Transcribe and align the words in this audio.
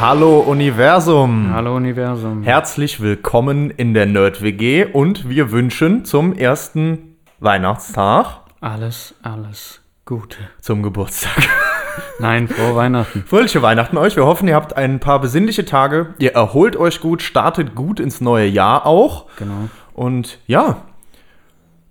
Hallo 0.00 0.40
Universum. 0.40 1.50
Hallo 1.52 1.76
Universum. 1.76 2.42
Herzlich 2.42 3.00
willkommen 3.00 3.70
in 3.70 3.94
der 3.94 4.06
Nerd-WG 4.06 4.86
und 4.92 5.28
wir 5.28 5.50
wünschen 5.50 6.04
zum 6.04 6.34
ersten 6.34 7.16
Weihnachtstag 7.40 8.40
Alles, 8.60 9.14
alles 9.22 9.80
Gute. 10.04 10.38
zum 10.60 10.82
Geburtstag. 10.82 11.48
Nein, 12.18 12.48
frohe 12.48 12.74
Weihnachten. 12.74 13.24
Fröhliche 13.26 13.62
Weihnachten 13.62 13.96
euch. 13.96 14.16
Wir 14.16 14.26
hoffen, 14.26 14.48
ihr 14.48 14.56
habt 14.56 14.76
ein 14.76 14.98
paar 15.00 15.20
besinnliche 15.20 15.64
Tage. 15.64 16.14
Ihr 16.18 16.32
erholt 16.32 16.76
euch 16.76 17.00
gut, 17.00 17.22
startet 17.22 17.74
gut 17.74 18.00
ins 18.00 18.20
neue 18.20 18.46
Jahr 18.46 18.86
auch. 18.86 19.26
Genau. 19.36 19.68
Und 19.94 20.38
ja, 20.46 20.82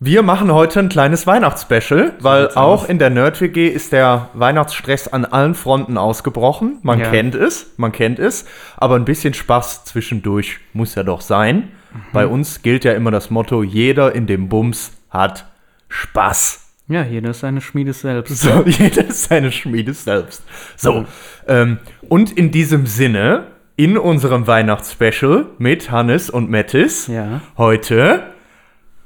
wir 0.05 0.21
machen 0.21 0.51
heute 0.51 0.79
ein 0.79 0.89
kleines 0.89 1.25
Weihnachtsspecial, 1.27 2.13
weil 2.19 2.49
auch 2.55 2.89
in 2.89 2.99
der 2.99 3.09
Nerd-WG 3.09 3.67
ist 3.69 3.93
der 3.93 4.29
Weihnachtsstress 4.33 5.07
an 5.07 5.23
allen 5.23 5.55
Fronten 5.55 5.97
ausgebrochen. 5.97 6.79
Man 6.81 6.99
Ja. 6.99 7.09
kennt 7.09 7.35
es, 7.35 7.71
man 7.77 7.91
kennt 7.93 8.19
es. 8.19 8.45
Aber 8.75 8.95
ein 8.95 9.05
bisschen 9.05 9.33
Spaß 9.33 9.85
zwischendurch 9.85 10.59
muss 10.73 10.95
ja 10.95 11.03
doch 11.03 11.21
sein. 11.21 11.55
Mhm. 11.93 11.99
Bei 12.11 12.27
uns 12.27 12.61
gilt 12.63 12.83
ja 12.83 12.91
immer 12.93 13.11
das 13.11 13.29
Motto, 13.29 13.63
jeder 13.63 14.13
in 14.13 14.27
dem 14.27 14.49
Bums 14.49 14.91
hat 15.09 15.45
Spaß. 15.87 16.59
Ja, 16.89 17.03
jeder 17.03 17.29
ist 17.29 17.39
seine 17.39 17.61
Schmiede 17.61 17.93
selbst. 17.93 18.35
So, 18.41 18.63
jeder 18.65 19.05
ist 19.05 19.23
seine 19.29 19.51
Schmiede 19.53 19.93
selbst. 19.93 20.43
So, 20.75 21.05
ähm, 21.47 21.77
und 22.09 22.31
in 22.31 22.51
diesem 22.51 22.87
Sinne, 22.87 23.45
in 23.77 23.97
unserem 23.97 24.47
Weihnachtsspecial 24.47 25.45
mit 25.59 25.91
Hannes 25.91 26.29
und 26.29 26.49
Mattis, 26.51 27.07
Ja. 27.07 27.39
heute, 27.57 28.23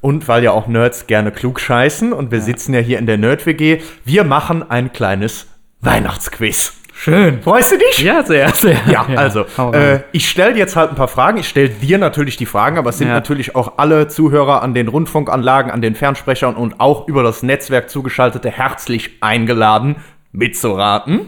und 0.02 0.28
weil 0.28 0.44
ja 0.44 0.52
auch 0.52 0.68
Nerds 0.68 1.08
gerne 1.08 1.32
klug 1.32 1.60
scheißen 1.60 2.14
und 2.14 2.32
wir 2.32 2.42
sitzen 2.42 2.74
ja 2.74 2.80
hier 2.80 3.00
in 3.00 3.06
der 3.06 3.18
Nerd-WG, 3.18 3.80
wir 4.06 4.24
machen 4.24 4.70
ein 4.70 4.92
kleines 4.94 5.48
Weihnachtsquiz. 5.82 6.74
Schön. 6.94 7.44
Freust 7.44 7.72
du 7.74 7.78
dich? 7.78 8.00
Ja, 8.00 8.24
sehr, 8.24 8.50
sehr. 8.50 8.76
Ja, 8.90 9.06
also, 9.16 9.46
hau 9.56 9.72
äh, 9.72 10.02
ich 10.14 10.28
stelle 10.28 10.58
jetzt 10.58 10.76
halt 10.76 10.90
ein 10.90 10.96
paar 10.96 11.08
Fragen. 11.08 11.38
Ich 11.38 11.48
stelle 11.48 11.70
dir 11.70 12.00
natürlich 12.00 12.38
die 12.38 12.48
Fragen, 12.48 12.80
aber 12.80 12.90
es 12.90 12.98
sind 12.98 13.08
Ja. 13.10 13.14
natürlich 13.14 13.56
auch 13.56 13.78
alle 13.78 14.08
Zuhörer 14.08 14.64
an 14.64 14.74
den 14.74 14.88
Rundfunkanlagen, 14.88 15.72
an 15.72 15.82
den 15.84 15.94
Fernsprechern 15.94 16.56
und 16.56 16.80
auch 16.80 17.08
über 17.08 17.22
das 17.22 17.44
Netzwerk 17.44 17.92
zugeschaltete 17.92 18.50
herzlich 18.50 19.12
eingeladen, 19.22 19.98
mitzuraten. 20.32 21.22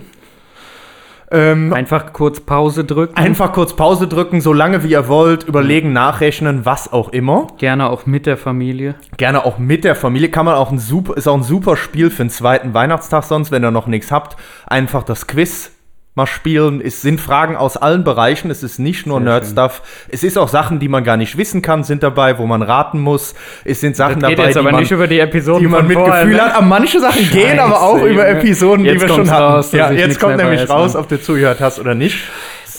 Ähm, 1.31 1.73
Einfach 1.73 2.11
kurz 2.13 2.39
Pause 2.39 2.83
drücken. 2.85 3.15
einfach 3.15 3.53
kurz 3.53 3.75
Pause 3.75 4.07
drücken, 4.07 4.41
so 4.41 4.51
lange 4.53 4.83
wie 4.83 4.91
ihr 4.91 5.07
wollt, 5.07 5.43
überlegen, 5.43 5.93
nachrechnen, 5.93 6.65
was 6.65 6.91
auch 6.91 7.09
immer. 7.09 7.47
Gerne 7.57 7.89
auch 7.89 8.05
mit 8.05 8.25
der 8.25 8.37
Familie. 8.37 8.95
Gerne 9.17 9.45
auch 9.45 9.57
mit 9.57 9.83
der 9.83 9.95
Familie. 9.95 10.29
Kann 10.29 10.45
man 10.45 10.55
auch 10.55 10.71
ein 10.71 10.79
super, 10.79 11.15
ist 11.17 11.27
auch 11.27 11.37
ein 11.37 11.43
super 11.43 11.77
Spiel 11.77 12.09
für 12.09 12.23
den 12.23 12.29
zweiten 12.29 12.73
Weihnachtstag, 12.73 13.23
sonst, 13.23 13.51
wenn 13.51 13.63
ihr 13.63 13.71
noch 13.71 13.87
nichts 13.87 14.11
habt. 14.11 14.37
Einfach 14.65 15.03
das 15.03 15.27
Quiz 15.27 15.71
mal 16.19 16.27
spielen. 16.27 16.81
Es 16.81 17.01
sind 17.01 17.19
Fragen 17.19 17.55
aus 17.55 17.77
allen 17.77 18.03
Bereichen. 18.03 18.51
Es 18.51 18.61
ist 18.61 18.77
nicht 18.77 19.05
nur 19.07 19.19
Nerd-Stuff. 19.19 19.81
Es 20.09 20.23
ist 20.23 20.37
auch 20.37 20.49
Sachen, 20.49 20.79
die 20.79 20.89
man 20.89 21.03
gar 21.03 21.17
nicht 21.17 21.37
wissen 21.37 21.61
kann, 21.61 21.83
sind 21.83 22.03
dabei, 22.03 22.37
wo 22.37 22.45
man 22.45 22.61
raten 22.61 22.99
muss. 22.99 23.35
Es 23.63 23.79
sind 23.81 23.95
Sachen 23.95 24.19
dabei, 24.19 24.51
die 24.51 24.61
man, 24.61 24.75
nicht 24.75 24.91
über 24.91 25.07
die 25.07 25.19
Episoden 25.19 25.61
die 25.61 25.67
man 25.67 25.87
mit 25.87 25.97
vorher, 25.97 26.23
Gefühl 26.25 26.37
ne? 26.37 26.43
hat. 26.43 26.55
Aber 26.55 26.65
manche 26.65 26.99
Sachen 26.99 27.29
gehen 27.31 27.57
Scheiße, 27.57 27.63
aber 27.63 27.81
auch 27.81 28.01
über. 28.03 28.27
Episoden, 28.27 28.83
die 28.83 28.99
wir 28.99 29.07
schon 29.07 29.31
hatten. 29.31 29.43
raus, 29.43 29.71
ja, 29.71 29.91
jetzt 29.91 30.19
kommt 30.19 30.37
nämlich 30.37 30.69
raus, 30.69 30.93
ne? 30.93 30.99
ob 30.99 31.07
du 31.07 31.21
zugehört 31.21 31.61
hast 31.61 31.79
oder 31.79 31.95
nicht. 31.95 32.19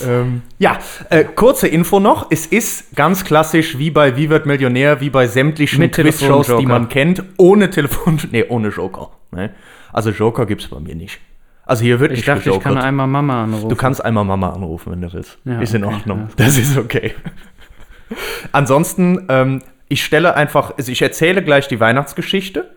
Ähm, 0.07 0.41
ja, 0.57 0.77
äh, 1.09 1.23
kurze 1.23 1.67
Info 1.67 1.99
noch. 1.99 2.27
Es 2.29 2.45
ist 2.45 2.95
ganz 2.95 3.23
klassisch 3.23 3.77
wie 3.77 3.91
bei 3.91 4.17
Wie 4.17 4.29
wird 4.29 4.45
Millionär, 4.45 5.01
wie 5.01 5.09
bei 5.09 5.27
sämtlichen 5.27 5.91
Quizshows, 5.91 6.55
die 6.59 6.65
man 6.65 6.89
kennt, 6.89 7.23
ohne 7.37 7.69
Telefon, 7.69 8.19
nee, 8.31 8.45
ohne 8.47 8.69
Joker. 8.69 9.09
Ne? 9.31 9.51
Also 9.91 10.11
Joker 10.11 10.45
gibt's 10.45 10.67
bei 10.67 10.79
mir 10.79 10.95
nicht. 10.95 11.19
Also 11.65 11.83
hier 11.83 11.99
wird 11.99 12.11
Ich 12.11 12.19
nicht 12.19 12.27
dachte, 12.27 12.49
ich 12.49 12.59
kann 12.59 12.73
gejokert. 12.73 12.83
einmal 12.83 13.07
Mama 13.07 13.43
anrufen. 13.43 13.69
Du 13.69 13.75
kannst 13.75 14.03
einmal 14.03 14.25
Mama 14.25 14.49
anrufen, 14.49 14.91
wenn 14.91 15.01
du 15.01 15.13
willst. 15.13 15.37
Ja, 15.45 15.61
ist 15.61 15.73
in 15.73 15.83
okay, 15.83 15.93
Ordnung. 15.95 16.19
ja. 16.21 16.27
Das 16.45 16.57
ist 16.57 16.77
okay. 16.77 17.13
Ansonsten, 18.51 19.25
ähm, 19.29 19.61
ich 19.87 20.03
stelle 20.03 20.35
einfach, 20.35 20.73
also 20.77 20.91
ich 20.91 21.01
erzähle 21.01 21.43
gleich 21.43 21.67
die 21.67 21.79
Weihnachtsgeschichte 21.79 22.69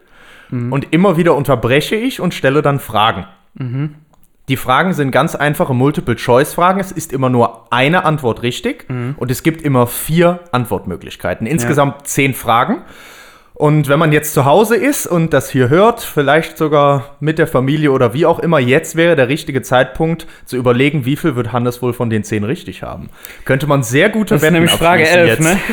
Mhm. 0.50 0.72
und 0.72 0.92
immer 0.92 1.16
wieder 1.16 1.34
unterbreche 1.34 1.96
ich 1.96 2.20
und 2.20 2.34
stelle 2.34 2.60
dann 2.62 2.78
Fragen. 2.78 3.24
Mhm. 3.54 3.94
Die 4.50 4.58
Fragen 4.58 4.92
sind 4.92 5.10
ganz 5.10 5.34
einfache 5.34 5.72
Multiple-Choice-Fragen. 5.72 6.78
Es 6.78 6.92
ist 6.92 7.14
immer 7.14 7.30
nur 7.30 7.72
eine 7.72 8.04
Antwort 8.04 8.42
richtig 8.42 8.86
Mhm. 8.90 9.14
und 9.16 9.30
es 9.30 9.42
gibt 9.42 9.62
immer 9.62 9.86
vier 9.86 10.40
Antwortmöglichkeiten. 10.52 11.46
Insgesamt 11.46 12.06
zehn 12.06 12.34
Fragen. 12.34 12.82
Und 13.56 13.88
wenn 13.88 14.00
man 14.00 14.10
jetzt 14.10 14.34
zu 14.34 14.44
Hause 14.44 14.74
ist 14.74 15.06
und 15.06 15.32
das 15.32 15.48
hier 15.48 15.68
hört, 15.68 16.00
vielleicht 16.00 16.58
sogar 16.58 17.14
mit 17.20 17.38
der 17.38 17.46
Familie 17.46 17.92
oder 17.92 18.12
wie 18.12 18.26
auch 18.26 18.40
immer, 18.40 18.58
jetzt 18.58 18.96
wäre 18.96 19.14
der 19.14 19.28
richtige 19.28 19.62
Zeitpunkt 19.62 20.26
zu 20.44 20.56
überlegen, 20.56 21.04
wie 21.04 21.14
viel 21.14 21.36
wird 21.36 21.52
Hannes 21.52 21.80
wohl 21.80 21.92
von 21.92 22.10
den 22.10 22.24
zehn 22.24 22.42
richtig 22.42 22.82
haben. 22.82 23.10
Könnte 23.44 23.68
man 23.68 23.84
sehr 23.84 24.10
gute 24.10 24.34
das 24.34 24.42
ist 24.42 24.46
Wetten 24.46 24.54
nämlich 24.54 24.72
Frage 24.72 25.04
abschließen 25.04 25.28
11, 25.28 25.38
jetzt. 25.38 25.42
ne? 25.54 25.60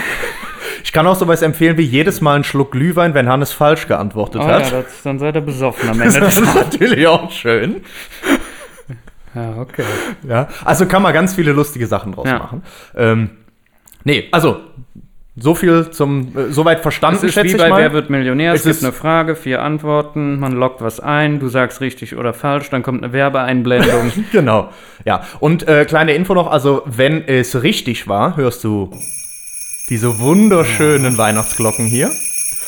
Ich 0.83 0.93
kann 0.93 1.05
auch 1.05 1.15
sowas 1.15 1.41
empfehlen 1.43 1.77
wie 1.77 1.83
jedes 1.83 2.21
Mal 2.21 2.35
einen 2.35 2.43
Schluck 2.43 2.71
Glühwein, 2.71 3.13
wenn 3.13 3.29
Hannes 3.29 3.51
falsch 3.51 3.87
geantwortet 3.87 4.41
Oh 4.43 4.47
ja, 4.47 4.53
hat. 4.55 4.71
das, 4.71 5.03
dann 5.03 5.19
seid 5.19 5.35
ihr 5.35 5.41
besoffen 5.41 5.89
am 5.89 6.01
Ende. 6.01 6.19
das 6.19 6.39
ist 6.39 6.55
natürlich 6.55 7.05
auch 7.07 7.29
schön. 7.31 7.81
ja, 9.35 9.57
okay. 9.57 9.83
Ja, 10.27 10.47
also 10.65 10.85
kann 10.87 11.01
man 11.03 11.13
ganz 11.13 11.35
viele 11.35 11.51
lustige 11.51 11.85
Sachen 11.87 12.13
draus 12.13 12.27
Ja. 12.27 12.39
machen. 12.39 12.63
Ähm, 12.95 13.29
nee, 14.03 14.27
also 14.31 14.61
so 15.35 15.55
viel 15.55 15.89
zum 15.91 16.35
äh, 16.37 16.51
soweit 16.51 16.81
verstanden, 16.81 17.25
Es 17.25 17.35
ist 17.35 17.43
wie 17.43 17.55
bei 17.55 17.69
mal. 17.69 17.79
Wer 17.79 17.93
wird 17.93 18.09
Millionär? 18.09 18.53
Es, 18.53 18.65
Es 18.65 18.79
gibt 18.79 18.83
eine 18.83 18.93
Frage, 18.93 19.35
vier 19.35 19.61
Antworten, 19.61 20.39
man 20.39 20.51
loggt 20.53 20.81
was 20.81 20.99
ein, 20.99 21.39
du 21.39 21.47
sagst 21.47 21.79
richtig 21.79 22.15
oder 22.17 22.33
falsch, 22.33 22.69
dann 22.69 22.83
kommt 22.83 23.03
eine 23.03 23.13
Werbeeinblendung. 23.13 24.11
Genau. 24.31 24.69
Ja, 25.05 25.23
und 25.39 25.67
äh, 25.67 25.85
kleine 25.85 26.13
Info 26.13 26.33
noch, 26.33 26.51
also 26.51 26.83
wenn 26.85 27.23
es 27.27 27.63
richtig 27.63 28.07
war, 28.07 28.35
hörst 28.37 28.63
du 28.63 28.91
diese 29.89 30.19
wunderschönen 30.19 31.17
Weihnachtsglocken 31.17 31.85
hier. 31.85 32.11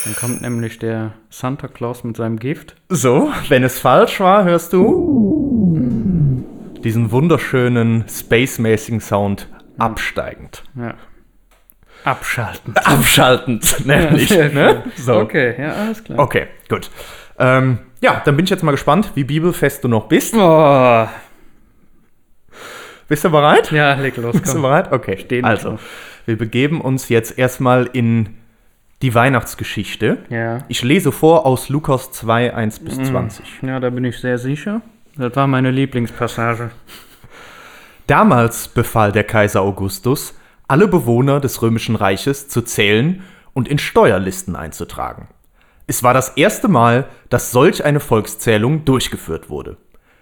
dann 0.05 0.15
kommt 0.15 0.41
nämlich 0.41 0.79
der 0.79 1.13
Santa 1.29 1.67
Claus 1.67 2.03
mit 2.03 2.17
seinem 2.17 2.39
Gift. 2.39 2.75
So, 2.89 3.31
wenn 3.49 3.63
es 3.63 3.79
falsch 3.79 4.19
war, 4.19 4.43
hörst 4.45 4.73
du 4.73 6.43
diesen 6.83 7.11
wunderschönen 7.11 8.05
spacemäßigen 8.09 8.99
Sound 8.99 9.47
absteigend. 9.77 10.63
Ja. 10.75 10.95
Abschalten. 12.03 12.75
Abschaltend, 12.77 13.77
nämlich. 13.85 14.29
sehr 14.29 14.49
ne? 14.49 14.83
So. 14.97 15.15
Okay, 15.19 15.55
ja, 15.61 15.73
alles 15.73 16.03
klar. 16.03 16.19
Okay, 16.19 16.47
gut. 16.69 16.89
Ähm, 17.39 17.79
ja, 18.01 18.21
dann 18.25 18.35
bin 18.35 18.43
ich 18.45 18.49
jetzt 18.49 18.63
mal 18.63 18.71
gespannt, 18.71 19.11
wie 19.15 19.23
bibelfest 19.23 19.83
du 19.83 19.87
noch 19.87 20.07
bist. 20.07 20.33
Oh. 20.37 21.07
Bist 23.07 23.23
du 23.23 23.29
bereit? 23.29 23.71
Ja, 23.71 23.93
leg 23.95 24.15
los, 24.17 24.33
Bist 24.33 24.47
du 24.47 24.53
komm. 24.53 24.61
bereit? 24.63 24.91
Okay. 24.91 25.17
Stehen 25.17 25.45
also, 25.45 25.71
drauf. 25.71 25.81
wir 26.25 26.37
begeben 26.37 26.81
uns 26.81 27.09
jetzt 27.09 27.37
erstmal 27.37 27.89
in 27.93 28.37
die 29.01 29.13
Weihnachtsgeschichte. 29.13 30.19
Ja. 30.29 30.59
Ich 30.69 30.83
lese 30.83 31.11
vor 31.11 31.45
aus 31.45 31.69
Lukas 31.69 32.11
2, 32.11 32.53
1 32.53 32.79
bis 32.79 32.97
Mhm. 32.97 33.05
20. 33.05 33.45
ja, 33.63 33.79
da 33.79 33.89
bin 33.89 34.05
ich 34.05 34.17
sehr 34.19 34.37
sicher. 34.37 34.81
Das 35.17 35.35
war 35.35 35.47
meine 35.47 35.71
Lieblingspassage. 35.71 36.71
Damals 38.07 38.67
befahl 38.67 39.11
der 39.11 39.23
Kaiser 39.23 39.61
Augustus, 39.61 40.33
alle 40.73 40.87
Bewohner 40.87 41.39
des 41.39 41.61
römischen 41.61 41.95
Reiches 41.95 42.47
zu 42.47 42.63
zählen 42.63 43.21
und 43.53 43.67
in 43.67 43.77
Steuerlisten 43.77 44.55
einzutragen. 44.55 45.27
Es 45.85 46.01
war 46.01 46.15
das 46.15 46.29
erste 46.29 46.67
Mal, 46.67 47.05
dass 47.29 47.51
solch 47.51 47.85
eine 47.85 47.99
Volkszählung 47.99 48.83
durchgeführt 48.83 49.51
wurde. 49.51 49.77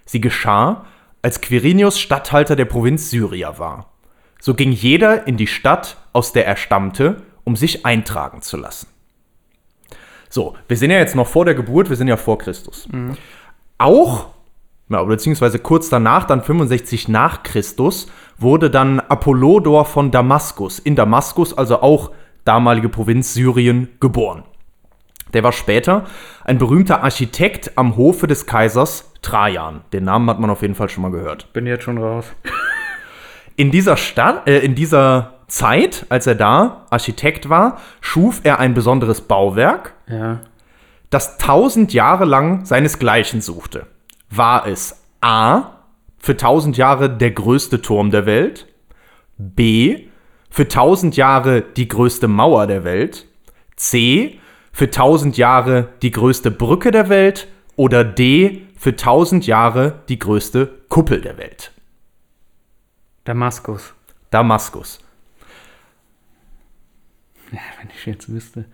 Sie 0.06 0.20
geschah, 0.20 0.86
als 1.22 1.40
Quirinius 1.40 2.02
Statthalter 2.02 2.58
der 2.58 2.66
Provinz 2.66 3.10
Syria 3.10 3.60
war. 3.60 3.94
So 4.42 4.54
ging 4.54 4.74
jeder 4.74 5.26
in 5.26 5.38
die 5.38 5.48
Stadt, 5.48 5.96
aus 6.12 6.34
der 6.34 6.46
er 6.46 6.58
stammte, 6.58 7.22
um 7.46 7.56
sich 7.56 7.86
eintragen 7.86 8.42
zu 8.42 8.58
lassen. 8.58 8.88
So, 10.28 10.58
wir 10.68 10.76
sind 10.76 10.92
ja 10.92 10.98
jetzt 10.98 11.16
noch 11.16 11.28
vor 11.28 11.46
der 11.46 11.56
Geburt, 11.56 11.90
wir 11.90 11.96
sind 11.96 12.10
ja 12.10 12.18
vor 12.18 12.38
Christus. 12.38 12.90
Auch 13.78 14.32
ja, 14.92 15.04
beziehungsweise 15.04 15.60
kurz 15.60 15.90
danach, 15.90 16.26
dann 16.26 16.42
65 16.44 17.08
nach 17.08 17.44
Christus, 17.44 18.08
wurde 18.38 18.70
dann 18.70 19.00
Apollodor 19.00 19.86
von 19.86 20.12
Damaskus, 20.12 20.80
in 20.80 20.96
Damaskus, 20.96 21.58
also 21.58 21.82
auch 21.82 22.12
damalige 22.46 22.90
Provinz 22.90 23.34
Syrien, 23.34 23.90
geboren. 24.00 24.44
Der 25.34 25.44
war 25.44 25.52
später 25.54 26.06
ein 26.44 26.58
berühmter 26.58 27.04
Architekt 27.04 27.78
am 27.78 27.96
Hofe 27.96 28.28
des 28.28 28.46
Kaisers 28.46 29.12
Trajan. 29.22 29.82
Den 29.94 30.04
Namen 30.04 30.30
hat 30.30 30.40
man 30.40 30.50
auf 30.50 30.62
jeden 30.62 30.76
Fall 30.76 30.90
schon 30.90 31.04
mal 31.04 31.12
gehört. 31.12 31.54
Bin 31.54 31.66
jetzt 31.68 31.84
schon 31.84 31.98
raus. 32.00 32.26
In 33.56 33.72
dieser 33.72 33.96
Stadt, 33.98 34.48
äh, 34.48 34.60
in 34.60 34.76
dieser 34.76 35.34
Zeit, 35.48 36.06
als 36.10 36.26
er 36.28 36.36
da 36.36 36.86
Architekt 36.90 37.50
war, 37.50 37.78
schuf 38.02 38.42
er 38.44 38.60
ein 38.60 38.74
besonderes 38.74 39.22
Bauwerk, 39.22 39.94
Ja. 40.08 40.40
das 41.10 41.38
tausend 41.38 41.94
Jahre 41.94 42.26
lang 42.26 42.66
seinesgleichen 42.66 43.42
suchte. 43.42 43.86
War 44.32 44.66
es 44.66 45.04
A, 45.22 45.78
für 46.18 46.38
tausend 46.38 46.78
Jahre 46.78 47.16
der 47.16 47.32
größte 47.32 47.82
Turm 47.82 48.12
der 48.12 48.26
Welt, 48.26 48.68
B, 49.38 50.08
für 50.50 50.68
tausend 50.68 51.16
Jahre 51.18 51.62
die 51.62 51.88
größte 51.88 52.28
Mauer 52.28 52.66
der 52.66 52.84
Welt, 52.84 53.28
C, 53.76 54.40
für 54.72 54.90
tausend 54.90 55.38
Jahre 55.38 55.90
die 56.02 56.12
größte 56.12 56.50
Brücke 56.50 56.92
der 56.92 57.10
Welt 57.10 57.48
oder 57.76 58.04
D, 58.04 58.68
für 58.78 58.96
tausend 58.96 59.46
Jahre 59.48 60.02
die 60.10 60.18
größte 60.18 60.68
Kuppel 60.88 61.22
der 61.22 61.38
Welt. 61.38 61.72
Damaskus. 63.26 63.94
Damaskus. 64.30 65.00
Ja, 67.52 67.60
wenn 67.80 67.90
ich 67.90 68.06
jetzt 68.06 68.32
wüsste. 68.32 68.66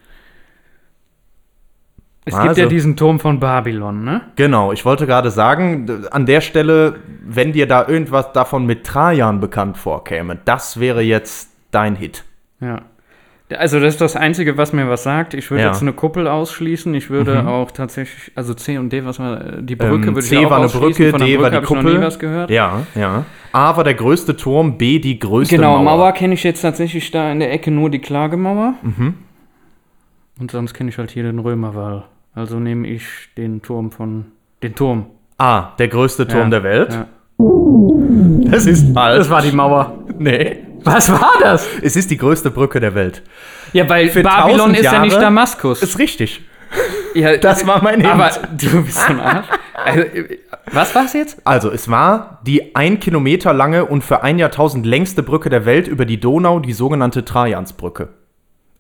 Es 2.28 2.34
gibt 2.36 2.50
Also- 2.50 2.62
ja 2.62 2.68
diesen 2.68 2.96
Turm 2.96 3.20
von 3.20 3.40
Babylon, 3.40 4.04
ne? 4.04 4.22
Genau, 4.36 4.72
ich 4.72 4.84
wollte 4.86 5.08
gerade 5.08 5.32
sagen, 5.32 6.06
an 6.12 6.26
der 6.26 6.42
Stelle, 6.42 6.96
wenn 7.26 7.54
dir 7.54 7.68
da 7.68 7.88
irgendwas 7.88 8.32
davon 8.34 8.66
mit 8.66 8.86
Trajan 8.86 9.40
bekannt 9.40 9.78
vorkäme, 9.78 10.38
das 10.46 10.80
wäre 10.80 11.02
jetzt 11.02 11.50
dein 11.72 11.96
Hit. 11.96 12.24
Ja. 12.60 12.82
Also 13.58 13.80
das 13.80 13.94
ist 13.94 14.02
das 14.02 14.18
Einzige, 14.18 14.58
was 14.58 14.74
mir 14.74 14.90
was 14.90 15.04
sagt. 15.04 15.34
Ich 15.34 15.50
würde 15.50 15.62
Ja. 15.64 15.70
Mhm. 15.70 15.74
jetzt 15.74 15.82
eine 15.82 15.94
Kuppel 15.94 16.28
ausschließen. 16.28 16.94
Ich 16.96 17.10
würde 17.10 17.48
auch 17.48 17.72
tatsächlich, 17.72 18.34
also 18.36 18.54
C 18.54 18.78
und 18.78 18.92
D, 18.92 19.06
was 19.06 19.20
war 19.20 19.38
die 19.62 19.78
Brücke, 19.78 19.94
Ähm, 20.10 20.16
würde 20.16 20.22
C 20.22 20.40
ich 20.40 20.46
auch 20.46 20.50
war 20.50 20.58
eine. 20.60 20.68
Brücke, 20.68 21.12
Von 21.12 21.20
der 21.22 21.28
D 21.30 21.40
war 21.40 21.44
Brücke 21.44 21.50
die 21.52 21.56
hab 21.56 21.64
ich 21.64 21.70
noch 21.70 21.78
Kuppel. 21.78 21.98
nie 21.98 22.06
was 22.06 22.20
gehört. 22.20 22.50
Ja, 22.50 22.82
ja. 22.94 23.24
A 23.54 23.78
war 23.78 23.86
der 23.86 23.94
größte 23.94 24.36
Turm, 24.36 24.78
B 24.78 25.00
die 25.00 25.18
größte 25.18 25.56
Genau, 25.56 25.82
Mauer. 25.82 25.98
Mauer, 25.98 26.12
kenne 26.12 26.34
ich 26.34 26.44
jetzt 26.44 26.60
tatsächlich 26.62 27.10
da 27.12 27.32
in 27.32 27.40
der 27.40 27.54
Ecke 27.54 27.72
nur 27.72 27.90
die 27.90 28.00
Klagemauer. 28.00 28.74
Mhm. 28.82 29.14
Und 30.42 30.52
sonst 30.52 30.74
kenne 30.74 30.90
ich 30.90 30.98
halt 30.98 31.12
hier 31.12 31.24
den 31.24 31.40
Römerwall. 31.40 32.04
Also 32.38 32.60
nehme 32.60 32.88
ich 32.88 33.04
den 33.36 33.64
Turm 33.64 33.90
von, 33.90 34.26
den 34.62 34.76
Turm. 34.76 35.08
A, 35.40 35.72
der 35.80 35.88
größte 35.88 36.28
Turm 36.28 36.52
Ja, 36.52 36.60
der 36.60 36.64
Welt. 36.64 36.94
ja. 36.94 37.08
Das 38.52 38.68
ist 38.68 38.94
falsch. 38.94 39.18
Das 39.18 39.30
war 39.32 39.42
die 39.42 39.52
Mauer. 39.52 39.98
Nee. 40.20 40.58
Was 40.84 41.12
war 41.12 41.34
das? 41.42 41.68
Es 41.82 41.96
ist 41.96 42.12
die 42.12 42.18
größte 42.18 42.52
Brücke 42.52 42.80
der 42.80 42.94
Welt. 42.94 43.24
Ja, 43.74 43.90
weil 43.90 44.10
Für 44.10 44.22
Babylon 44.22 44.70
1000 44.72 44.78
ist 44.78 44.84
ja 44.84 45.02
nicht 45.02 45.14
Jahre 45.14 45.24
Damaskus. 45.24 45.82
Ist 45.82 45.98
richtig. 45.98 46.46
ja, 47.16 47.38
das 47.38 47.66
war 47.66 47.82
mein 47.82 48.02
Hint. 48.02 48.14
Aber 48.14 48.30
du 48.56 48.84
bist 48.84 49.00
so 49.00 49.14
ein 49.14 49.20
Arsch. 49.20 49.48
Also, 49.74 50.04
was 50.74 50.94
war's 50.94 51.14
jetzt? 51.14 51.42
Also, 51.44 51.72
es 51.72 51.90
war 51.90 52.40
die 52.46 52.76
ein 52.76 53.00
Kilometer 53.00 53.52
lange 53.52 53.86
und 53.86 54.04
für 54.04 54.22
ein 54.22 54.38
Jahrtausend 54.38 54.86
längste 54.86 55.24
Brücke 55.24 55.50
der 55.50 55.66
Welt 55.66 55.88
über 55.88 56.06
die 56.06 56.20
Donau, 56.20 56.60
die 56.60 56.74
sogenannte 56.74 57.26
Trajansbrücke. 57.26 58.10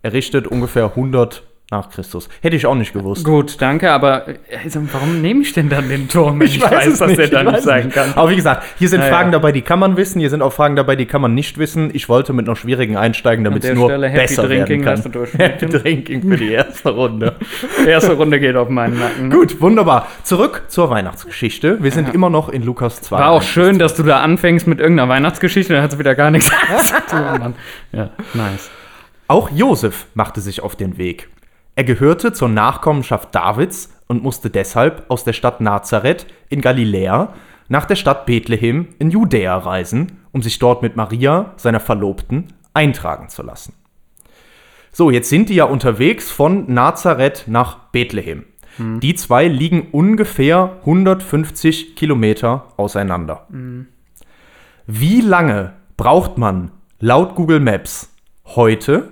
Errichtet 0.04 0.46
ungefähr 0.46 0.86
100 0.86 1.42
nach 1.70 1.90
Christus. 1.90 2.30
Hätte 2.42 2.56
ich 2.56 2.66
auch 2.66 2.76
nicht 2.76 2.94
gewusst. 2.94 3.26
Gut, 3.26 3.62
danke, 3.62 3.92
aber 3.92 4.26
also, 4.64 4.82
warum 4.94 5.22
nehme 5.22 5.42
ich 5.42 5.52
denn 5.52 5.68
dann 5.68 5.90
den 5.90 6.08
Turm, 6.08 6.40
wenn 6.40 6.48
ich, 6.48 6.62
weiß, 6.62 6.88
es 6.88 7.00
dass 7.00 7.14
der 7.14 7.26
ich 7.26 7.32
da 7.32 7.44
nicht 7.44 7.56
weiß 7.56 7.64
sein 7.64 7.90
kann? 7.90 8.14
Aber 8.16 8.30
wie 8.30 8.38
gesagt, 8.38 8.64
hier 8.80 8.88
sind 8.88 9.02
Ja, 9.02 9.08
Fragen 9.08 9.30
ja. 9.30 9.34
dabei, 9.34 9.52
die 9.52 9.62
kann 9.64 9.78
man 9.80 9.98
wissen. 9.98 10.20
Hier 10.20 10.30
sind 10.30 10.42
auch 10.42 10.54
Fragen 10.54 10.78
dabei, 10.78 10.96
die 10.96 11.06
kann 11.06 11.22
man 11.22 11.34
nicht 11.34 11.58
wissen. 11.58 11.90
Ich 11.94 12.08
wollte 12.08 12.32
mit 12.32 12.48
einer 12.48 12.56
schwierigen 12.56 12.96
einsteigen, 12.96 13.44
damit 13.44 13.66
es 13.66 13.76
nur 13.76 13.90
Stelle 13.90 14.10
besser 14.12 14.44
Drinking, 14.48 14.86
werden 14.86 15.12
kann. 15.12 15.28
Happy 15.38 15.66
Drinking 15.66 16.22
für 16.30 16.38
die 16.38 16.52
erste 16.52 16.90
Runde. 16.90 17.36
Die 17.84 17.90
erste 17.90 18.14
Runde 18.14 18.40
geht 18.40 18.56
auf 18.56 18.70
meinen 18.70 18.98
Nacken. 18.98 19.28
ne? 19.28 19.36
Gut, 19.36 19.60
wunderbar. 19.60 20.08
Zurück 20.24 20.64
zur 20.70 20.90
Weihnachtsgeschichte. 20.90 21.84
Wir 21.84 21.92
sind 21.92 22.14
immer 22.14 22.30
noch 22.30 22.48
in 22.48 22.64
Lukas 22.64 23.02
2. 23.02 23.18
War 23.18 23.30
auch 23.32 23.42
schön, 23.44 23.78
dass 23.78 23.94
du 23.94 24.04
da 24.04 24.22
anfängst 24.22 24.68
mit 24.68 24.80
irgendeiner 24.80 25.10
Weihnachtsgeschichte, 25.10 25.74
dann 25.74 25.84
hat 25.84 25.92
es 25.92 26.00
wieder 26.00 26.16
gar 26.16 26.32
nichts 26.32 26.50
zu 26.84 26.94
tun. 27.10 27.40
Mann. 27.40 27.56
Ja, 27.92 28.12
nice. 28.34 28.70
Auch 29.28 29.50
Josef 29.52 30.06
machte 30.14 30.40
sich 30.40 30.62
auf 30.64 30.78
den 30.78 30.98
Weg. 30.98 31.28
Er 31.78 31.84
gehörte 31.84 32.34
zur 32.34 32.50
Nachkommenschaft 32.50 33.36
Davids 33.36 33.94
und 34.08 34.24
musste 34.24 34.50
deshalb 34.50 35.04
aus 35.10 35.24
der 35.26 35.34
Stadt 35.34 35.62
Nazareth 35.62 36.26
in 36.50 36.62
Galiläa 36.62 37.36
nach 37.68 37.86
der 37.86 37.96
Stadt 37.96 38.26
Bethlehem 38.26 38.88
in 38.98 39.12
Judäa 39.12 39.56
reisen, 39.56 40.24
um 40.32 40.42
sich 40.42 40.58
dort 40.58 40.82
mit 40.82 40.96
Maria, 40.96 41.54
seiner 41.58 41.80
Verlobten, 41.80 42.52
eintragen 42.74 43.30
zu 43.30 43.44
lassen. 43.44 43.76
So, 44.92 45.12
jetzt 45.12 45.30
sind 45.30 45.50
die 45.50 45.54
ja 45.54 45.66
unterwegs 45.66 46.32
von 46.32 46.74
Nazareth 46.74 47.44
nach 47.46 47.78
Bethlehem. 47.92 48.46
Die 48.80 49.14
zwei 49.14 49.48
liegen 49.48 49.90
ungefähr 49.92 50.78
150 50.80 51.96
Kilometer 51.96 52.74
auseinander. 52.78 53.46
Wie 54.88 55.22
lange 55.22 55.74
braucht 55.96 56.40
man 56.40 56.72
laut 57.00 57.36
Google 57.36 57.60
Maps 57.60 58.10
heute 58.48 59.12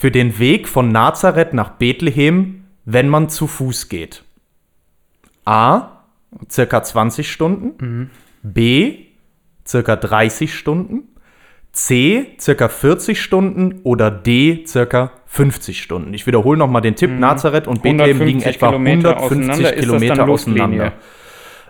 für 0.00 0.10
den 0.10 0.38
Weg 0.38 0.66
von 0.66 0.88
Nazareth 0.88 1.52
nach 1.52 1.72
Bethlehem, 1.72 2.64
wenn 2.86 3.10
man 3.10 3.28
zu 3.28 3.46
Fuß 3.46 3.90
geht? 3.90 4.24
A. 5.44 6.04
Circa 6.50 6.82
20 6.82 7.30
Stunden. 7.30 8.10
B. 8.42 8.94
Circa 9.68 9.96
30 9.96 10.54
Stunden. 10.54 11.02
C. 11.72 12.28
Circa 12.40 12.70
40 12.70 13.20
Stunden. 13.20 13.80
Oder 13.82 14.10
D. 14.10 14.64
Circa 14.66 15.12
50 15.26 15.82
Stunden. 15.82 16.14
Ich 16.14 16.26
wiederhole 16.26 16.56
nochmal 16.56 16.80
den 16.80 16.96
Tipp. 16.96 17.10
Nazareth 17.10 17.66
und 17.66 17.82
Bethlehem 17.82 18.22
liegen 18.22 18.40
150 18.40 18.56
etwa 18.56 18.68
Kilometer 18.68 19.16
150 19.18 19.22
auseinander. 19.22 19.74
Ist 19.74 19.76
das 19.76 20.00
Kilometer 20.00 20.28
auseinander. 20.30 20.92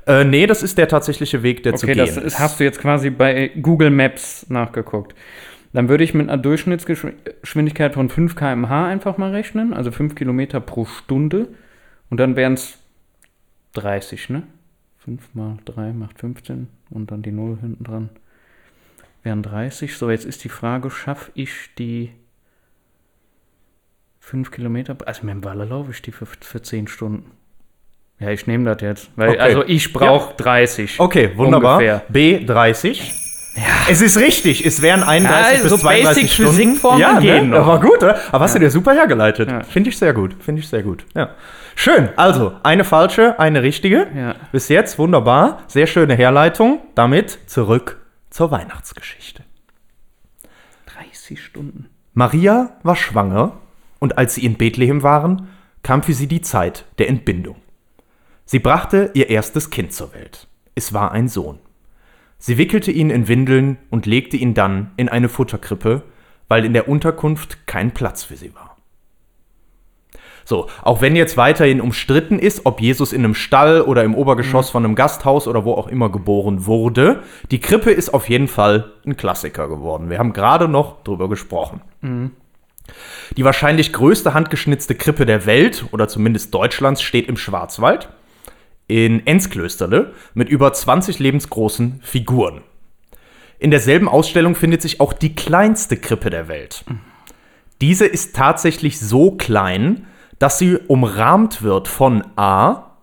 Äh, 0.07 0.23
nee, 0.25 0.47
das 0.47 0.63
ist 0.63 0.79
der 0.79 0.87
tatsächliche 0.87 1.43
Weg, 1.43 1.65
der 1.65 1.75
zu 1.75 1.85
Okay, 1.85 1.95
gehen 1.95 2.07
das 2.07 2.17
ist. 2.17 2.23
ist, 2.23 2.39
hast 2.39 2.61
du 2.61 2.65
jetzt 2.65 2.81
quasi 2.81 3.11
bei 3.11 3.51
Google 3.61 3.91
Maps 3.91 4.47
nachgeguckt. 4.49 5.17
Dann 5.73 5.89
würde 5.89 6.03
ich 6.03 6.15
mit 6.15 6.29
einer 6.29 6.41
Durchschnittsgeschwindigkeit 6.41 7.95
von 7.95 8.09
5 8.09 8.35
km/h 8.35 8.87
einfach 8.87 9.19
mal 9.19 9.31
rechnen, 9.31 9.73
also 9.73 9.93
5 9.93 10.15
Kilometer 10.15 10.61
pro 10.61 10.85
Stunde. 10.85 11.49
Und 12.11 12.19
dann 12.19 12.35
wären 12.35 12.55
es 12.55 12.79
30, 13.75 14.31
ne? 14.31 14.43
5 14.99 15.35
mal 15.35 15.57
3 15.65 15.93
macht 15.93 16.19
15 16.19 16.69
und 16.91 17.11
dann 17.11 17.23
die 17.23 17.33
0 17.33 17.59
hinten 17.61 17.85
dran. 17.85 18.09
Wären 19.23 19.43
30. 19.43 19.97
So, 19.97 20.11
jetzt 20.11 20.25
ist 20.25 20.45
die 20.45 20.49
Frage, 20.49 20.91
schaffe 20.91 21.31
ich 21.35 21.71
die 21.79 22.11
5 24.19 24.51
Kilometer? 24.51 24.97
Also 25.07 25.25
mit 25.25 25.35
dem 25.35 25.45
Walle 25.45 25.65
laufe 25.67 25.93
ich 25.93 26.03
die 26.03 26.13
für, 26.13 26.27
für 26.27 26.63
10 26.63 26.89
Stunden. 26.89 27.31
Ja, 28.19 28.31
ich 28.31 28.47
nehme 28.47 28.65
das 28.65 28.83
jetzt. 28.83 29.11
Weil, 29.17 29.31
Okay. 29.31 29.39
Also 29.39 29.65
ich 29.65 29.93
brauche 29.93 30.35
30. 30.37 31.01
Okay, 31.01 31.31
wunderbar. 31.37 31.79
Ungefähr. 31.79 32.03
B 32.09 32.45
30. 32.45 33.20
Es 33.89 34.01
ist 34.01 34.17
richtig, 34.17 34.65
es 34.65 34.81
wären 34.83 35.03
31 35.03 35.57
Ja, 35.57 35.63
bis 35.63 35.71
so 35.71 35.77
32 35.77 36.05
Basic 36.07 36.31
Stunden. 36.31 36.53
Physikformeln 36.53 37.01
ja, 37.01 37.21
gehen 37.21 37.51
ne? 37.51 37.59
noch. 37.59 37.67
war 37.67 37.81
gut, 37.81 38.03
oder? 38.03 38.19
Aber 38.31 38.45
hast 38.45 38.55
du 38.55 38.61
dir 38.61 38.71
super 38.71 38.93
hergeleitet. 38.95 39.51
Ja. 39.51 39.63
Finde 39.65 39.91
ich 39.91 39.99
sehr 39.99 40.13
gut, 40.13 40.37
finde 40.39 40.61
ich 40.61 40.69
sehr 40.69 40.83
gut. 40.83 41.05
Ja. 41.15 41.31
Schön, 41.75 42.11
also 42.17 42.53
eine 42.63 42.85
falsche, 42.85 43.39
eine 43.41 43.63
richtige. 43.63 44.07
Ja. 44.15 44.35
Bis 44.53 44.69
jetzt 44.69 44.99
wunderbar, 44.99 45.65
sehr 45.67 45.87
schöne 45.87 46.15
Herleitung. 46.15 46.81
Damit 46.95 47.39
zurück 47.47 47.99
zur 48.31 48.51
Weihnachtsgeschichte. 48.51 49.43
30 50.87 51.43
Stunden. 51.43 51.89
Maria 52.15 52.77
war 52.83 52.97
schwanger 52.97 53.59
und 53.99 54.19
als 54.19 54.35
sie 54.35 54.45
in 54.45 54.57
Bethlehem 54.57 55.03
waren, 55.03 55.49
kam 55.83 56.03
für 56.03 56.13
sie 56.13 56.27
die 56.27 56.43
Zeit 56.43 56.85
der 56.99 57.09
Entbindung. 57.09 57.57
Sie 58.45 58.59
brachte 58.59 59.11
ihr 59.15 59.31
erstes 59.31 59.71
Kind 59.71 59.93
zur 59.93 60.13
Welt. 60.13 60.49
Es 60.75 60.93
war 60.93 61.13
ein 61.13 61.29
Sohn. 61.29 61.59
Sie 62.41 62.57
wickelte 62.57 62.91
ihn 62.91 63.11
in 63.11 63.29
Windeln 63.29 63.77
und 63.91 64.07
legte 64.07 64.39
ihn 64.39 64.55
dann 64.55 64.93
in 64.97 65.11
eine 65.11 65.29
Futterkrippe, 65.29 66.03
weil 66.49 66.65
in 66.65 66.73
der 66.73 66.89
Unterkunft 66.89 67.67
kein 67.67 67.93
Platz 67.93 68.25
für 68.25 68.37
sie 68.37 68.55
war. 68.55 68.79
So, 70.47 70.69
auch 70.83 71.03
wenn 71.03 71.17
jetzt 71.17 71.37
weiterhin 71.37 71.83
umstritten 71.83 72.39
ist, 72.39 72.63
ob 72.65 72.81
Jesus 72.81 73.13
in 73.13 73.23
einem 73.23 73.35
Stall 73.35 73.83
oder 73.83 74.03
im 74.05 74.15
Obergeschoss 74.15 74.71
von 74.71 74.85
einem 74.85 74.95
Gasthaus 74.95 75.47
oder 75.47 75.67
wo 75.67 75.75
auch 75.75 75.87
immer 75.87 76.09
geboren 76.09 76.65
wurde, 76.65 77.23
die 77.51 77.61
Krippe 77.61 77.91
ist 77.91 78.15
auf 78.15 78.29
jeden 78.31 78.49
Fall 78.49 78.91
ein 79.07 79.19
Klassiker 79.19 79.69
geworden. 79.69 80.09
Wir 80.09 80.19
haben 80.19 80.33
gerade 80.33 80.67
noch 80.67 81.05
drüber 81.05 81.29
gesprochen. 81.29 81.83
Die 83.37 83.45
wahrscheinlich 83.45 83.93
größte 83.93 84.33
handgeschnitzte 84.33 84.95
Krippe 84.95 85.27
der 85.27 85.45
Welt 85.45 85.85
oder 85.93 86.09
zumindest 86.09 86.55
Deutschlands 86.55 87.03
steht 87.03 87.29
im 87.29 87.37
Schwarzwald 87.37 88.09
in 88.91 89.25
Enzklösterle 89.25 90.13
mit 90.35 90.49
über 90.49 90.73
20 90.73 91.21
lebensgroßen 91.21 92.01
Figuren. 92.03 92.63
In 93.61 93.71
derselben 93.71 94.09
Ausstellung 94.09 94.57
findet 94.57 94.83
sich 94.83 95.01
auch 95.01 95.13
die 95.13 95.37
kleinste 95.37 95.97
Krippe 95.97 96.29
der 96.29 96.49
Welt. 96.49 96.85
Diese 97.81 98.05
ist 98.05 98.35
tatsächlich 98.35 98.99
so 98.99 99.31
klein, 99.33 100.07
dass 100.41 100.59
sie 100.59 100.77
umrahmt 100.77 101.63
wird 101.63 101.87
von 101.87 102.25
A, 102.35 102.97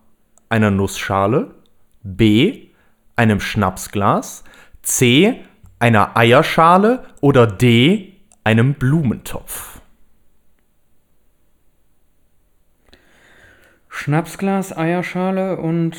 einer 0.50 0.70
Nussschale, 0.70 1.54
B, 2.02 2.68
einem 3.16 3.40
Schnapsglas, 3.40 4.44
C, 4.82 5.40
einer 5.78 6.16
Eierschale 6.16 7.04
oder 7.20 7.46
D, 7.46 8.12
einem 8.44 8.74
Blumentopf. 8.74 9.77
Schnapsglas, 13.98 14.76
Eierschale 14.76 15.56
und 15.56 15.96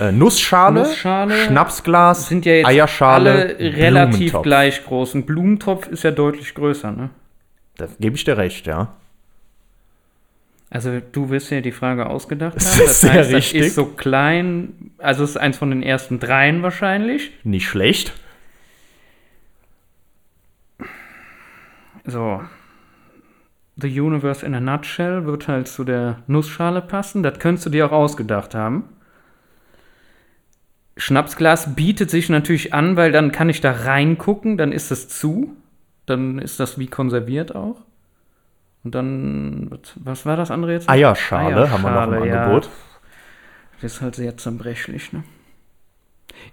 äh, 0.00 0.10
Nussschale, 0.12 0.80
Nussschale 0.80 1.36
Schnapsglas, 1.36 2.28
sind 2.28 2.46
ja 2.46 2.54
jetzt 2.54 2.66
Eierschale, 2.66 3.30
alle 3.30 3.58
relativ 3.58 4.32
gleich 4.40 4.82
groß. 4.84 5.14
Ein 5.14 5.26
Blumentopf 5.26 5.86
ist 5.88 6.04
ja 6.04 6.10
deutlich 6.10 6.54
größer, 6.54 6.90
ne? 6.90 7.10
Da 7.76 7.86
gebe 8.00 8.16
ich 8.16 8.24
dir 8.24 8.38
recht, 8.38 8.66
ja. 8.66 8.94
Also 10.70 11.00
du 11.12 11.28
wirst 11.28 11.50
ja 11.50 11.60
die 11.60 11.70
Frage 11.70 12.06
ausgedacht 12.06 12.54
haben. 12.54 12.64
Das 12.64 12.78
ist 12.78 13.00
sehr 13.02 13.12
heißt, 13.12 13.32
richtig. 13.32 13.60
das 13.60 13.68
ist 13.68 13.74
so 13.74 13.84
klein, 13.84 14.92
also 14.96 15.22
es 15.22 15.30
ist 15.30 15.36
eins 15.36 15.58
von 15.58 15.68
den 15.68 15.82
ersten 15.82 16.18
dreien 16.20 16.62
wahrscheinlich. 16.62 17.30
Nicht 17.44 17.68
schlecht. 17.68 18.14
So. 22.06 22.40
The 23.76 24.00
Universe 24.00 24.44
in 24.46 24.54
a 24.54 24.60
Nutshell 24.60 25.26
wird 25.26 25.48
halt 25.48 25.66
zu 25.68 25.84
der 25.84 26.18
Nussschale 26.26 26.80
passen. 26.80 27.22
Das 27.22 27.38
könntest 27.38 27.66
du 27.66 27.70
dir 27.70 27.86
auch 27.86 27.92
ausgedacht 27.92 28.54
haben. 28.54 28.84
Schnapsglas 30.96 31.74
bietet 31.74 32.08
sich 32.10 32.28
natürlich 32.28 32.72
an, 32.72 32.96
weil 32.96 33.10
dann 33.10 33.32
kann 33.32 33.48
ich 33.48 33.60
da 33.60 33.72
reingucken, 33.72 34.56
dann 34.56 34.70
ist 34.70 34.92
es 34.92 35.08
zu. 35.08 35.56
Dann 36.06 36.38
ist 36.38 36.60
das 36.60 36.78
wie 36.78 36.86
konserviert 36.86 37.54
auch. 37.54 37.80
Und 38.84 38.94
dann, 38.94 39.70
was- 39.96 40.26
war 40.26 40.36
das 40.36 40.50
andere 40.50 40.72
jetzt? 40.72 40.88
Eierschale, 40.88 41.70
haben 41.70 41.82
wir 41.82 41.90
noch 41.90 42.04
im 42.06 42.12
Eierschale, 42.12 42.28
ja. 42.28 42.42
Angebot. 42.44 42.70
Das 43.80 43.94
ist 43.94 44.00
halt 44.02 44.14
sehr 44.14 44.36
zerbrechlich, 44.36 45.12
ne? 45.12 45.24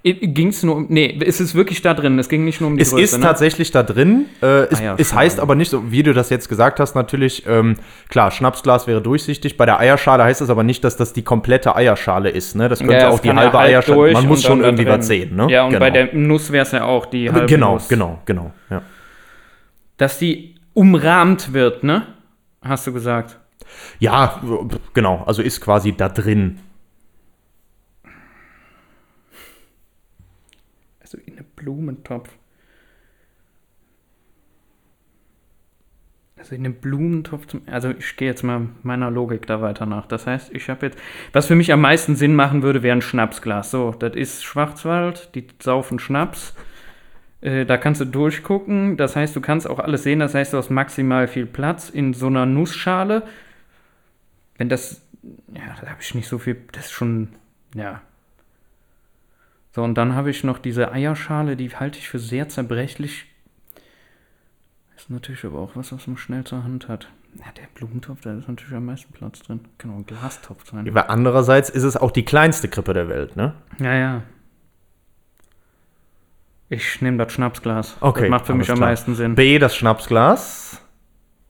Ging 0.04 0.48
es 0.48 0.64
nur 0.64 0.78
um. 0.78 0.88
Nee, 0.90 1.20
es 1.26 1.40
ist 1.40 1.54
wirklich 1.54 1.82
da 1.84 1.94
drin. 1.94 2.18
Es 2.18 2.28
ging 2.28 2.44
nicht 2.44 2.60
nur 2.60 2.70
um 2.72 2.76
die 2.78 2.82
Es 2.82 2.90
Größe, 2.90 3.04
ist 3.04 3.18
ne? 3.18 3.24
tatsächlich 3.24 3.70
da 3.72 3.84
drin. 3.84 4.26
Äh, 4.42 4.46
es, 4.64 4.80
Eierschale. 4.80 4.96
es 5.00 5.14
heißt 5.14 5.40
aber 5.40 5.54
nicht 5.56 5.70
so, 5.70 5.92
wie 5.92 6.02
du 6.02 6.14
das 6.14 6.30
jetzt 6.32 6.50
gesagt 6.50 6.80
hast, 6.80 6.96
natürlich, 6.96 7.46
ähm, 7.46 7.76
klar, 8.10 8.32
Schnapsglas 8.32 8.88
wäre 8.88 9.02
durchsichtig. 9.02 9.58
Bei 9.58 9.66
der 9.68 9.80
Eierschale 9.80 10.24
heißt 10.24 10.42
es 10.42 10.50
aber 10.50 10.64
nicht, 10.64 10.84
dass 10.84 10.98
das 10.98 11.14
die 11.14 11.22
komplette 11.24 11.76
Eierschale 11.76 12.30
ist. 12.32 12.56
Ne? 12.56 12.68
Das 12.68 12.80
könnte 12.80 12.96
Ja, 12.96 13.10
auch 13.10 13.16
es 13.16 13.22
die 13.22 13.28
ja 13.28 13.36
halbe 13.36 13.58
halb 13.60 13.70
Eierschale. 13.70 14.14
Man 14.14 14.28
muss 14.28 14.42
schon 14.44 14.64
irgendwie 14.64 14.88
was 14.88 15.06
sehen. 15.06 15.36
Ne? 15.36 15.52
Ja, 15.52 15.64
und 15.66 15.70
genau. 15.70 15.80
bei 15.80 15.92
der 15.92 16.14
Nuss 16.16 16.52
wäre 16.52 16.64
es 16.66 16.72
ja 16.72 16.84
auch 16.86 17.06
die 17.06 17.32
halbe 17.32 17.46
Genau, 17.46 17.74
Nuss. 17.74 17.88
genau, 17.88 18.20
genau. 18.26 18.52
Ja. 18.72 18.82
Dass 19.98 20.18
die 20.18 20.56
umrahmt 20.74 21.54
wird, 21.54 21.84
ne? 21.84 22.08
Hast 22.64 22.88
du 22.88 22.94
gesagt. 22.94 23.38
ja, 24.00 24.42
genau. 24.96 25.24
Also 25.28 25.42
ist 25.44 25.62
quasi 25.62 25.92
da 25.96 26.10
drin. 26.10 26.60
Also 31.02 31.18
in 31.26 31.38
einem 31.38 31.46
Blumentopf. 31.62 32.30
Also 36.38 36.56
in 36.56 36.65
einem 36.65 36.74
Blumentopf 36.74 37.46
zum. 37.46 37.62
Also 37.68 37.91
ich 37.91 38.18
gehe 38.18 38.27
jetzt 38.27 38.41
mal 38.44 38.70
meiner 38.82 39.12
Logik 39.12 39.46
da 39.46 39.62
weiter 39.62 39.86
nach. 39.86 40.08
Das 40.08 40.25
heißt, 40.25 40.51
ich 40.56 40.70
habe 40.70 40.88
jetzt. 40.88 40.98
Was 41.34 41.46
für 41.46 41.56
mich 41.56 41.72
am 41.72 41.82
meisten 41.82 42.15
Sinn 42.15 42.34
machen 42.34 42.63
würde, 42.63 42.82
wäre 42.82 42.98
ein 42.98 43.03
Schnapsglas. 43.03 43.70
So, 43.70 43.91
das 43.91 44.15
ist 44.15 44.44
Schwarzwald, 44.44 45.36
die 45.36 45.46
saufen 45.62 46.00
Schnaps. 46.00 46.56
Äh, 47.41 47.65
da 47.65 47.77
kannst 47.77 48.01
du 48.01 48.06
durchgucken. 48.06 48.98
Das 48.98 49.15
heißt, 49.15 49.36
du 49.36 49.41
kannst 49.41 49.70
auch 49.70 49.77
alles 49.77 50.01
sehen. 50.01 50.18
Das 50.18 50.34
heißt, 50.34 50.53
du 50.53 50.58
hast 50.58 50.72
maximal 50.72 51.27
viel 51.27 51.46
Platz 51.46 51.91
in 51.91 52.15
so 52.15 52.25
einer 52.27 52.48
Nussschale. 52.48 53.22
Wenn 54.58 54.68
das. 54.68 55.06
Ja, 55.53 55.75
da 55.80 55.89
habe 55.91 56.01
ich 56.01 56.15
nicht 56.15 56.27
so 56.27 56.39
viel. 56.39 56.58
Das 56.72 56.86
ist 56.86 56.91
schon. 56.91 57.30
Ja. 57.75 58.01
So, 59.74 59.84
und 59.84 59.96
dann 59.96 60.16
habe 60.16 60.30
ich 60.30 60.44
noch 60.44 60.60
diese 60.60 60.92
Eierschale, 60.92 61.56
die 61.56 61.70
halte 61.70 61.98
ich 61.98 62.10
für 62.10 62.20
sehr 62.20 62.50
zerbrechlich. 62.50 63.25
Ist 64.98 65.10
natürlich 65.10 65.46
aber 65.46 65.60
auch 65.60 65.72
was, 65.75 65.92
was 65.94 66.08
man 66.08 66.18
schnell 66.18 66.44
zur 66.44 66.63
Hand 66.63 66.88
hat. 66.88 67.08
Ja, 67.36 67.46
der 67.56 67.68
Blumentopf, 67.74 68.22
da 68.22 68.34
ist 68.34 68.50
natürlich 68.50 68.75
am 68.75 68.86
meisten 68.86 69.13
Platz 69.13 69.40
drin. 69.42 69.62
Kann 69.78 69.92
auch 69.92 69.96
ein 69.96 70.06
Glastopf 70.06 70.70
sein. 70.70 70.88
Aber 70.88 71.10
andererseits 71.10 71.70
ist 71.70 71.84
es 71.84 71.96
auch 71.96 72.12
die 72.12 72.25
kleinste 72.25 72.68
Krippe 72.68 72.94
der 72.94 73.08
Welt, 73.08 73.38
ne? 73.38 73.54
Ja, 73.80 73.96
ja. 73.96 74.24
Ich 76.68 77.01
nehme 77.01 77.18
das 77.18 77.34
Schnapsglas. 77.34 77.98
Okay. 78.01 78.22
Das 78.22 78.30
macht 78.30 78.46
für 78.48 78.54
mich 78.54 78.70
am 78.70 78.78
klar. 78.78 78.90
meisten 78.90 79.16
Sinn. 79.16 79.36
B, 79.36 79.60
das 79.60 79.75
Schnapsglas. 79.75 80.81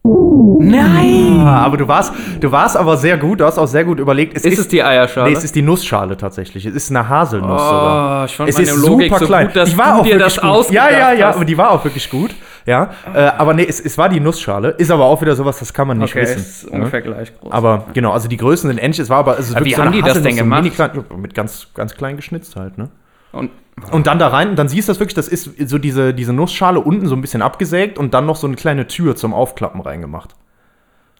Nein! 0.03 1.39
Ah, 1.45 1.63
aber 1.65 1.77
du 1.77 1.87
warst, 1.87 2.13
du 2.39 2.51
warst 2.51 2.75
aber 2.75 2.97
sehr 2.97 3.17
gut, 3.17 3.39
du 3.39 3.45
hast 3.45 3.57
auch 3.57 3.67
sehr 3.67 3.83
gut 3.83 3.99
überlegt. 3.99 4.35
Es 4.35 4.43
Ist 4.43 4.57
es 4.57 4.67
die 4.67 4.81
Eierschale? 4.83 5.29
Nee, 5.29 5.35
es 5.37 5.43
ist 5.43 5.55
die 5.55 5.61
Nussschale 5.61 6.17
tatsächlich. 6.17 6.65
Es 6.65 6.73
ist 6.73 6.89
eine 6.89 7.07
Haselnuss 7.07 7.61
sogar. 7.61 8.21
oh, 8.21 8.25
ich 8.25 8.35
fand 8.35 8.49
Es 8.49 8.55
meine 8.57 8.67
ist 8.69 8.77
Logik 8.77 9.07
super 9.09 9.19
so 9.19 9.25
klein. 9.27 9.47
gut, 9.47 9.55
dass 9.55 9.69
die 9.71 9.77
war 9.77 9.93
du 9.95 9.99
auch 10.01 10.03
dir 10.03 10.17
das 10.17 10.41
gut. 10.41 10.71
Ja, 10.71 10.89
ja, 10.89 11.13
ja, 11.13 11.27
hast. 11.27 11.35
aber 11.35 11.45
die 11.45 11.57
war 11.57 11.71
auch 11.71 11.83
wirklich 11.83 12.09
gut. 12.09 12.33
Ja, 12.65 12.91
äh, 13.13 13.19
aber 13.19 13.53
nee, 13.53 13.65
es, 13.67 13.79
es 13.79 13.97
war 13.97 14.09
die 14.09 14.19
Nussschale. 14.19 14.69
Ist 14.71 14.91
aber 14.91 15.05
auch 15.05 15.21
wieder 15.21 15.35
sowas, 15.35 15.59
das 15.59 15.73
kann 15.73 15.87
man 15.87 15.97
nicht 15.97 16.11
Okay, 16.15 16.21
wissen. 16.23 16.37
ist 16.39 16.65
ne? 16.65 16.71
ungefähr 16.77 17.01
gleich 17.01 17.31
groß. 17.39 17.51
Aber 17.51 17.85
genau, 17.93 18.11
also 18.11 18.27
die 18.27 18.37
Größen 18.37 18.69
sind 18.69 18.77
ähnlich. 18.77 18.99
Es 18.99 19.09
war 19.09 19.17
aber, 19.19 19.39
es 19.39 19.49
ist 19.49 19.55
Aber 19.55 19.65
wirklich 19.65 19.77
wie 19.77 19.81
haben 19.81 19.87
eine 19.87 19.95
die 19.97 20.01
das 20.03 20.21
denn 20.21 20.31
so 20.33 20.37
gemacht? 20.43 20.63
mini-klein- 20.63 20.91
ja, 21.09 21.17
mit 21.17 21.33
ganz, 21.33 21.67
ganz 21.75 21.95
klein 21.95 22.15
geschnitzt 22.17 22.55
halt, 22.55 22.77
ne? 22.77 22.89
Und 23.31 23.51
Und 23.91 24.07
dann 24.07 24.19
da 24.19 24.27
rein, 24.27 24.49
und 24.49 24.55
dann 24.57 24.67
siehst 24.69 24.87
du 24.87 24.91
das 24.91 24.99
wirklich, 24.99 25.15
das 25.15 25.27
ist 25.27 25.49
so 25.69 25.77
diese, 25.77 26.13
diese 26.13 26.33
Nussschale 26.33 26.79
unten 26.79 27.07
so 27.07 27.15
ein 27.15 27.21
bisschen 27.21 27.41
abgesägt 27.41 27.97
und 27.97 28.13
dann 28.13 28.25
noch 28.25 28.35
so 28.35 28.45
eine 28.47 28.55
kleine 28.55 28.87
Tür 28.87 29.15
zum 29.15 29.33
Aufklappen 29.33 29.81
reingemacht. 29.81 30.35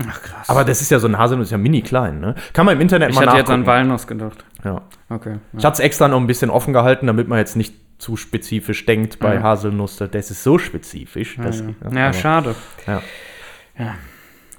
Ach 0.07 0.21
krass. 0.21 0.49
Aber 0.49 0.63
das 0.63 0.81
ist 0.81 0.89
ja 0.91 0.99
so 0.99 1.07
ein 1.07 1.17
Haselnuss, 1.17 1.47
ist 1.47 1.51
ja 1.51 1.57
mini 1.57 1.81
klein, 1.81 2.19
ne? 2.19 2.35
Kann 2.53 2.65
man 2.65 2.75
im 2.75 2.81
Internet 2.81 3.11
ich 3.11 3.15
mal 3.15 3.27
hatte 3.27 3.37
jetzt 3.37 3.49
an 3.49 3.61
nachgucken. 3.61 3.77
Walnuss 3.77 4.07
gedacht. 4.07 4.43
ja. 4.63 4.81
Okay. 5.09 5.37
Ich 5.57 5.63
hatte 5.63 5.75
es 5.75 5.79
extra 5.79 6.07
noch 6.07 6.17
ein 6.19 6.27
bisschen 6.27 6.49
offen 6.49 6.73
gehalten, 6.73 7.05
damit 7.07 7.27
man 7.27 7.37
jetzt 7.37 7.55
nicht 7.55 7.75
zu 7.99 8.17
spezifisch 8.17 8.85
denkt 8.87 9.19
bei 9.19 9.35
Ja. 9.35 9.43
Haselnuss. 9.43 9.97
Das 9.97 10.31
ist 10.31 10.43
so 10.43 10.57
spezifisch. 10.57 11.37
Ja, 11.37 11.43
Das, 11.43 11.59
ja. 11.59 11.65
ja, 11.91 11.99
ja 11.99 12.13
schade. 12.13 12.55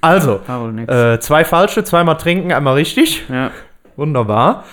Also, 0.01 0.41
äh, 0.87 1.19
zwei 1.19 1.45
falsche, 1.45 1.83
zweimal 1.83 2.17
trinken, 2.17 2.51
einmal 2.51 2.75
richtig. 2.75 3.23
ja. 3.29 3.51
Wunderbar. 3.95 4.63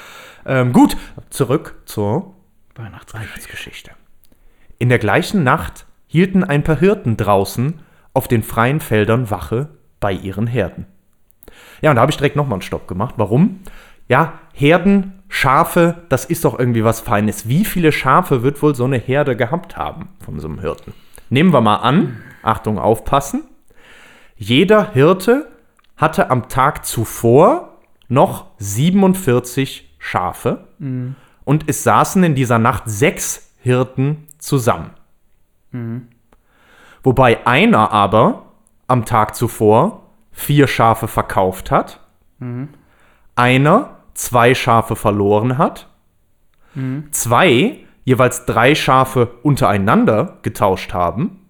Ähm, 0.47 0.73
gut, 0.73 0.97
zurück 1.29 1.75
zur 1.85 2.35
Weihnachtsgeschichte. 3.13 3.93
In 4.79 4.89
der 4.89 4.99
gleichen 4.99 5.43
Nacht 5.43 5.87
hielten 6.07 6.45
ein 6.45 6.65
paar 6.65 6.79
Hirten 6.79 7.17
draußen 7.17 7.81
auf 8.15 8.29
den 8.29 8.43
freien 8.43 8.81
Feldern 8.81 9.31
Wache 9.31 9.69
bei 10.01 10.13
ihren 10.13 10.47
Herden. 10.47 10.87
Ja, 11.83 11.91
und 11.91 11.97
da 11.97 12.03
habe 12.03 12.11
ich 12.11 12.17
direkt 12.17 12.37
nochmal 12.37 12.55
einen 12.55 12.63
Stopp 12.63 12.89
gemacht. 12.89 13.15
Warum? 13.17 13.61
Ja, 14.09 14.41
Herden, 14.53 15.23
Schafe, 15.29 16.03
das 16.09 16.25
ist 16.25 16.45
doch 16.45 16.59
irgendwie 16.59 16.85
was 16.85 17.01
Feines. 17.01 17.49
Wie 17.49 17.65
viele 17.65 17.93
Schafe 17.93 18.43
wird 18.43 18.63
wohl 18.63 18.75
so 18.75 18.85
eine 18.85 18.99
Herde 18.99 19.37
gehabt 19.37 19.77
haben 19.77 20.09
von 20.25 20.41
so 20.41 20.49
einem 20.49 20.61
Hirten? 20.61 20.93
Nehmen 21.29 21.53
wir 21.53 21.61
mal 21.61 21.77
an, 21.77 22.21
Achtung, 22.43 22.79
aufpassen. 22.79 23.45
Jeder 24.37 24.93
Hirte 24.93 25.49
hatte 25.97 26.31
am 26.31 26.49
Tag 26.49 26.85
zuvor 26.85 27.79
noch 28.09 28.47
47 28.59 29.95
Schafe 29.99 30.67
und 31.51 31.65
es 31.67 31.83
saßen 31.83 32.23
in 32.23 32.37
dieser 32.37 32.61
Nacht 32.61 32.85
sechs 32.87 33.53
Hirten 33.59 34.29
zusammen. 34.39 34.91
Wobei 37.03 37.45
einer 37.45 37.91
aber 37.91 38.53
am 38.87 39.05
Tag 39.05 39.35
zuvor 39.35 40.13
vier 40.31 40.69
Schafe 40.69 41.09
verkauft 41.09 41.73
hat, 41.73 42.07
einer 43.35 43.97
zwei 44.15 44.55
Schafe 44.55 44.95
verloren 44.95 45.59
hat, 45.59 45.89
zwei 47.11 47.79
jeweils 48.05 48.47
drei 48.47 48.77
Schafe 48.77 49.27
untereinander 49.43 50.39
getauscht 50.43 50.93
haben 50.95 51.49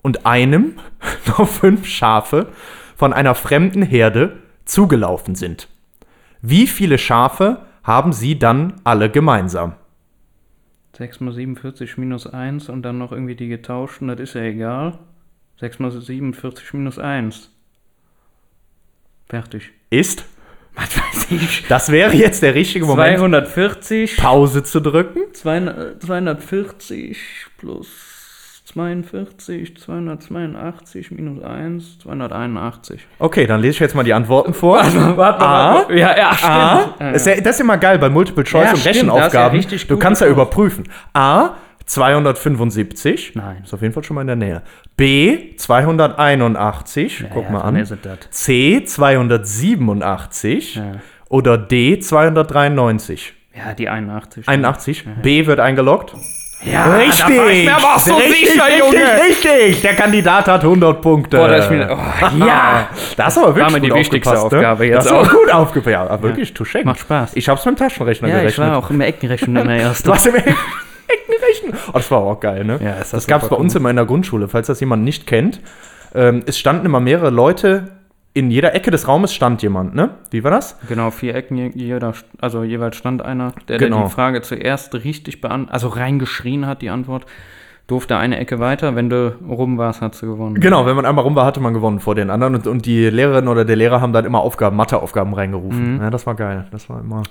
und 0.00 0.24
einem 0.24 0.78
noch 1.26 1.46
fünf 1.46 1.86
Schafe 1.86 2.46
von 2.96 3.12
einer 3.12 3.34
fremden 3.34 3.82
Herde 3.82 4.38
zugelaufen 4.64 5.34
sind. 5.34 5.68
Wie 6.40 6.66
viele 6.66 6.96
Schafe 6.96 7.66
haben 7.82 8.12
sie 8.12 8.38
dann 8.38 8.80
alle 8.84 9.10
gemeinsam? 9.10 9.74
6 10.96 11.20
mal 11.20 11.32
47 11.32 11.96
minus 11.98 12.26
1 12.26 12.68
und 12.68 12.82
dann 12.82 12.98
noch 12.98 13.12
irgendwie 13.12 13.34
die 13.34 13.48
getauschten, 13.48 14.08
das 14.08 14.20
ist 14.20 14.34
ja 14.34 14.42
egal. 14.42 14.98
6 15.60 15.78
mal 15.78 15.90
47 15.90 16.74
minus 16.74 16.98
1. 16.98 17.50
Fertig. 19.28 19.70
Ist, 19.90 20.26
Was 20.74 20.96
weiß 20.96 21.30
ich. 21.32 21.66
das 21.68 21.90
wäre 21.90 22.14
jetzt 22.14 22.42
der 22.42 22.54
richtige 22.54 22.86
Moment, 22.86 23.18
240. 23.18 24.16
Pause 24.16 24.62
zu 24.62 24.80
drücken. 24.80 25.20
200 25.32 26.02
240 26.02 27.18
plus 27.58 28.11
42, 28.72 29.76
282 29.76 31.10
minus 31.10 31.42
1, 31.42 31.98
281. 32.00 33.06
Okay, 33.18 33.46
dann 33.46 33.60
lese 33.60 33.72
ich 33.72 33.80
jetzt 33.80 33.94
mal 33.94 34.02
die 34.02 34.14
Antworten 34.14 34.54
vor. 34.54 34.78
Warte 34.78 35.44
A. 35.44 35.90
Ja, 35.90 36.16
ja, 36.16 36.32
stimmt. 36.34 36.52
A. 36.52 36.78
Ja, 36.78 36.94
ja. 37.00 37.10
Ist 37.10 37.26
ja, 37.26 37.34
das 37.40 37.56
ist 37.56 37.60
immer 37.60 37.76
geil 37.76 37.98
bei 37.98 38.08
Multiple 38.08 38.44
Choice 38.44 38.70
und 38.70 38.78
stimmt, 38.78 38.96
Rechenaufgaben. 38.96 39.62
du 39.88 39.98
kannst 39.98 40.22
ja 40.22 40.28
überprüfen. 40.28 40.84
A. 41.12 41.56
275. 41.84 43.34
Nein. 43.34 43.62
Ist 43.64 43.74
auf 43.74 43.82
jeden 43.82 43.92
Fall 43.92 44.04
schon 44.04 44.14
mal 44.14 44.22
in 44.22 44.28
der 44.28 44.36
Nähe. 44.36 44.62
B. 44.96 45.56
281. 45.56 47.26
Guck 47.32 47.50
mal 47.50 47.60
an. 47.60 47.84
C. 48.30 48.84
287. 48.84 50.76
Ja. 50.76 50.92
Oder 51.28 51.58
D. 51.58 51.98
293. 51.98 53.34
Ja, 53.54 53.74
die 53.74 53.88
81. 53.90 54.48
81. 54.48 55.04
B 55.22 55.46
wird 55.46 55.60
eingeloggt. 55.60 56.14
Ja, 56.64 56.94
richtig. 56.94 57.18
da 57.18 57.28
war 57.42 57.50
ich 57.50 57.64
mir 57.64 57.74
aber 57.76 57.94
auch 57.96 57.98
so 57.98 58.14
richtig, 58.14 58.50
sicher, 58.52 58.64
richtig, 58.66 58.78
Junge. 58.80 59.22
richtig. 59.28 59.80
Der 59.82 59.94
Kandidat 59.94 60.46
hat 60.46 60.62
100 60.62 61.00
Punkte. 61.00 61.36
Boah, 61.36 61.48
da 61.48 61.56
ist 61.56 61.70
mir, 61.70 61.88
oh, 61.90 62.38
ja, 62.46 62.88
Da 63.16 63.24
hast 63.24 63.36
du 63.36 63.42
aber 63.42 63.56
wirklich 63.56 63.72
mir 63.74 63.80
die 63.80 63.88
gut 63.88 63.98
wichtigste 63.98 64.30
aufgepasst, 64.38 64.54
Aufgabe 64.54 64.84
ne? 64.84 64.88
jetzt 64.90 64.96
Das 64.98 65.06
ist 65.06 65.12
aber 65.12 65.20
auch. 65.22 65.30
gut 65.32 65.52
aufgepasst. 65.52 65.92
Ja, 65.92 66.06
aber 66.06 66.22
wirklich, 66.22 66.54
du 66.54 66.64
schenkst. 66.64 66.86
Macht 66.86 67.00
Spaß. 67.00 67.30
Ich 67.34 67.48
hab's 67.48 67.64
mit 67.64 67.74
dem 67.76 67.78
Taschenrechner 67.78 68.28
ja, 68.28 68.34
ich 68.36 68.40
gerechnet. 68.42 68.68
war 68.68 68.76
auch 68.78 68.90
im 68.90 69.00
Eckenrechnen 69.00 69.56
immer 69.56 69.74
erst. 69.76 70.06
Du 70.06 70.10
warst 70.12 70.26
im 70.26 70.34
Eckenrechnen. 70.36 71.74
Oh, 71.88 71.92
das 71.94 72.10
war 72.10 72.18
auch 72.18 72.40
geil, 72.40 72.64
ne? 72.64 72.78
Ja, 72.82 72.92
ist 72.92 73.00
das 73.00 73.10
das 73.10 73.26
gab's 73.26 73.48
bei 73.48 73.56
uns 73.56 73.74
cool. 73.74 73.80
immer 73.80 73.90
in 73.90 73.96
der 73.96 74.04
Grundschule, 74.06 74.48
falls 74.48 74.68
das 74.68 74.80
jemand 74.80 75.04
nicht 75.04 75.26
kennt. 75.26 75.60
Ähm, 76.14 76.42
es 76.46 76.58
standen 76.58 76.86
immer 76.86 77.00
mehrere 77.00 77.30
Leute, 77.30 77.88
in 78.34 78.50
jeder 78.50 78.74
Ecke 78.74 78.90
des 78.90 79.06
Raumes 79.08 79.34
stand 79.34 79.62
jemand, 79.62 79.94
ne? 79.94 80.10
Wie 80.30 80.42
war 80.42 80.50
das? 80.50 80.78
Genau, 80.88 81.10
vier 81.10 81.34
Ecken, 81.34 81.56
je- 81.58 81.72
jeder, 81.74 82.14
also 82.40 82.64
jeweils 82.64 82.96
stand 82.96 83.22
einer, 83.22 83.52
der, 83.68 83.78
Genau. 83.78 83.98
der 83.98 84.06
die 84.06 84.12
Frage 84.12 84.40
zuerst 84.42 84.94
richtig 84.94 85.40
beantwortet, 85.40 85.74
also 85.74 85.88
reingeschrien 85.88 86.66
hat, 86.66 86.80
die 86.82 86.88
Antwort, 86.90 87.26
durfte 87.88 88.16
eine 88.16 88.38
Ecke 88.38 88.58
weiter. 88.58 88.94
Wenn 88.96 89.10
du 89.10 89.34
rum 89.46 89.76
warst, 89.76 90.00
hast 90.00 90.22
du 90.22 90.26
gewonnen. 90.26 90.54
Genau, 90.60 90.86
wenn 90.86 90.96
man 90.96 91.04
einmal 91.04 91.24
rum 91.24 91.34
war, 91.34 91.44
hatte 91.44 91.60
man 91.60 91.74
gewonnen 91.74 92.00
vor 92.00 92.14
den 92.14 92.30
anderen. 92.30 92.54
Und, 92.54 92.66
und 92.66 92.86
die 92.86 93.10
Lehrerin 93.10 93.48
oder 93.48 93.64
der 93.66 93.76
Lehrer 93.76 94.00
haben 94.00 94.12
dann 94.14 94.24
immer 94.24 94.40
Aufgaben, 94.40 94.76
Matheaufgaben 94.76 95.34
reingerufen. 95.34 95.98
Ja, 96.00 96.08
das 96.08 96.26
war 96.26 96.34
geil. 96.34 96.66
Das 96.70 96.88
war 96.88 97.00
immer 97.00 97.24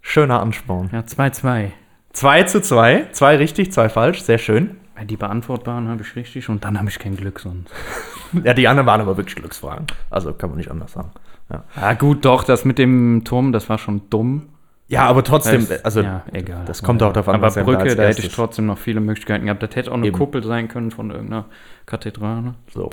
schöner 0.00 0.40
Ansporn. 0.40 0.88
Ja, 0.92 1.00
2-2. 1.00 1.70
2 2.12 2.42
zu 2.44 2.62
2. 2.62 3.08
Zwei 3.12 3.36
richtig, 3.36 3.72
zwei 3.72 3.88
falsch. 3.90 4.22
Sehr 4.22 4.38
schön. 4.38 4.76
Ja, 5.00 5.06
Die 5.06 5.16
beantwortbaren 5.16 5.88
habe 5.88 6.02
ich 6.02 6.14
richtig 6.14 6.48
und 6.48 6.64
dann 6.64 6.78
habe 6.78 6.88
ich 6.90 6.98
kein 6.98 7.16
Glück 7.16 7.40
sonst. 7.40 7.72
Ja, 8.44 8.54
die 8.54 8.68
anderen 8.68 8.86
waren 8.86 9.00
aber 9.00 9.16
wirklich 9.16 9.34
Glücksfragen. 9.34 9.86
Also 10.08 10.32
kann 10.32 10.50
man 10.50 10.58
nicht 10.58 10.70
anders 10.70 10.92
sagen. 10.92 11.10
Ja, 11.50 11.64
Ja, 11.74 11.94
gut, 11.94 12.24
doch, 12.24 12.44
das 12.44 12.64
mit 12.64 12.78
dem 12.78 13.22
Turm, 13.24 13.50
das 13.50 13.68
war 13.68 13.76
schon 13.78 14.08
dumm. 14.08 14.50
ja 14.86 15.04
aber 15.06 15.24
trotzdem, 15.24 15.66
Das- 15.68 15.84
also 15.84 16.02
ja, 16.02 16.22
egal. 16.32 16.64
das 16.64 16.82
kommt 16.84 17.02
auch 17.02 17.12
davon, 17.12 17.34
Aber 17.34 17.48
was 17.48 17.56
er 17.56 17.62
da 17.64 17.66
Brücke, 17.66 17.82
als 17.82 17.96
da 17.96 18.02
hätte 18.04 18.22
ich 18.24 18.32
trotzdem 18.32 18.66
noch 18.66 18.78
viele 18.78 19.00
Möglichkeiten 19.00 19.46
gehabt. 19.46 19.62
Das 19.64 19.74
hätte 19.74 19.90
auch 19.90 19.96
eine 19.96 20.06
Eben. 20.06 20.16
Kuppel 20.16 20.44
sein 20.44 20.68
können 20.68 20.92
von 20.92 21.10
irgendeiner 21.10 21.46
Kathedrale. 21.86 22.54
so. 22.72 22.90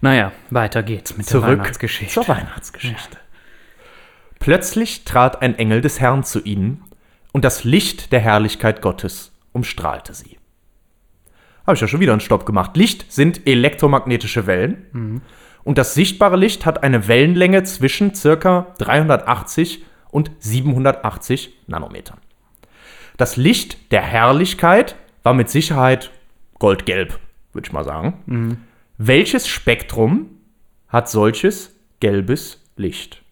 Naja, 0.00 0.30
weiter 0.50 0.84
geht's 0.84 1.16
mit 1.16 1.26
der 1.26 1.32
Zurück 1.32 1.48
Weihnachtsgeschichte. 1.58 2.14
zur 2.14 2.28
Weihnachtsgeschichte. 2.28 3.16
Plötzlich 4.38 5.04
trat 5.04 5.42
ein 5.42 5.58
Engel 5.58 5.80
des 5.80 5.98
Herrn 6.00 6.22
zu 6.22 6.40
ihnen, 6.40 6.84
und 7.32 7.44
das 7.44 7.64
Licht 7.64 8.12
der 8.12 8.20
Herrlichkeit 8.20 8.80
Gottes 8.80 9.32
umstrahlte 9.52 10.14
sie. 10.14 10.37
Habe 11.68 11.74
ich 11.74 11.82
ja 11.82 11.86
schon 11.86 12.00
wieder 12.00 12.12
einen 12.12 12.22
Stopp 12.22 12.46
gemacht. 12.46 12.78
Licht 12.78 13.12
sind 13.12 13.46
elektromagnetische 13.46 14.46
Wellen. 14.46 15.20
Und 15.64 15.76
das 15.76 15.92
sichtbare 15.92 16.38
Licht 16.38 16.64
hat 16.64 16.82
eine 16.82 17.08
Wellenlänge 17.08 17.62
zwischen 17.64 18.14
circa 18.14 18.74
380 18.78 19.84
und 20.10 20.30
780 20.38 21.52
Nanometern. 21.66 22.16
Das 23.18 23.36
Licht 23.36 23.92
der 23.92 24.00
Herrlichkeit 24.00 24.96
war 25.22 25.34
mit 25.34 25.50
Sicherheit 25.50 26.10
goldgelb, 26.58 27.20
würde 27.52 27.66
ich 27.66 27.72
mal 27.74 27.84
sagen. 27.84 28.14
Welches 28.96 29.46
Spektrum 29.46 30.30
hat 30.88 31.10
solches 31.10 31.76
gelbes 32.00 32.64
Licht? 32.76 33.22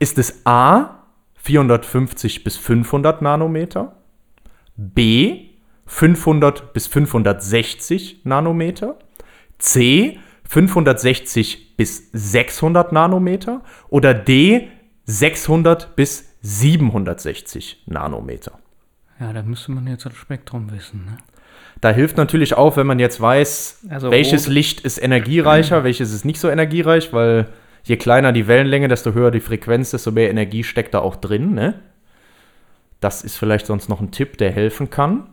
Ist 0.00 0.18
es 0.18 0.44
A 0.44 1.04
450 1.36 2.42
bis 2.42 2.56
500 2.56 3.22
Nanometer, 3.22 3.94
B 4.76 5.53
500 5.86 6.72
bis 6.72 6.86
560 6.86 8.20
Nanometer, 8.24 8.98
C 9.58 10.18
560 10.48 11.76
bis 11.76 12.10
600 12.12 12.92
Nanometer 12.92 13.62
oder 13.88 14.14
D 14.14 14.68
600 15.06 15.96
bis 15.96 16.30
760 16.42 17.82
Nanometer? 17.86 18.52
Ja, 19.20 19.32
da 19.32 19.42
müsste 19.42 19.72
man 19.72 19.86
jetzt 19.86 20.04
das 20.06 20.14
Spektrum 20.16 20.70
wissen. 20.72 21.04
Ne? 21.06 21.16
Da 21.80 21.90
hilft 21.90 22.16
natürlich 22.16 22.54
auch, 22.54 22.76
wenn 22.76 22.86
man 22.86 22.98
jetzt 22.98 23.20
weiß, 23.20 23.86
Also 23.90 24.10
welches 24.10 24.46
rot- 24.46 24.54
Licht 24.54 24.80
ist 24.80 24.98
energiereicher, 25.02 25.84
welches 25.84 26.12
ist 26.12 26.24
nicht 26.24 26.40
so 26.40 26.48
energiereich, 26.48 27.12
weil 27.12 27.48
je 27.84 27.96
kleiner 27.96 28.32
die 28.32 28.46
Wellenlänge, 28.46 28.88
desto 28.88 29.12
höher 29.12 29.30
die 29.30 29.40
Frequenz, 29.40 29.90
desto 29.90 30.10
mehr 30.10 30.30
Energie 30.30 30.64
steckt 30.64 30.94
da 30.94 31.00
auch 31.00 31.16
drin. 31.16 31.52
Ne? 31.54 31.74
Das 33.00 33.22
ist 33.22 33.36
vielleicht 33.36 33.66
sonst 33.66 33.88
noch 33.88 34.00
ein 34.00 34.10
Tipp, 34.10 34.38
der 34.38 34.50
helfen 34.52 34.90
kann. 34.90 35.28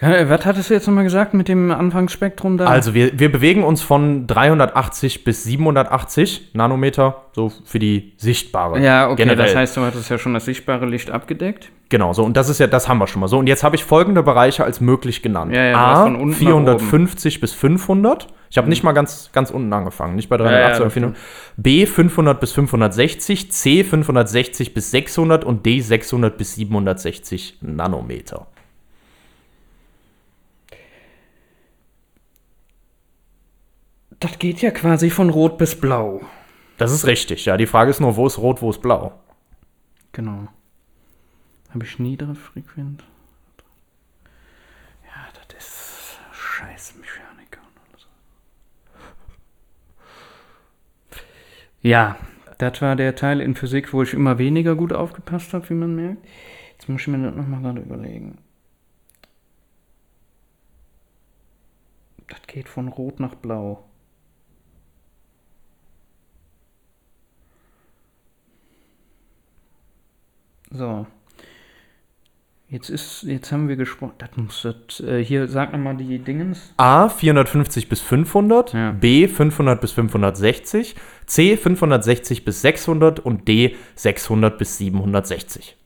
Was 0.00 0.46
hattest 0.46 0.70
du 0.70 0.74
jetzt 0.74 0.86
nochmal 0.86 1.04
gesagt 1.04 1.34
mit 1.34 1.48
dem 1.48 1.70
Anfangsspektrum 1.70 2.56
da? 2.56 2.66
Also 2.66 2.94
wir, 2.94 3.18
wir 3.18 3.30
bewegen 3.30 3.64
uns 3.64 3.82
von 3.82 4.26
380 4.26 5.24
bis 5.24 5.44
780 5.44 6.50
Nanometer, 6.54 7.22
so 7.32 7.52
für 7.64 7.78
die 7.78 8.14
sichtbare. 8.16 8.80
ja, 8.80 9.08
okay, 9.08 9.24
generell. 9.24 9.46
das 9.46 9.54
heißt, 9.54 9.76
du 9.76 9.82
hattest 9.82 10.08
ja 10.08 10.18
schon 10.18 10.32
das 10.32 10.46
sichtbare 10.46 10.86
Licht 10.86 11.10
abgedeckt. 11.10 11.70
Genau, 11.90 12.12
so 12.12 12.24
und 12.24 12.36
das 12.36 12.48
ist 12.48 12.60
ja, 12.60 12.66
das 12.66 12.88
haben 12.88 12.98
wir 12.98 13.08
schon 13.08 13.20
mal 13.20 13.28
so. 13.28 13.38
Und 13.38 13.46
jetzt 13.46 13.64
habe 13.64 13.76
ich 13.76 13.84
folgende 13.84 14.22
Bereiche 14.22 14.64
als 14.64 14.80
möglich 14.80 15.22
genannt. 15.22 15.52
Ja, 15.52 15.64
ja, 15.64 15.76
A 15.76 16.02
von 16.04 16.14
unten 16.14 16.30
nach 16.30 16.36
450 16.38 17.40
bis 17.40 17.52
500. 17.52 18.28
Ich 18.48 18.58
habe 18.58 18.68
nicht 18.68 18.82
mal 18.82 18.92
ganz, 18.92 19.30
ganz 19.32 19.50
unten 19.50 19.72
angefangen, 19.72 20.16
nicht 20.16 20.28
bei 20.28 20.36
ja, 20.36 20.44
380 20.44 20.70
das 20.70 20.80
oder 20.80 20.90
400. 20.90 21.18
B 21.56 21.86
500 21.86 22.40
bis 22.40 22.52
560, 22.52 23.52
C 23.52 23.84
560 23.84 24.72
bis 24.72 24.90
600 24.92 25.44
und 25.44 25.66
D 25.66 25.80
600 25.80 26.38
bis 26.38 26.54
760 26.54 27.58
Nanometer. 27.60 28.46
Das 34.20 34.38
geht 34.38 34.60
ja 34.60 34.70
quasi 34.70 35.08
von 35.08 35.30
rot 35.30 35.56
bis 35.56 35.80
blau. 35.80 36.20
Das 36.76 36.92
ist 36.92 37.06
richtig, 37.06 37.46
ja. 37.46 37.56
Die 37.56 37.66
Frage 37.66 37.90
ist 37.90 38.00
nur, 38.00 38.16
wo 38.16 38.26
ist 38.26 38.38
rot, 38.38 38.60
wo 38.60 38.68
ist 38.68 38.82
blau? 38.82 39.18
Genau. 40.12 40.48
Habe 41.70 41.84
ich 41.84 41.98
niedere 41.98 42.34
Frequenz? 42.34 43.02
Ja, 45.06 45.28
das 45.48 45.58
ist 45.58 46.20
scheiß 46.32 46.94
Mechaniker. 46.96 47.60
und 47.60 47.92
alles. 47.92 48.06
Ja, 51.80 52.16
das 52.58 52.82
war 52.82 52.96
der 52.96 53.16
Teil 53.16 53.40
in 53.40 53.54
Physik, 53.54 53.94
wo 53.94 54.02
ich 54.02 54.12
immer 54.12 54.36
weniger 54.36 54.74
gut 54.76 54.92
aufgepasst 54.92 55.54
habe, 55.54 55.68
wie 55.70 55.74
man 55.74 55.94
merkt. 55.96 56.26
Jetzt 56.72 56.90
muss 56.90 57.00
ich 57.00 57.08
mir 57.08 57.22
das 57.24 57.34
nochmal 57.34 57.62
gerade 57.62 57.80
überlegen. 57.80 58.36
Das 62.28 62.42
geht 62.46 62.68
von 62.68 62.88
rot 62.88 63.18
nach 63.18 63.34
blau. 63.34 63.89
So. 70.70 71.06
Jetzt 72.68 72.88
ist, 72.88 73.24
jetzt 73.24 73.50
haben 73.50 73.68
wir 73.68 73.74
gesprochen. 73.74 74.12
Das 74.18 74.30
muss 74.36 74.62
das, 74.62 75.00
äh, 75.00 75.24
hier, 75.24 75.48
sag 75.48 75.72
nochmal 75.72 75.96
die 75.96 76.20
Dingens. 76.20 76.72
A 76.76 77.08
450 77.08 77.88
bis 77.88 78.00
500, 78.00 78.72
Ja. 78.72 78.92
B 78.92 79.26
500 79.26 79.80
bis 79.80 79.90
560, 79.90 80.94
C 81.26 81.56
560 81.56 82.44
bis 82.44 82.62
600 82.62 83.18
und 83.18 83.48
D 83.48 83.74
600 83.96 84.56
bis 84.56 84.78
760. 84.78 85.76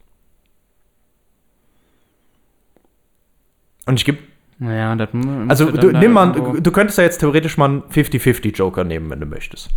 Und 3.87 3.99
ich 3.99 4.05
gebe, 4.05 4.19
Naja, 4.59 4.95
das 4.95 5.09
also 5.49 5.71
du, 5.71 5.91
nimm 5.91 6.13
mal, 6.13 6.33
du 6.33 6.71
könntest 6.71 6.99
ja 6.99 7.05
jetzt 7.05 7.19
theoretisch 7.19 7.57
mal 7.57 7.67
einen 7.67 7.83
50-50 7.85 8.55
Joker 8.57 8.85
nehmen, 8.85 9.09
wenn 9.09 9.21
du 9.21 9.27
möchtest. 9.27 9.71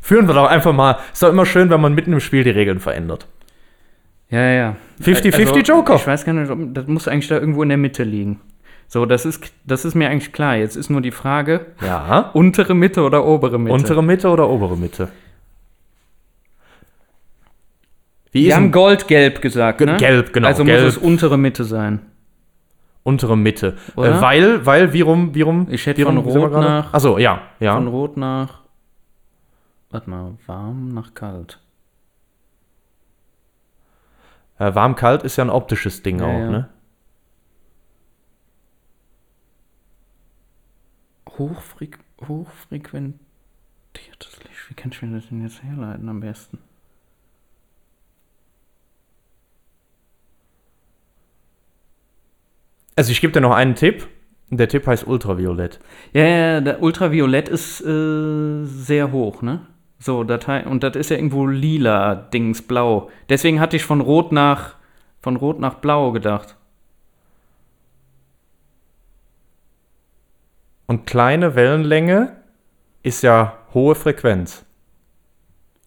Führen 0.00 0.26
wir 0.26 0.34
doch 0.34 0.46
einfach 0.48 0.72
mal. 0.72 0.98
Ist 1.12 1.22
doch 1.22 1.30
immer 1.30 1.44
schön, 1.44 1.68
wenn 1.68 1.80
man 1.82 1.94
mitten 1.94 2.14
im 2.14 2.20
Spiel 2.20 2.44
die 2.44 2.50
Regeln 2.50 2.80
verändert. 2.80 3.26
Ja, 4.28 4.40
ja. 4.50 4.76
50-50 5.02 5.62
Joker. 5.66 5.94
Ich 5.96 6.06
weiß 6.06 6.24
gar 6.24 6.32
nicht, 6.32 6.50
ob, 6.50 6.58
das 6.74 6.86
muss 6.86 7.06
eigentlich 7.08 7.28
da 7.28 7.36
irgendwo 7.38 7.62
in 7.62 7.68
der 7.68 7.78
Mitte 7.78 8.02
liegen. 8.02 8.40
So, 8.88 9.04
das 9.06 9.24
ist, 9.26 9.52
das 9.64 9.84
ist 9.84 9.94
mir 9.94 10.08
eigentlich 10.08 10.32
klar. 10.32 10.56
Jetzt 10.56 10.76
ist 10.76 10.90
nur 10.90 11.00
die 11.00 11.10
Frage, 11.10 11.66
Ja. 11.80 12.30
untere 12.34 12.74
Mitte 12.74 13.02
oder 13.02 13.24
obere 13.24 13.58
Mitte? 13.58 13.72
Untere 13.74 14.02
Mitte 14.02 14.28
oder 14.28 14.48
obere 14.48 14.76
Mitte? 14.76 15.08
Wie 18.32 18.46
Wir 18.46 18.56
haben 18.56 18.70
Gold-Gelb 18.72 19.40
gesagt, 19.40 19.78
Ge- 19.78 19.86
ne? 19.86 19.96
gelb, 19.96 20.32
genau, 20.32 20.48
Also 20.48 20.64
gelb. 20.64 20.84
muss 20.84 20.96
es 20.96 21.02
untere 21.02 21.38
Mitte 21.38 21.64
sein. 21.64 22.00
untere 23.02 23.36
Mitte? 23.36 23.76
Äh, 23.96 24.20
weil, 24.20 24.66
weil, 24.66 24.92
wie 24.92 25.00
rum, 25.00 25.34
wie 25.34 25.42
rum? 25.42 25.68
Ich 25.70 25.86
hätte 25.86 26.02
von 26.02 26.18
rot 26.18 26.52
nach- 26.52 26.92
Achso, 26.92 27.18
ja, 27.18 27.40
ja. 27.60 27.74
Von 27.74 27.86
rot 27.88 28.16
nach, 28.16 28.60
warte 29.90 30.10
mal, 30.10 30.32
warm 30.46 30.92
nach 30.92 31.14
kalt. 31.14 31.60
Äh, 34.58 34.74
Warm-kalt 34.74 35.22
ist 35.22 35.36
ja 35.36 35.44
ein 35.44 35.50
optisches 35.50 36.02
Ding 36.02 36.20
Ja, 36.20 36.26
auch, 36.26 36.38
ja. 36.38 36.50
ne? 36.50 36.68
Hochfreq 41.38 41.98
hochfrequentiertes 42.26 43.18
Licht. 44.42 44.70
Wie 44.70 44.74
kann 44.74 44.90
ich 44.92 45.02
mir 45.02 45.14
das 45.14 45.28
denn 45.28 45.42
jetzt 45.42 45.62
herleiten 45.62 46.08
am 46.08 46.20
besten? 46.20 46.58
Also 52.96 53.12
ich 53.12 53.20
gebe 53.20 53.32
dir 53.32 53.40
noch 53.42 53.54
einen 53.54 53.74
Tipp. 53.74 54.08
Der 54.48 54.68
Tipp 54.68 54.86
heißt 54.86 55.06
Ultraviolett. 55.06 55.80
Ja, 56.12 56.24
ja, 56.24 56.60
der 56.60 56.80
Ultraviolett 56.82 57.48
ist 57.48 57.80
äh, 57.80 58.64
sehr 58.64 59.10
hoch, 59.12 59.42
ne? 59.42 59.66
So, 59.98 60.24
Datei. 60.24 60.64
Und 60.66 60.82
das 60.82 60.96
ist 60.96 61.10
ja 61.10 61.16
irgendwo 61.16 61.46
lila, 61.46 62.14
Dings, 62.14 62.62
blau. 62.62 63.10
Deswegen 63.28 63.60
hatte 63.60 63.76
ich 63.76 63.84
von 63.84 64.00
rot 64.00 64.32
nach, 64.32 64.74
von 65.20 65.36
rot 65.36 65.58
nach 65.58 65.74
blau 65.74 66.12
gedacht. 66.12 66.56
Und 70.86 71.06
kleine 71.06 71.54
Wellenlänge 71.54 72.36
ist 73.02 73.22
ja 73.22 73.58
hohe 73.74 73.94
Frequenz. 73.94 74.64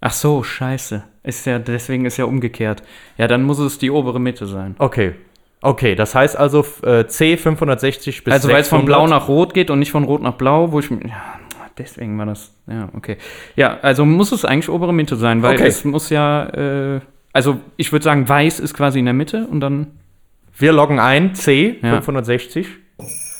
Ach 0.01 0.13
so, 0.13 0.43
scheiße. 0.43 1.03
Ist 1.23 1.45
ja, 1.45 1.59
deswegen 1.59 2.05
ist 2.05 2.17
ja 2.17 2.25
umgekehrt. 2.25 2.83
Ja, 3.17 3.27
dann 3.27 3.43
muss 3.43 3.59
es 3.59 3.77
die 3.77 3.91
obere 3.91 4.19
Mitte 4.19 4.45
sein. 4.45 4.75
Okay. 4.79 5.15
Okay, 5.61 5.95
das 5.95 6.15
heißt 6.15 6.37
also 6.37 6.65
äh, 6.83 7.05
C 7.07 7.35
560 7.35 8.23
bis 8.23 8.33
Also 8.33 8.47
weil 8.47 8.61
es 8.61 8.69
von 8.69 8.79
600. 8.79 8.85
blau 8.85 9.07
nach 9.07 9.27
rot 9.27 9.53
geht 9.53 9.69
und 9.69 9.79
nicht 9.79 9.91
von 9.91 10.05
rot 10.05 10.21
nach 10.21 10.35
blau, 10.35 10.71
wo 10.71 10.79
ich 10.79 10.89
mir. 10.89 11.05
Ja, 11.05 11.39
deswegen 11.79 12.17
war 12.19 12.25
das. 12.27 12.53
Ja, 12.67 12.89
okay. 12.95 13.17
Ja, 13.55 13.77
also 13.81 14.05
muss 14.05 14.31
es 14.31 14.45
eigentlich 14.45 14.69
obere 14.69 14.93
Mitte 14.93 15.15
sein, 15.15 15.41
weil 15.41 15.55
Okay. 15.55 15.67
es 15.67 15.83
muss 15.85 16.09
ja. 16.09 16.45
Äh, 16.95 16.99
also 17.33 17.59
ich 17.77 17.91
würde 17.91 18.03
sagen, 18.03 18.27
weiß 18.29 18.59
ist 18.59 18.73
quasi 18.73 18.99
in 18.99 19.05
der 19.05 19.13
Mitte 19.13 19.47
und 19.49 19.59
dann. 19.61 19.87
Wir 20.57 20.73
loggen 20.73 20.99
ein 20.99 21.33
C 21.35 21.77
Ja. 21.81 22.01
560 22.01 22.67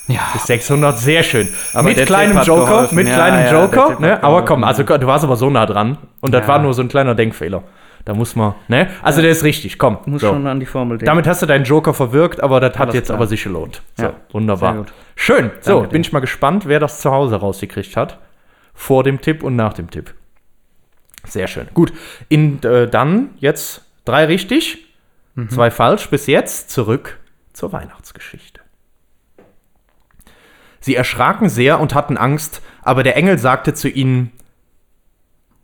Ja. 0.07 0.21
bis 0.33 0.45
600, 0.47 0.97
sehr 0.97 1.21
schön. 1.23 1.49
Aber 1.73 1.89
mit 1.89 1.97
kleinem 2.05 2.37
Joker, 2.43 2.65
geholfen. 2.65 2.95
mit 2.95 3.07
Ja, 3.07 3.13
kleinem 3.15 3.45
ja, 3.45 3.61
Joker, 3.61 3.99
ne? 3.99 4.23
Aber 4.23 4.45
komm, 4.45 4.63
also 4.63 4.83
du 4.83 5.05
warst 5.07 5.23
aber 5.25 5.35
so 5.35 5.49
nah 5.49 5.65
dran 5.65 5.97
und 6.21 6.33
das 6.33 6.47
war 6.47 6.59
nur 6.59 6.73
so 6.73 6.81
ein 6.81 6.87
kleiner 6.87 7.13
Denkfehler. 7.15 7.63
Da 8.05 8.13
muss 8.13 8.35
man, 8.35 8.53
ne? 8.69 8.87
Also 9.03 9.21
der 9.21 9.29
ist 9.31 9.43
richtig, 9.43 9.77
komm. 9.77 9.97
Muss 10.05 10.21
so. 10.21 10.29
schon 10.29 10.47
an 10.47 10.59
die 10.59 10.65
Formel 10.65 10.97
denken. 10.97 11.05
Damit 11.07 11.27
hast 11.27 11.41
du 11.41 11.45
deinen 11.45 11.65
Joker 11.65 11.93
verwirkt, 11.93 12.41
aber 12.41 12.59
das 12.61 12.73
hat 12.75 12.81
Alles 12.83 12.95
jetzt 12.95 13.05
klar. 13.07 13.17
aber 13.17 13.27
sich 13.27 13.43
gelohnt. 13.43 13.81
So, 13.97 14.09
wunderbar. 14.31 14.85
Schön. 15.15 15.51
So, 15.59 15.73
Danke 15.81 15.89
bin 15.89 16.01
dir. 16.01 16.07
ich 16.07 16.13
mal 16.13 16.21
gespannt, 16.21 16.65
wer 16.67 16.79
das 16.79 17.01
zu 17.01 17.11
Hause 17.11 17.35
rausgekriegt 17.35 17.97
hat. 17.97 18.17
Vor 18.79 19.03
dem 19.03 19.19
Tipp 19.19 19.43
und 19.43 19.57
nach 19.57 19.73
dem 19.73 19.91
Tipp. 19.91 20.13
Sehr 21.25 21.47
schön. 21.47 21.67
Gut. 21.73 21.91
In, 22.29 22.63
äh, 22.63 22.87
dann 22.89 23.31
jetzt 23.39 23.81
drei 24.05 24.23
richtig, 24.23 24.87
Mhm. 25.35 25.49
zwei 25.49 25.69
falsch. 25.69 26.09
Bis 26.09 26.27
jetzt 26.27 26.71
zurück 26.71 27.19
zur 27.51 27.73
Weihnachtsgeschichte. 27.73 28.61
Sie 30.79 30.95
erschraken 30.95 31.49
sehr 31.49 31.81
und 31.81 31.93
hatten 31.93 32.15
Angst, 32.15 32.61
aber 32.81 33.03
der 33.03 33.17
Engel 33.17 33.37
sagte 33.37 33.73
zu 33.73 33.89
ihnen: 33.89 34.31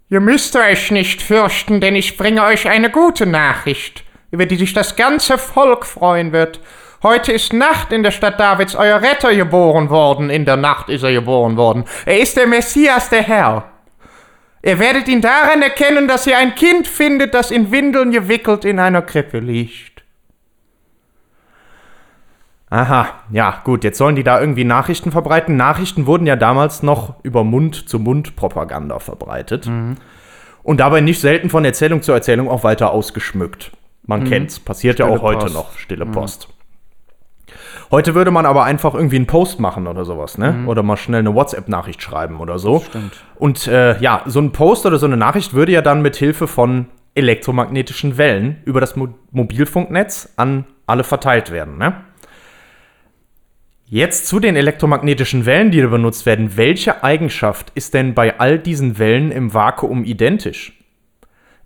Ihr 0.10 0.20
müsst 0.20 0.58
euch 0.58 0.92
nicht 0.92 1.22
fürchten, 1.22 1.80
denn 1.80 1.96
ich 1.96 2.18
bringe 2.18 2.44
euch 2.44 2.68
eine 2.68 2.92
gute 2.92 3.26
Nachricht, 3.26 4.04
über 4.30 4.46
die 4.46 4.58
sich 4.58 4.74
das 4.74 4.98
ganze 4.98 5.38
Volk 5.38 5.86
freuen 5.86 6.34
wird. 6.34 6.60
Heute 7.06 7.34
ist 7.34 7.54
Nacht 7.54 7.92
in 7.92 8.02
der 8.02 8.10
Stadt 8.10 8.40
Davids, 8.40 8.76
euer 8.76 9.00
Retter 9.00 9.36
geboren 9.36 9.92
worden. 9.92 10.32
In 10.32 10.44
der 10.44 10.58
Nacht 10.58 10.90
ist 10.90 11.04
er 11.04 11.12
geboren 11.12 11.56
worden. 11.56 11.84
Er 12.04 12.20
ist 12.20 12.36
der 12.36 12.48
Messias, 12.48 13.12
der 13.12 13.22
Herr. 13.22 13.66
Ihr 14.64 14.80
werdet 14.80 15.08
ihn 15.08 15.22
daran 15.22 15.62
erkennen, 15.62 16.08
dass 16.08 16.26
ihr 16.26 16.36
ein 16.36 16.56
Kind 16.56 16.88
findet, 16.88 17.36
das 17.36 17.52
in 17.52 17.72
Windeln 17.72 18.12
gewickelt 18.12 18.66
in 18.66 18.80
einer 18.80 19.04
Krippe 19.04 19.38
liegt. 19.38 20.04
Aha, 22.72 23.10
ja, 23.30 23.62
gut, 23.64 23.84
jetzt 23.84 24.00
sollen 24.00 24.16
die 24.16 24.24
da 24.24 24.40
irgendwie 24.40 24.64
Nachrichten 24.64 25.12
verbreiten. 25.12 25.56
Nachrichten 25.56 26.08
wurden 26.08 26.26
ja 26.26 26.36
damals 26.36 26.82
noch 26.82 27.14
über 27.22 27.44
Mund-zu-Mund-Propaganda 27.44 28.98
verbreitet. 28.98 29.70
Und 30.64 30.80
dabei 30.80 31.02
nicht 31.02 31.22
selten 31.22 31.52
von 31.52 31.66
Erzählung 31.66 32.02
zu 32.02 32.14
Erzählung 32.14 32.50
auch 32.50 32.64
weiter 32.64 32.90
ausgeschmückt. 32.90 33.74
Man 34.08 34.24
kennt's, 34.24 34.60
passiert 34.60 34.98
ja 34.98 35.06
Stille 35.06 35.20
auch 35.20 35.24
heute 35.24 35.46
Post. 35.46 35.54
noch, 35.54 35.78
stille 35.78 36.08
Post. 36.08 36.55
Heute 37.92 38.16
würde 38.16 38.32
man 38.32 38.46
aber 38.46 38.64
einfach 38.64 38.94
irgendwie 38.94 39.18
einen 39.18 39.28
Post 39.28 39.60
machen 39.60 39.88
oder 39.88 40.06
sowas, 40.06 40.38
ne? 40.38 40.64
Oder 40.68 40.84
mal 40.84 40.98
schnell 40.98 41.20
eine 41.20 41.34
WhatsApp-Nachricht 41.34 42.02
schreiben 42.02 42.40
oder 42.40 42.60
so. 42.60 42.82
stimmt. 42.82 43.14
Und 43.36 43.68
äh, 43.68 44.00
ja, 44.00 44.24
so 44.26 44.40
ein 44.40 44.52
Post 44.52 44.86
oder 44.86 44.98
so 44.98 45.06
eine 45.06 45.18
Nachricht 45.18 45.54
würde 45.54 45.72
ja 45.72 45.82
dann 45.82 46.02
mit 46.02 46.16
Hilfe 46.16 46.48
von 46.48 46.88
elektromagnetischen 47.16 48.18
Wellen 48.18 48.58
über 48.66 48.82
das 48.82 48.96
Mo 48.96 49.10
Mobilfunknetz 49.32 50.34
an 50.36 50.66
alle 50.88 51.04
verteilt 51.04 51.52
werden, 51.52 51.78
ne? 51.78 51.96
Jetzt 53.88 54.28
zu 54.28 54.40
den 54.40 54.56
elektromagnetischen 54.56 55.46
Wellen, 55.46 55.70
die 55.70 55.80
da 55.80 55.88
benutzt 55.88 56.26
werden. 56.26 56.58
Welche 56.58 57.04
Eigenschaft 57.04 57.72
ist 57.76 57.94
denn 57.94 58.16
bei 58.16 58.40
all 58.40 58.58
diesen 58.58 58.98
Wellen 58.98 59.32
im 59.32 59.54
Vakuum 59.54 60.04
identisch? 60.04 60.74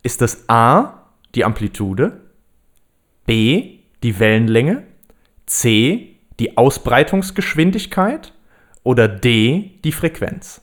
Ist 0.04 0.22
das 0.22 0.50
A, 0.50 1.06
die 1.34 1.45
Amplitude, 1.45 2.19
B, 3.26 3.80
die 4.04 4.19
Wellenlänge, 4.19 4.84
C, 5.49 6.15
die 6.39 6.57
Ausbreitungsgeschwindigkeit 6.57 8.33
oder 8.83 9.07
D, 9.07 9.71
die 9.83 9.91
Frequenz? 9.91 10.62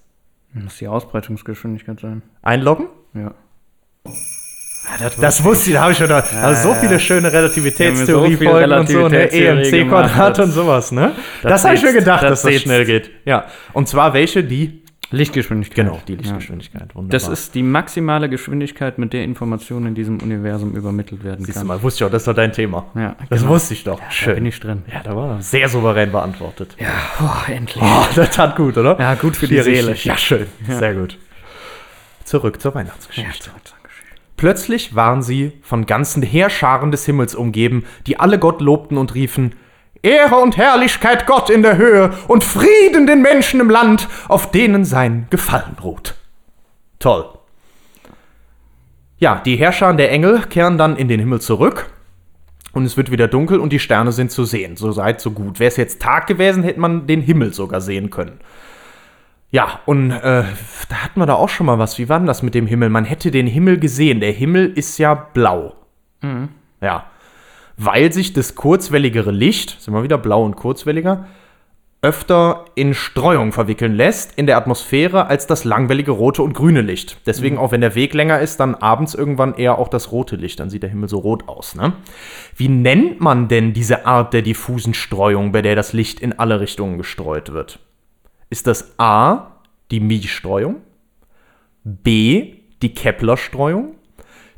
Muss 0.53 0.79
die 0.79 0.89
Ausbreitungsgeschwindigkeit 0.89 2.01
sein. 2.01 2.23
Einloggen? 2.43 2.87
Ja. 3.13 3.35
Das 5.21 5.43
wusste 5.43 5.71
ich, 5.71 5.75
da 5.75 5.83
habe 5.83 5.93
ich 5.93 5.99
schon 5.99 6.09
da, 6.09 6.21
also 6.41 6.69
so 6.69 6.75
viele 6.75 7.01
schöne 7.01 7.33
Relativitätstheorie 7.33 8.37
viel 8.37 8.49
folgen 8.49 8.73
und 8.73 8.89
so, 8.89 9.09
ne? 9.09 9.19
Relativitätstheorie 9.19 9.67
EMC 9.67 9.71
gemacht, 9.89 10.13
Quadrat 10.13 10.39
das- 10.39 10.47
und 10.47 10.53
sowas, 10.53 10.93
ne? 10.93 11.13
Das, 11.43 11.51
das 11.51 11.65
habe 11.65 11.75
ich 11.75 11.83
mir 11.83 11.93
gedacht, 11.93 12.23
das 12.23 12.43
dass 12.43 12.53
das 12.53 12.63
schnell 12.63 12.85
geht. 12.85 13.11
Ja. 13.25 13.47
Und 13.73 13.89
zwar 13.89 14.15
welche, 14.15 14.45
die 14.45 14.85
Lichtgeschwindigkeit. 15.11 15.87
Genau, 15.87 16.01
die 16.09 16.17
Lichtgeschwindigkeit. 16.17 16.95
Wunderbar. 16.95 17.11
Das 17.11 17.29
ist 17.29 17.55
die 17.55 17.63
maximale 17.63 18.29
Geschwindigkeit, 18.29 18.99
mit 18.99 19.13
der 19.13 19.25
Information 19.25 19.87
in 19.87 19.95
diesem 19.95 20.21
Universum 20.21 20.75
übermittelt 20.75 21.23
werden 21.23 21.45
Siehst 21.45 21.57
du 21.57 21.61
kann. 21.61 21.69
mal, 21.69 21.83
wusste 21.83 22.03
ich 22.05 22.09
auch, 22.09 22.11
das 22.13 22.25
doch 22.25 22.35
dein 22.35 22.53
Thema. 22.53 22.87
Ja, 22.95 23.15
Das 23.29 23.41
genau. 23.41 23.53
wusste 23.53 23.75
ich 23.75 23.85
doch. 23.85 24.01
Da 24.25 24.33
bin 24.33 24.47
ich 24.47 24.59
drin. 24.59 24.83
Ja, 24.93 25.03
da 25.05 25.15
war 25.15 25.37
er. 25.37 25.43
Sehr 25.43 25.69
souverän 25.69 26.11
beantwortet. 26.11 26.77
Ja, 26.79 26.89
oh, 27.21 27.51
endlich. 27.53 27.83
Oh, 27.85 28.05
das 28.17 28.31
tat 28.31 28.57
gut, 28.57 28.77
oder? 28.77 28.99
Ja, 28.99 29.15
gut 29.15 29.37
für 29.37 29.47
die 29.47 29.55
Hier 29.55 29.65
Seele. 29.65 29.95
Ja, 29.95 30.17
schön. 30.17 30.47
Sehr 30.69 30.95
gut. 30.95 31.19
Zurück 32.25 32.61
zur 32.61 32.73
Ja, 32.73 32.75
Weihnachtsgeschichte. 32.77 33.51
danke 33.51 33.89
schön. 33.89 34.07
Plötzlich 34.37 34.95
waren 34.97 35.23
sie 35.23 35.53
von 35.63 35.87
ganzen 35.87 36.23
Heerscharen 36.23 36.91
des 36.91 37.07
Himmels 37.07 37.35
umgeben, 37.37 37.85
die 38.07 38.19
alle 38.19 38.39
Gott 38.41 38.61
lobten 38.61 38.99
und 38.99 39.15
riefen: 39.15 39.55
Ehre 40.07 40.37
und 40.37 40.57
Herrlichkeit 40.57 41.27
Gott 41.27 41.51
in 41.51 41.63
der 41.63 41.77
Höhe 41.77 42.13
und 42.29 42.45
Frieden 42.45 43.07
den 43.07 43.23
Menschen 43.23 43.61
im 43.61 43.69
Land, 43.69 44.09
auf 44.29 44.51
denen 44.53 44.85
sein 44.85 45.27
Gefallen 45.31 45.77
ruht. 45.83 46.15
Toll. 47.01 47.27
Ja, 49.19 49.43
die 49.45 49.57
Herrscher 49.57 49.93
der 49.95 50.13
Engel 50.13 50.43
kehren 50.43 50.79
dann 50.79 50.97
in 50.97 51.09
den 51.09 51.19
Himmel 51.19 51.41
zurück 51.41 51.91
und 52.73 52.85
es 52.85 52.97
wird 52.97 53.11
wieder 53.11 53.27
dunkel 53.27 53.59
und 53.59 53.73
die 53.73 53.81
Sterne 53.81 54.13
sind 54.13 54.31
zu 54.31 54.45
sehen. 54.45 54.77
So 54.77 54.93
seid 54.93 55.21
so 55.21 55.33
gut. 55.33 55.59
Wäre 55.59 55.69
es 55.69 55.77
jetzt 55.77 56.01
Tag 56.01 56.27
gewesen, 56.27 56.63
hätte 56.63 56.79
man 56.79 57.07
den 57.07 57.23
Himmel 57.23 57.53
sogar 57.53 57.81
sehen 57.81 58.11
können. 58.11 58.39
Ja, 59.51 59.81
und 59.87 60.11
äh, 60.13 60.45
da 60.89 60.97
hatten 61.03 61.19
wir 61.19 61.27
da 61.27 61.35
auch 61.35 61.49
schon 61.49 61.67
mal 61.67 61.79
was. 61.79 61.99
Wie 61.99 62.09
war 62.09 62.19
denn 62.19 62.27
das 62.27 62.43
mit 62.43 62.55
dem 62.55 62.67
Himmel? 62.67 62.91
Man 62.91 63.05
hätte 63.05 63.31
den 63.31 63.47
Himmel 63.47 63.81
gesehen. 63.81 64.21
Der 64.21 64.33
Himmel 64.33 64.73
ist 64.73 64.99
ja 64.99 65.15
blau. 65.15 65.75
Ja. 66.81 67.07
Weil 67.77 68.13
sich 68.13 68.33
das 68.33 68.55
kurzwelligere 68.55 69.31
Licht, 69.31 69.81
sind 69.81 69.93
wir 69.93 70.03
wieder 70.03 70.19
blau 70.19 70.45
und 70.45 70.57
kurzwelliger, 70.57 71.27
öfter 72.03 72.67
in 72.75 72.95
Streuung 72.95 73.53
verwickeln 73.53 73.95
lässt 73.95 74.39
in 74.39 74.47
der 74.47 74.59
Atmosphäre 74.59 75.27
als 75.27 75.47
das 75.47 75.65
langwellige 75.65 76.13
rote 76.13 76.43
und 76.43 76.53
grüne 76.53 76.81
Licht. 76.81 77.19
Deswegen, 77.27 77.59
auch 77.59 77.73
wenn 77.73 77.81
der 77.81 77.95
Weg 77.95 78.15
länger 78.15 78.39
ist, 78.39 78.61
dann 78.61 78.75
abends 78.77 79.15
irgendwann 79.15 79.55
eher 79.55 79.79
auch 79.79 79.89
das 79.89 80.13
rote 80.13 80.37
Licht. 80.37 80.61
Dann 80.61 80.71
sieht 80.71 80.85
der 80.85 80.91
Himmel 80.91 81.09
so 81.09 81.19
rot 81.19 81.49
aus. 81.49 81.75
Ne? 81.75 81.95
Wie 82.55 82.69
nennt 82.69 83.21
man 83.21 83.49
denn 83.49 83.73
diese 83.73 84.07
Art 84.07 84.35
der 84.35 84.43
diffusen 84.43 84.95
Streuung, 84.95 85.53
bei 85.53 85.63
der 85.63 85.75
das 85.75 85.93
Licht 85.93 86.21
in 86.21 86.39
alle 86.39 86.61
Richtungen 86.61 86.97
gestreut 86.97 87.53
wird? 87.53 87.81
Ist 88.51 88.67
das 88.67 88.95
A, 88.99 89.57
die 89.91 90.01
Mie-Streuung, 90.01 90.77
B, 91.83 92.55
die 92.83 92.95
Kepler-Streuung, 92.95 93.95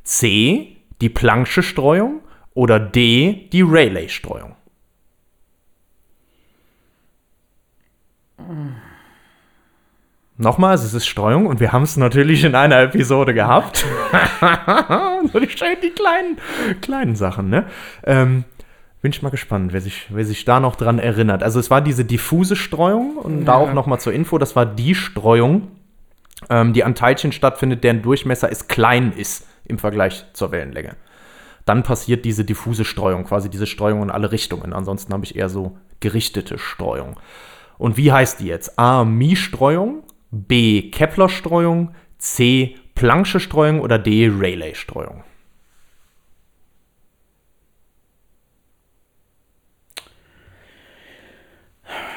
C, 0.03 0.77
die 1.01 1.09
Planck'sche 1.09 1.63
Streuung 1.63 2.21
oder 2.59 2.81
D, 2.81 3.49
die 3.53 3.63
Rayleigh-Streuung? 3.63 4.57
Nochmal, 10.37 10.75
es 10.75 10.93
ist 10.93 11.07
Streuung 11.07 11.47
und 11.47 11.61
wir 11.61 11.71
haben 11.71 11.85
es 11.85 11.97
natürlich 11.97 12.43
in 12.43 12.57
einer 12.57 12.81
Episode 12.81 13.33
gehabt. 13.33 13.87
so 15.33 15.39
die, 15.39 15.49
schön 15.49 15.77
die 15.81 15.91
kleinen, 15.91 16.39
kleinen 16.81 17.15
Sachen, 17.15 17.49
ne? 17.49 17.67
Ähm, 18.05 18.43
bin 19.03 19.13
ich 19.13 19.23
mal 19.23 19.31
gespannt, 19.31 19.73
wer 19.73 19.81
sich, 19.81 20.07
wer 20.09 20.25
sich 20.25 20.45
da 20.45 20.59
noch 20.59 20.75
dran 20.75 20.99
erinnert. 20.99 21.45
Also 21.45 21.61
es 21.61 21.71
war 21.71 21.81
diese 21.81 22.05
diffuse 22.05 22.57
Streuung 22.57 23.19
und 23.19 23.45
da 23.45 23.55
auch 23.55 23.73
nochmal 23.73 24.01
zur 24.01 24.13
Info, 24.13 24.37
das 24.37 24.57
war 24.57 24.67
die 24.67 24.97
Streuung, 24.97 25.69
ähm, 26.51 26.73
die 26.73 26.83
an 26.83 26.97
Teilchen 26.97 27.31
stattfindet, 27.31 27.85
deren 27.85 28.03
Durchmesser 28.03 28.51
es 28.51 28.67
klein 28.67 29.13
ist 29.13 29.47
im 29.65 29.79
Vergleich 29.79 30.25
zur 30.33 30.51
Wellenlänge. 30.51 30.97
Dann 31.69 31.83
passiert 31.83 32.25
diese 32.25 32.47
diffuse 32.47 32.87
Streuung, 32.87 33.25
quasi 33.25 33.51
diese 33.51 33.67
Streuung 33.67 34.03
in 34.03 34.11
alle 34.11 34.33
Richtungen. 34.33 34.73
Ansonsten 34.73 35.13
habe 35.13 35.27
ich 35.27 35.37
eher 35.37 35.51
so 35.51 35.77
gerichtete 36.01 36.57
Streuung. 36.57 37.21
Und 37.77 37.99
wie 37.99 38.11
heißt 38.11 38.41
die 38.41 38.47
jetzt? 38.47 38.79
A. 38.79 39.05
Mie-Streuung, 39.05 40.03
B. 40.31 40.91
Kepler-Streuung, 40.91 41.95
C. 42.17 42.77
Planck'sche 42.97 43.39
Streuung 43.39 43.83
oder 43.83 43.99
D. 43.99 44.31
Rayleigh-Streuung? 44.35 45.25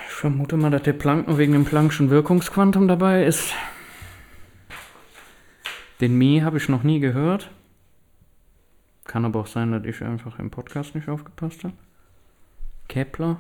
Ich 0.08 0.14
vermute 0.14 0.56
mal, 0.56 0.72
dass 0.72 0.84
der 0.84 0.94
Planck 0.94 1.28
nur 1.28 1.38
wegen 1.38 1.52
dem 1.52 1.66
Planck'schen 1.66 2.10
Wirkungsquantum 2.10 2.88
dabei 2.88 3.26
ist. 3.26 3.54
Den 6.00 6.18
Mi 6.18 6.40
habe 6.42 6.56
ich 6.56 6.70
noch 6.70 6.84
nie 6.84 7.02
gehört. 7.02 7.52
Kann 9.06 9.26
aber 9.26 9.42
auch 9.42 9.48
sein, 9.48 9.72
dass 9.72 9.84
ich 9.86 10.02
einfach 10.04 10.40
im 10.40 10.52
Podcast 10.52 10.96
nicht 10.96 11.10
aufgepasst 11.10 11.64
habe. 11.64 11.74
Kepler. 12.88 13.38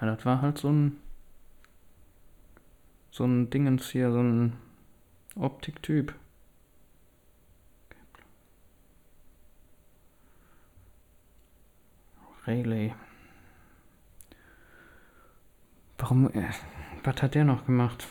Ja, 0.00 0.14
das 0.14 0.24
war 0.24 0.42
halt 0.42 0.58
so 0.58 0.68
ein. 0.70 0.96
So 3.10 3.24
ein 3.24 3.50
Dingens 3.50 3.88
hier, 3.90 4.12
so 4.12 4.20
ein 4.20 4.52
Optiktyp. 5.34 6.14
Rayleigh. 12.46 12.94
Warum. 15.98 16.30
Äh, 16.32 16.50
was 17.04 17.22
hat 17.22 17.34
der 17.34 17.44
noch 17.44 17.66
gemacht? 17.66 18.06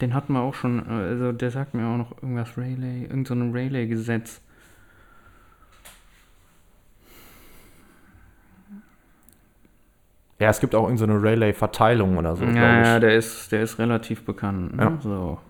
Den 0.00 0.14
hatten 0.14 0.32
wir 0.32 0.40
auch 0.40 0.54
schon. 0.54 0.78
äh, 0.88 0.92
Also, 0.92 1.32
der 1.32 1.50
sagt 1.50 1.74
mir 1.74 1.86
auch 1.86 1.96
noch 1.96 2.22
irgendwas 2.22 2.56
Rayleigh. 2.56 3.02
Irgend 3.04 3.28
so 3.28 3.34
ein 3.34 3.52
Rayleigh-Gesetz. 3.52 4.40
Ja, 10.44 10.50
es 10.50 10.60
gibt 10.60 10.74
auch 10.74 10.82
irgendeine 10.82 11.18
so 11.18 11.26
Rayleigh-Verteilung 11.26 12.18
oder 12.18 12.36
so, 12.36 12.44
Ja, 12.44 12.82
ja, 12.84 13.00
der 13.00 13.16
ist, 13.16 13.50
der 13.50 13.62
ist 13.62 13.78
relativ 13.78 14.26
bekannt. 14.26 14.76
Ne? 14.76 14.82
Ja. 14.82 14.98
So. 15.00 15.40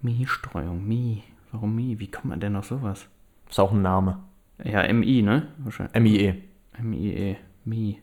Mi-Streuung, 0.00 0.86
Mi. 0.86 1.24
Warum 1.50 1.74
Mi? 1.74 1.98
Wie 1.98 2.08
kommt 2.08 2.26
man 2.26 2.38
denn 2.38 2.54
auf 2.54 2.66
sowas? 2.66 3.08
Ist 3.48 3.58
auch 3.58 3.72
ein 3.72 3.82
Name. 3.82 4.22
Ja, 4.62 4.86
MI, 4.92 5.22
ne? 5.22 5.48
Wahrscheinlich. 5.58 5.96
M-I-E. 5.96 6.34
M-I-E. 6.78 7.36
Mi. 7.64 8.00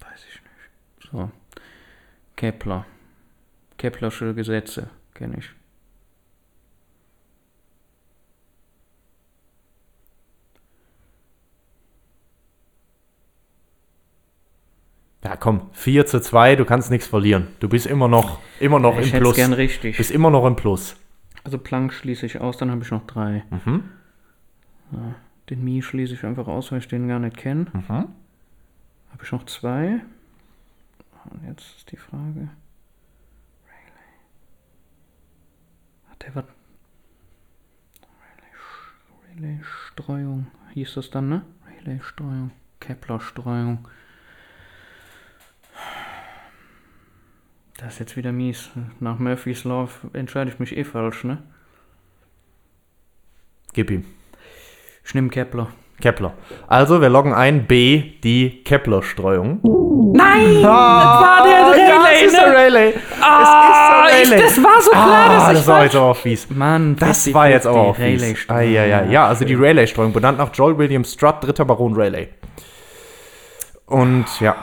Weiß 0.00 0.24
ich 0.26 0.40
nicht. 0.40 1.12
So. 1.12 1.30
Kepler. 2.34 2.86
Keplersche 3.76 4.32
Gesetze 4.32 4.88
kenne 5.12 5.36
ich. 5.36 5.50
Ja, 15.28 15.36
komm, 15.36 15.68
4 15.72 16.06
zu 16.06 16.20
2, 16.22 16.56
du 16.56 16.64
kannst 16.64 16.90
nichts 16.90 17.06
verlieren. 17.06 17.48
Du 17.60 17.68
bist 17.68 17.84
immer 17.86 18.08
noch, 18.08 18.38
immer 18.60 18.78
noch 18.78 18.94
ich 18.98 19.08
im 19.08 19.12
hätte 19.12 19.24
Plus. 19.24 19.36
gern 19.36 19.52
richtig. 19.52 19.98
Bist 19.98 20.10
immer 20.10 20.30
noch 20.30 20.46
im 20.46 20.56
Plus. 20.56 20.96
Also 21.44 21.58
Planck 21.58 21.92
schließe 21.92 22.24
ich 22.24 22.40
aus, 22.40 22.56
dann 22.56 22.70
habe 22.70 22.82
ich 22.82 22.90
noch 22.90 23.06
drei. 23.06 23.44
Mhm. 23.50 23.84
Ja, 24.92 25.14
den 25.50 25.62
Mi 25.62 25.82
schließe 25.82 26.14
ich 26.14 26.24
einfach 26.24 26.46
aus, 26.48 26.72
weil 26.72 26.78
ich 26.78 26.88
den 26.88 27.08
gar 27.08 27.18
nicht 27.18 27.36
kenne. 27.36 27.66
Mhm. 27.74 27.88
Habe 27.90 28.08
ich 29.22 29.30
noch 29.32 29.44
zwei? 29.44 30.00
Und 31.30 31.46
jetzt 31.46 31.76
ist 31.76 31.92
die 31.92 31.98
Frage. 31.98 32.48
Rayleigh. 33.68 34.16
Hat 36.10 36.22
der 36.22 36.34
was? 36.36 36.44
Rayleigh- 39.36 39.42
Rayleigh-Streuung 39.42 40.46
hieß 40.72 40.94
das 40.94 41.10
dann, 41.10 41.28
ne? 41.28 41.42
Rayleigh-Streuung. 41.66 42.50
Kepler-Streuung. 42.80 43.86
Das 47.78 47.94
ist 47.94 47.98
jetzt 48.00 48.16
wieder 48.16 48.32
mies. 48.32 48.70
Nach 48.98 49.18
Murphy's 49.18 49.64
Law 49.64 49.88
entscheide 50.12 50.50
ich 50.50 50.58
mich 50.58 50.76
eh 50.76 50.84
falsch, 50.84 51.24
ne? 51.24 51.38
Gib 53.72 53.90
ihm. 53.90 54.04
Ich 55.04 55.14
nehme 55.14 55.28
Kepler. 55.28 55.68
Kepler. 56.00 56.32
Also, 56.68 57.00
wir 57.00 57.08
loggen 57.08 57.32
ein 57.34 57.66
B, 57.66 58.12
die 58.22 58.62
Kepler-Streuung. 58.64 59.60
Nein! 60.14 60.54
das 60.54 60.62
war 60.64 61.42
der 61.44 61.76
Ja, 61.88 62.04
es 62.14 62.22
ist 62.22 62.36
der 62.36 62.54
Rayleigh. 62.54 62.94
Ah, 63.20 64.06
es 64.08 64.22
ist 64.22 64.30
der 64.30 64.38
ich, 64.38 64.44
das 64.44 64.62
war 64.64 64.80
so 64.82 64.90
klar, 64.90 65.06
Ah, 65.06 65.28
dass 65.38 65.48
ich 65.50 65.58
das 65.58 65.66
war 65.66 65.84
jetzt 65.84 65.96
aber 65.96 66.06
auch 66.06 66.16
fies. 66.16 66.50
Mann, 66.50 66.96
Das 66.96 67.08
50, 67.24 67.34
war 67.34 67.48
jetzt 67.48 67.66
aber 67.66 67.80
auch 67.80 67.96
50, 67.96 68.12
fies. 68.12 68.22
Rayleigh-Streuung. 68.22 68.58
Ah, 68.60 68.62
ja, 68.62 68.84
ja, 68.84 69.04
ja, 69.04 69.26
also 69.26 69.44
die 69.44 69.54
Rayleigh-Streuung, 69.54 70.12
benannt 70.12 70.38
nach 70.38 70.50
Joel 70.54 70.78
William 70.78 71.04
Strutt, 71.04 71.36
dritter 71.42 71.64
Baron 71.64 71.94
Rayleigh. 71.94 72.28
Und 73.86 74.26
ja, 74.40 74.56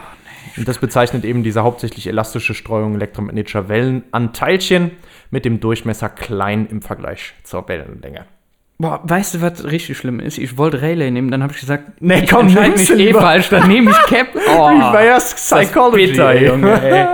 und 0.57 0.67
das 0.67 0.77
bezeichnet 0.77 1.25
eben 1.25 1.43
diese 1.43 1.63
hauptsächlich 1.63 2.07
elastische 2.07 2.53
Streuung 2.53 2.95
elektromagnetischer 2.95 3.67
Wellen 3.69 4.03
an 4.11 4.33
Teilchen 4.33 4.91
mit 5.31 5.45
dem 5.45 5.59
Durchmesser 5.59 6.09
klein 6.09 6.67
im 6.69 6.81
Vergleich 6.81 7.33
zur 7.43 7.67
Wellenlänge. 7.67 8.25
Boah, 8.77 8.99
weißt 9.03 9.35
du, 9.35 9.41
was 9.41 9.63
richtig 9.63 9.97
schlimm 9.97 10.19
ist? 10.19 10.37
Ich 10.37 10.57
wollte 10.57 10.81
Rayleigh 10.81 11.09
nehmen, 11.11 11.31
dann 11.31 11.41
habe 11.43 11.53
ich 11.53 11.61
gesagt, 11.61 12.01
Nee, 12.01 12.23
ich 12.23 12.29
komm, 12.29 12.47
entscheide 12.47 12.69
nimm's 12.69 12.89
mich 12.89 12.99
eh 12.99 13.13
falsch, 13.13 13.49
dann 13.49 13.67
nehme 13.69 13.91
ich 13.91 13.97
Cap. 14.07 14.27
Oh, 14.57 14.67
Reverse 14.67 15.35
ist 15.35 15.51
das 15.51 15.59
Psychology, 15.61 16.07
bitter. 16.07 16.41
Junge, 16.41 16.81
ey. 16.81 17.05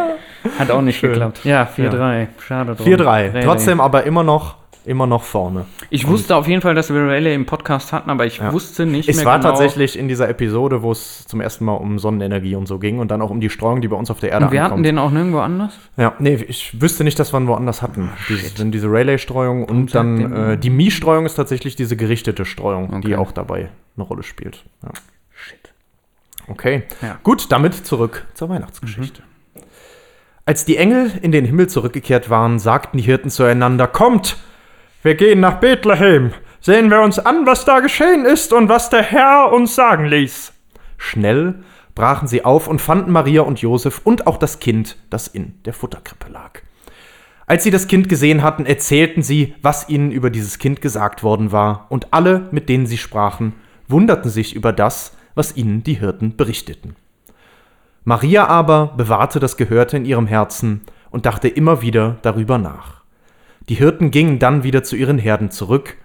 Hat 0.58 0.72
auch 0.72 0.82
nicht 0.82 1.00
Schön. 1.00 1.12
geklappt. 1.12 1.42
Ja, 1.44 1.70
4-3. 1.78 2.28
Schade 2.48 2.76
drum. 2.76 2.88
4-3. 2.88 3.06
Rayleigh. 3.06 3.44
Trotzdem 3.46 3.80
aber 3.80 4.06
immer 4.06 4.24
noch, 4.24 4.56
immer 4.86 5.06
noch 5.08 5.24
vorne. 5.24 5.65
Ich 5.89 6.08
wusste 6.08 6.36
auf 6.36 6.48
jeden 6.48 6.62
Fall, 6.62 6.74
dass 6.76 6.91
wir 6.94 7.00
Rayleigh 7.02 7.36
im 7.36 7.46
Podcast 7.46 7.94
hatten, 7.94 8.10
aber 8.10 8.26
ich 8.26 8.38
Ja. 8.39 8.52
wusste 8.52 8.86
nicht 8.86 9.08
Es 9.10 9.17
mehr 9.17 9.26
war 9.26 9.38
genau. 9.39 9.50
tatsächlich 9.50 9.98
in 9.98 10.08
dieser 10.08 10.28
Episode, 10.30 10.82
wo 10.82 10.91
es 10.91 11.26
zum 11.28 11.39
ersten 11.41 11.65
Mal 11.65 11.74
um 11.76 12.00
Sonnenenergie 12.00 12.56
und 12.56 12.67
so 12.67 12.80
ging 12.80 13.00
und 13.00 13.12
dann 13.12 13.22
auch 13.22 13.30
um 13.30 13.39
die 13.41 13.50
Streuung, 13.50 13.82
die 13.82 13.88
bei 13.88 13.96
uns 13.96 14.10
auf 14.10 14.20
der 14.20 14.32
Erde 14.32 14.46
Und 14.46 14.52
wir 14.52 14.62
hatten 14.63 14.72
ankommt. 14.74 14.86
den 14.86 14.98
auch 14.98 15.12
nirgendwo 15.12 15.39
anders? 15.39 15.78
Ja, 15.98 16.13
nee, 16.20 16.34
ich 16.48 16.82
wüsste 16.82 17.04
nicht, 17.04 17.20
dass 17.20 17.34
wir 17.34 17.39
ihn 17.39 17.48
woanders 17.48 17.82
hatten. 17.82 18.10
Diese, 18.30 18.54
denn 18.56 18.72
diese 18.72 18.88
Rayleigh-Streuung 18.91 19.65
und 19.65 19.94
dann 19.94 20.34
äh, 20.34 20.58
die 20.58 20.70
Mi-Streuung 20.70 21.26
ist 21.26 21.36
tatsächlich 21.36 21.76
diese 21.76 21.96
gerichtete 21.96 22.46
Streuung, 22.46 23.02
die 23.02 23.08
Okay. 23.13 23.15
auch 23.17 23.32
dabei 23.32 23.70
eine 23.96 24.04
Rolle 24.06 24.24
spielt. 24.24 24.63
Ja. 24.84 24.89
Shit. 25.32 25.74
Okay, 26.48 26.84
Ja. 27.02 27.20
gut, 27.24 27.52
damit 27.52 27.76
zurück 27.86 28.26
zur 28.34 28.50
Weihnachtsgeschichte. 28.50 29.22
Als 30.46 30.65
die 30.65 30.78
Engel 30.78 31.12
in 31.22 31.32
den 31.32 31.46
Himmel 31.46 31.70
zurückgekehrt 31.70 32.30
waren, 32.32 32.58
sagten 32.58 32.98
die 32.98 33.04
Hirten 33.04 33.30
zueinander: 33.30 33.88
Kommt, 33.88 34.38
wir 35.04 35.16
gehen 35.16 35.40
nach 35.40 35.60
Bethlehem. 35.60 36.32
Sehen 36.60 36.92
wir 36.92 37.02
uns 37.02 37.18
an, 37.18 37.48
was 37.48 37.66
da 37.66 37.80
geschehen 37.80 38.24
ist 38.26 38.54
und 38.54 38.70
was 38.70 38.92
der 38.92 39.02
Herr 39.02 39.52
uns 39.52 39.74
sagen 39.74 40.06
ließ. 40.06 40.54
Schnell 40.98 41.56
brachen 41.96 42.28
sie 42.28 42.46
auf 42.46 42.68
und 42.68 42.80
fanden 42.82 43.12
Maria 43.12 43.42
und 43.42 43.62
Josef 43.62 44.02
und 44.04 44.28
auch 44.28 44.38
das 44.38 44.60
Kind, 44.60 44.98
das 45.10 45.28
in 45.28 45.56
der 45.66 45.74
Futterkrippe 45.74 46.32
lag. 46.32 46.60
Als 47.48 47.64
sie 47.64 47.72
das 47.72 47.88
Kind 47.88 48.08
gesehen 48.08 48.44
hatten, 48.44 48.66
erzählten 48.66 49.24
sie, 49.24 49.56
was 49.62 49.90
ihnen 49.90 50.12
über 50.12 50.30
dieses 50.30 50.60
Kind 50.60 50.82
gesagt 50.82 51.24
worden 51.24 51.52
war, 51.52 51.88
und 51.90 52.14
alle, 52.14 52.48
mit 52.52 52.70
denen 52.70 52.86
sie 52.86 52.98
sprachen, 52.98 53.54
wunderten 53.88 54.30
sich 54.30 54.56
über 54.56 54.72
das, 54.72 55.18
was 55.36 55.58
ihnen 55.58 55.84
die 55.84 55.96
Hirten 55.96 56.38
berichteten. 56.38 56.96
Maria 58.04 58.48
aber 58.48 58.94
bewahrte 58.96 59.40
das 59.40 59.58
Gehörte 59.58 59.98
in 59.98 60.06
ihrem 60.06 60.28
Herzen 60.28 60.82
und 61.10 61.26
dachte 61.26 61.48
immer 61.48 61.82
wieder 61.82 62.18
darüber 62.22 62.58
nach. 62.58 63.01
Die 63.72 63.76
Hirten 63.76 64.12
gingen 64.12 64.38
dann 64.38 64.64
wieder 64.64 64.84
zu 64.84 64.98
ihren 64.98 65.18
Herden 65.18 65.50
zurück, 65.50 65.96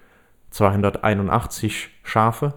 281 0.50 1.88
Schafe. 2.04 2.54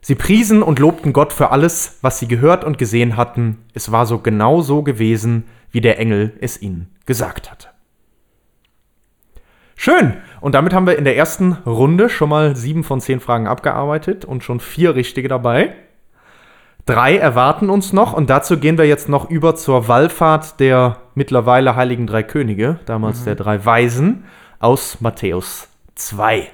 Sie 0.00 0.14
priesen 0.14 0.62
und 0.62 0.78
lobten 0.78 1.12
Gott 1.12 1.34
für 1.34 1.50
alles, 1.50 1.98
was 2.00 2.20
sie 2.20 2.26
gehört 2.26 2.64
und 2.64 2.78
gesehen 2.78 3.18
hatten. 3.18 3.58
Es 3.74 3.92
war 3.92 4.06
so 4.06 4.20
genau 4.20 4.62
so 4.62 4.82
gewesen, 4.82 5.44
wie 5.72 5.82
der 5.82 5.98
Engel 5.98 6.32
es 6.40 6.62
ihnen 6.62 6.88
gesagt 7.04 7.50
hatte. 7.50 7.68
Schön! 9.76 10.14
Und 10.40 10.54
damit 10.54 10.72
haben 10.72 10.86
wir 10.86 10.96
in 10.96 11.04
der 11.04 11.18
ersten 11.18 11.52
Runde 11.66 12.08
schon 12.08 12.30
mal 12.30 12.56
sieben 12.56 12.82
von 12.82 13.02
zehn 13.02 13.20
Fragen 13.20 13.46
abgearbeitet 13.46 14.24
und 14.24 14.42
schon 14.42 14.58
vier 14.58 14.94
richtige 14.94 15.28
dabei. 15.28 15.74
Drei 16.86 17.16
erwarten 17.16 17.70
uns 17.70 17.92
noch 17.94 18.12
und 18.12 18.28
dazu 18.28 18.58
gehen 18.58 18.76
wir 18.76 18.84
jetzt 18.86 19.08
noch 19.08 19.30
über 19.30 19.54
zur 19.56 19.88
Wallfahrt 19.88 20.60
der 20.60 20.98
mittlerweile 21.14 21.76
heiligen 21.76 22.06
drei 22.06 22.22
Könige, 22.22 22.78
damals 22.84 23.24
der 23.24 23.36
drei 23.36 23.64
Weisen, 23.64 24.24
aus 24.58 25.00
Matthäus 25.00 25.68
2. 25.94 26.46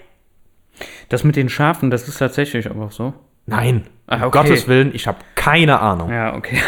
Das 1.09 1.25
mit 1.25 1.35
den 1.35 1.49
Schafen, 1.49 1.91
das 1.91 2.07
ist 2.07 2.19
tatsächlich 2.19 2.71
aber 2.71 2.85
auch 2.87 2.93
so. 2.93 3.13
Nein, 3.47 3.87
Ah, 4.07 4.17
um 4.17 4.23
okay. 4.25 4.31
Gottes 4.43 4.69
Willen, 4.69 4.91
ich 4.95 5.07
habe 5.07 5.19
keine 5.35 5.81
Ahnung. 5.81 6.11
Ja, 6.11 6.35
okay. 6.35 6.59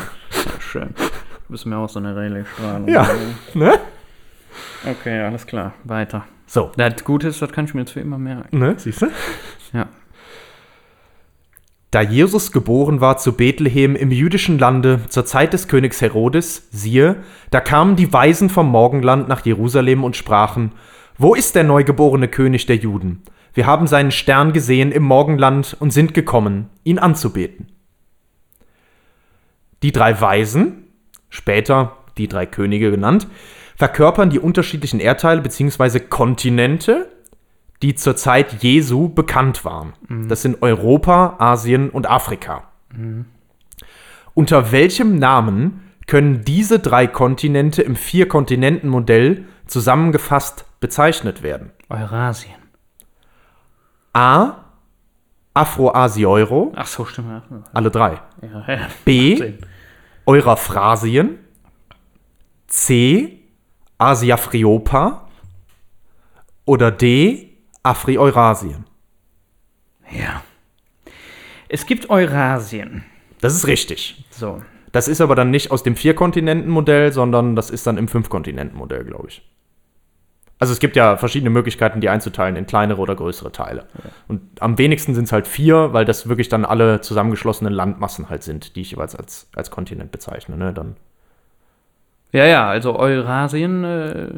Schön. 0.60 0.94
Du 0.96 1.52
bist 1.52 1.64
mir 1.66 1.76
auch 1.78 1.88
so 1.88 1.98
eine 1.98 2.14
Rayleigh-Strahlung. 2.14 2.88
Ja, 2.88 3.08
ne? 3.54 3.78
Okay, 4.86 5.20
alles 5.22 5.46
klar. 5.46 5.72
Weiter. 5.84 6.24
So, 6.46 6.72
Das 6.76 7.04
Gute 7.04 7.28
ist, 7.28 7.40
das 7.42 7.52
kann 7.52 7.64
ich 7.66 7.74
mir 7.74 7.80
jetzt 7.80 7.92
für 7.92 8.00
immer 8.00 8.18
merken. 8.18 8.58
ne, 8.58 8.74
siehst 8.78 9.00
du? 9.02 9.06
Ja. 9.72 9.86
Da 11.90 12.02
Jesus 12.02 12.52
geboren 12.52 13.00
war 13.00 13.16
zu 13.16 13.32
Bethlehem 13.32 13.96
im 13.96 14.10
jüdischen 14.10 14.58
Lande 14.58 15.00
zur 15.08 15.24
Zeit 15.24 15.54
des 15.54 15.68
Königs 15.68 16.02
Herodes, 16.02 16.68
siehe, 16.70 17.22
da 17.50 17.60
kamen 17.60 17.96
die 17.96 18.12
Weisen 18.12 18.50
vom 18.50 18.68
Morgenland 18.68 19.26
nach 19.26 19.44
Jerusalem 19.46 20.04
und 20.04 20.14
sprachen, 20.14 20.72
Wo 21.16 21.34
ist 21.34 21.54
der 21.54 21.64
neugeborene 21.64 22.28
König 22.28 22.66
der 22.66 22.76
Juden? 22.76 23.22
Wir 23.54 23.64
haben 23.64 23.86
seinen 23.86 24.10
Stern 24.10 24.52
gesehen 24.52 24.92
im 24.92 25.02
Morgenland 25.02 25.76
und 25.80 25.90
sind 25.90 26.12
gekommen, 26.12 26.68
ihn 26.84 26.98
anzubeten. 26.98 27.68
Die 29.82 29.92
drei 29.92 30.20
Weisen, 30.20 30.88
später 31.30 31.96
die 32.18 32.28
drei 32.28 32.44
Könige 32.44 32.90
genannt, 32.90 33.28
verkörpern 33.76 34.28
die 34.28 34.40
unterschiedlichen 34.40 35.00
Erdteile 35.00 35.40
bzw. 35.40 36.00
Kontinente, 36.00 37.08
die 37.82 37.94
zur 37.94 38.16
Zeit 38.16 38.62
Jesu 38.62 39.08
bekannt 39.08 39.64
waren. 39.64 39.92
Das 40.28 40.42
sind 40.42 40.62
Europa, 40.62 41.36
Asien 41.38 41.90
und 41.90 42.08
Afrika. 42.08 42.64
Unter 44.34 44.72
welchem 44.72 45.16
Namen 45.16 45.82
können 46.06 46.44
diese 46.44 46.78
drei 46.78 47.06
Kontinente 47.06 47.82
im 47.82 47.94
Vier-Kontinenten-Modell 47.94 49.44
zusammengefasst 49.66 50.64
bezeichnet 50.80 51.42
werden? 51.42 51.70
Eurasien. 51.88 52.54
A. 54.12 54.64
Afroasi-Euro, 55.54 56.72
Ach 56.76 56.86
so, 56.86 57.04
stimmt. 57.04 57.28
ja. 57.28 57.42
alle 57.72 57.90
drei. 57.90 58.20
Ja, 58.42 58.64
ja. 58.74 58.88
B. 59.04 59.36
Sinn. 59.36 59.58
Euraphrasien. 60.24 61.38
C. 62.68 63.40
Asiafriopa. 63.98 65.26
Oder 66.64 66.92
D. 66.92 67.47
Afri-Eurasien. 67.82 68.84
Ja. 70.10 70.42
Es 71.68 71.86
gibt 71.86 72.10
Eurasien. 72.10 73.04
Das 73.40 73.54
ist 73.54 73.66
richtig. 73.66 74.24
So. 74.30 74.62
Das 74.92 75.06
ist 75.06 75.20
aber 75.20 75.34
dann 75.34 75.50
nicht 75.50 75.70
aus 75.70 75.82
dem 75.82 75.96
Vier-Kontinenten-Modell, 75.96 77.12
sondern 77.12 77.54
das 77.56 77.70
ist 77.70 77.86
dann 77.86 77.98
im 77.98 78.08
Fünf-Kontinenten-Modell, 78.08 79.04
glaube 79.04 79.28
ich. 79.28 79.42
Also 80.58 80.72
es 80.72 80.80
gibt 80.80 80.96
ja 80.96 81.16
verschiedene 81.16 81.50
Möglichkeiten, 81.50 82.00
die 82.00 82.08
einzuteilen 82.08 82.56
in 82.56 82.66
kleinere 82.66 83.00
oder 83.00 83.14
größere 83.14 83.52
Teile. 83.52 83.86
Und 84.26 84.40
am 84.60 84.76
wenigsten 84.76 85.14
sind 85.14 85.24
es 85.24 85.32
halt 85.32 85.46
vier, 85.46 85.92
weil 85.92 86.04
das 86.04 86.28
wirklich 86.28 86.48
dann 86.48 86.64
alle 86.64 87.00
zusammengeschlossenen 87.00 87.72
Landmassen 87.72 88.28
halt 88.28 88.42
sind, 88.42 88.74
die 88.74 88.80
ich 88.80 88.90
jeweils 88.90 89.14
als, 89.14 89.48
als 89.54 89.70
Kontinent 89.70 90.10
bezeichne. 90.10 90.56
Ne? 90.56 90.72
Dann, 90.72 90.96
Ja, 92.32 92.44
ja, 92.44 92.68
also 92.68 92.98
Eurasien, 92.98 93.84
äh, 93.84 94.30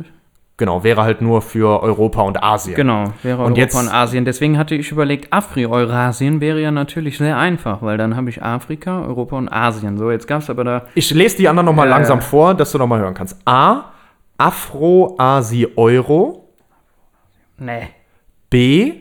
genau, 0.61 0.85
wäre 0.85 1.03
halt 1.03 1.21
nur 1.21 1.43
für 1.43 1.83
Europa 1.83 2.23
und 2.23 2.41
Asien. 2.41 2.77
genau, 2.77 3.13
wäre 3.25 3.39
Und 3.39 3.43
Europa 3.47 3.61
jetzt- 3.61 3.75
und 3.75 3.89
Asien. 3.89 4.25
Deswegen 4.25 4.57
hatte 4.59 4.77
ich 4.77 4.93
überlegt, 4.93 5.33
Afri-Eurasien 5.33 6.41
wäre 6.41 6.61
ja 6.61 6.71
natürlich 6.71 7.19
sehr 7.19 7.37
einfach, 7.37 7.83
weil 7.83 7.99
dann 7.99 8.15
habe 8.15 8.31
ich 8.31 8.45
Afrika, 8.45 9.03
Europa 9.03 9.37
und 9.37 9.49
Asien. 9.49 9.99
So, 9.99 10.13
jetzt 10.13 10.29
gab 10.29 10.43
es 10.43 10.51
aber 10.51 10.63
da. 10.63 10.87
Ich 10.95 11.11
lese 11.11 11.39
die 11.39 11.49
anderen 11.49 11.67
nochmal 11.67 11.89
Ja, 11.89 11.97
langsam 11.97 12.21
vor, 12.21 12.55
dass 12.55 12.71
du 12.71 12.79
nochmal 12.79 13.01
hören 13.01 13.15
kannst. 13.15 13.37
A. 13.45 13.87
Afro-Asi-Euro. 14.39 16.49
Nee. 17.59 17.89
B. 18.49 18.93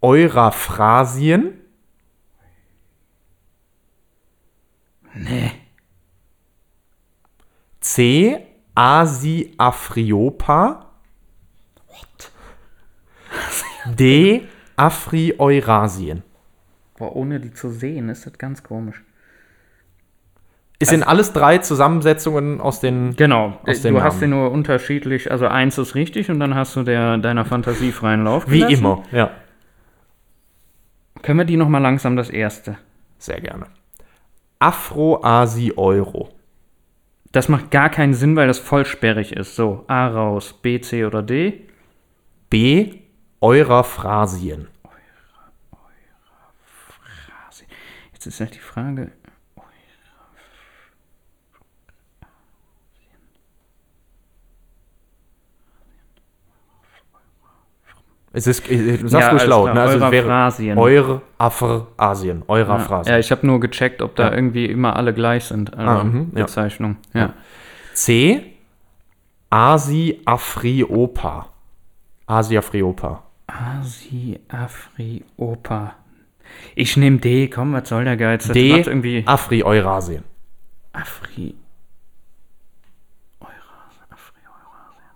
Euraphrasien. 0.00 1.52
Nee. 5.14 5.50
C. 7.80 8.38
Asi-Afriopa. 8.74 10.86
D. 13.86 14.42
Afri-Eurasien. 14.76 16.22
Boah, 16.98 17.14
ohne 17.14 17.40
die 17.40 17.52
zu 17.52 17.70
sehen, 17.70 18.08
ist 18.08 18.26
das 18.26 18.38
ganz 18.38 18.62
komisch. 18.62 19.02
Es 20.80 20.88
sind 20.88 21.02
alles 21.04 21.32
drei 21.32 21.58
Zusammensetzungen 21.58 22.60
aus 22.60 22.80
den. 22.80 23.14
Genau, 23.16 23.58
Aus 23.64 23.80
du 23.80 23.88
den 23.88 24.02
hast 24.02 24.18
sie 24.18 24.26
Namen. 24.26 24.40
nur 24.42 24.50
unterschiedlich, 24.50 25.30
also 25.30 25.46
eins 25.46 25.78
ist 25.78 25.94
richtig 25.94 26.30
und 26.30 26.40
dann 26.40 26.54
hast 26.54 26.74
du 26.76 26.82
der, 26.82 27.16
deiner 27.18 27.44
Fantasie 27.44 27.92
freien 27.92 28.24
Lauf 28.24 28.50
Wie 28.50 28.58
gelassen. 28.58 28.74
immer, 28.78 29.02
ja. 29.12 29.30
Können 31.22 31.38
wir 31.38 31.46
die 31.46 31.56
nochmal 31.56 31.80
langsam 31.80 32.16
das 32.16 32.28
erste? 32.28 32.76
Sehr 33.18 33.40
gerne. 33.40 33.66
Afro-Asi-Euro. 34.58 36.33
Das 37.34 37.48
macht 37.48 37.72
gar 37.72 37.90
keinen 37.90 38.14
Sinn, 38.14 38.36
weil 38.36 38.46
das 38.46 38.60
voll 38.60 38.86
sperrig 38.86 39.32
ist. 39.32 39.56
So, 39.56 39.84
A 39.88 40.06
raus, 40.06 40.52
B, 40.62 40.80
C 40.80 41.04
oder 41.04 41.20
D. 41.20 41.66
B. 42.48 43.00
Euraphrasien. 43.40 44.68
Jetzt 48.12 48.26
ist 48.26 48.38
halt 48.38 48.54
die 48.54 48.60
Frage. 48.60 49.10
Es 58.36 58.46
ist, 58.48 58.68
äh, 58.68 58.98
du 58.98 59.06
sagst 59.08 59.26
Ja, 59.26 59.30
ruhig 59.30 59.46
laut, 59.46 59.72
ne? 59.74 59.80
Also 59.80 60.04
es 60.04 60.10
wäre 60.10 60.26
Euraphrasien. 60.26 60.76
Euraphrasien. 60.76 62.42
Euraphrasien. 62.48 63.12
Ja, 63.14 63.18
ich 63.20 63.30
habe 63.30 63.46
nur 63.46 63.60
gecheckt, 63.60 64.02
ob 64.02 64.16
da 64.16 64.24
Ja. 64.30 64.34
irgendwie 64.34 64.66
immer 64.66 64.96
alle 64.96 65.14
gleich 65.14 65.44
sind. 65.44 65.72
Also 65.72 65.90
Ah, 65.90 66.04
ja. 66.34 66.42
Bezeichnung. 66.42 66.96
Ja. 67.12 67.32
C. 67.94 68.42
Asi-Afriopa. 69.50 71.46
Asi-Afriopa. 72.26 73.22
Asi, 73.46 74.40
Afri, 74.48 75.22
Opa. 75.36 75.94
Ich 76.74 76.96
nehme 76.96 77.18
D, 77.18 77.46
komm, 77.48 77.72
was 77.72 77.88
soll 77.88 78.04
der 78.04 78.16
Geiz? 78.16 78.44
Das 78.48 78.54
D. 78.54 78.70
irgendwie 78.80 79.22
Afri-Eurasien. 79.26 80.24
Afri. 80.92 81.54
Euras, 83.40 83.54
Afri, 84.10 84.40
Eurasien. 84.48 85.10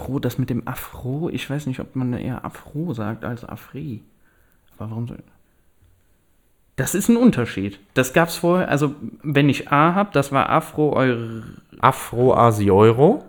Afro, 0.00 0.18
das 0.18 0.38
mit 0.38 0.50
dem 0.50 0.66
Afro, 0.66 1.28
ich 1.30 1.48
weiß 1.48 1.66
nicht, 1.66 1.80
ob 1.80 1.94
man 1.94 2.12
eher 2.14 2.44
Afro 2.44 2.92
sagt 2.94 3.24
als 3.24 3.44
Afri. 3.44 4.02
Aber 4.78 4.90
warum 4.90 5.06
soll. 5.08 5.18
Das 6.76 6.94
ist 6.94 7.08
ein 7.10 7.16
Unterschied. 7.18 7.78
Das 7.94 8.12
gab's 8.14 8.36
vorher, 8.36 8.68
also 8.68 8.94
wenn 9.22 9.48
ich 9.50 9.70
A 9.70 9.94
habe, 9.94 10.10
das 10.12 10.32
war 10.32 10.48
Afro, 10.48 10.94
Eur. 10.96 11.42
Afro-Asi-Euro. 11.80 13.24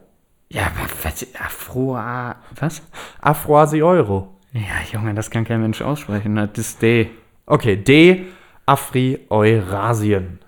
Ja, 0.50 0.62
wa- 0.64 0.90
was? 1.04 1.26
Afro, 1.40 1.96
A. 1.98 2.36
Was? 2.60 2.82
Afro-Asi-Euro. 3.22 4.30
Ja, 4.54 4.62
Junge, 4.92 5.14
das 5.14 5.30
kann 5.30 5.44
kein 5.46 5.62
Mensch 5.62 5.82
aussprechen. 5.82 6.36
Das 6.36 6.50
ist 6.58 6.82
D. 6.82 7.10
Okay, 7.46 7.76
D. 7.78 8.26
Afri-Eurasien. 8.66 10.40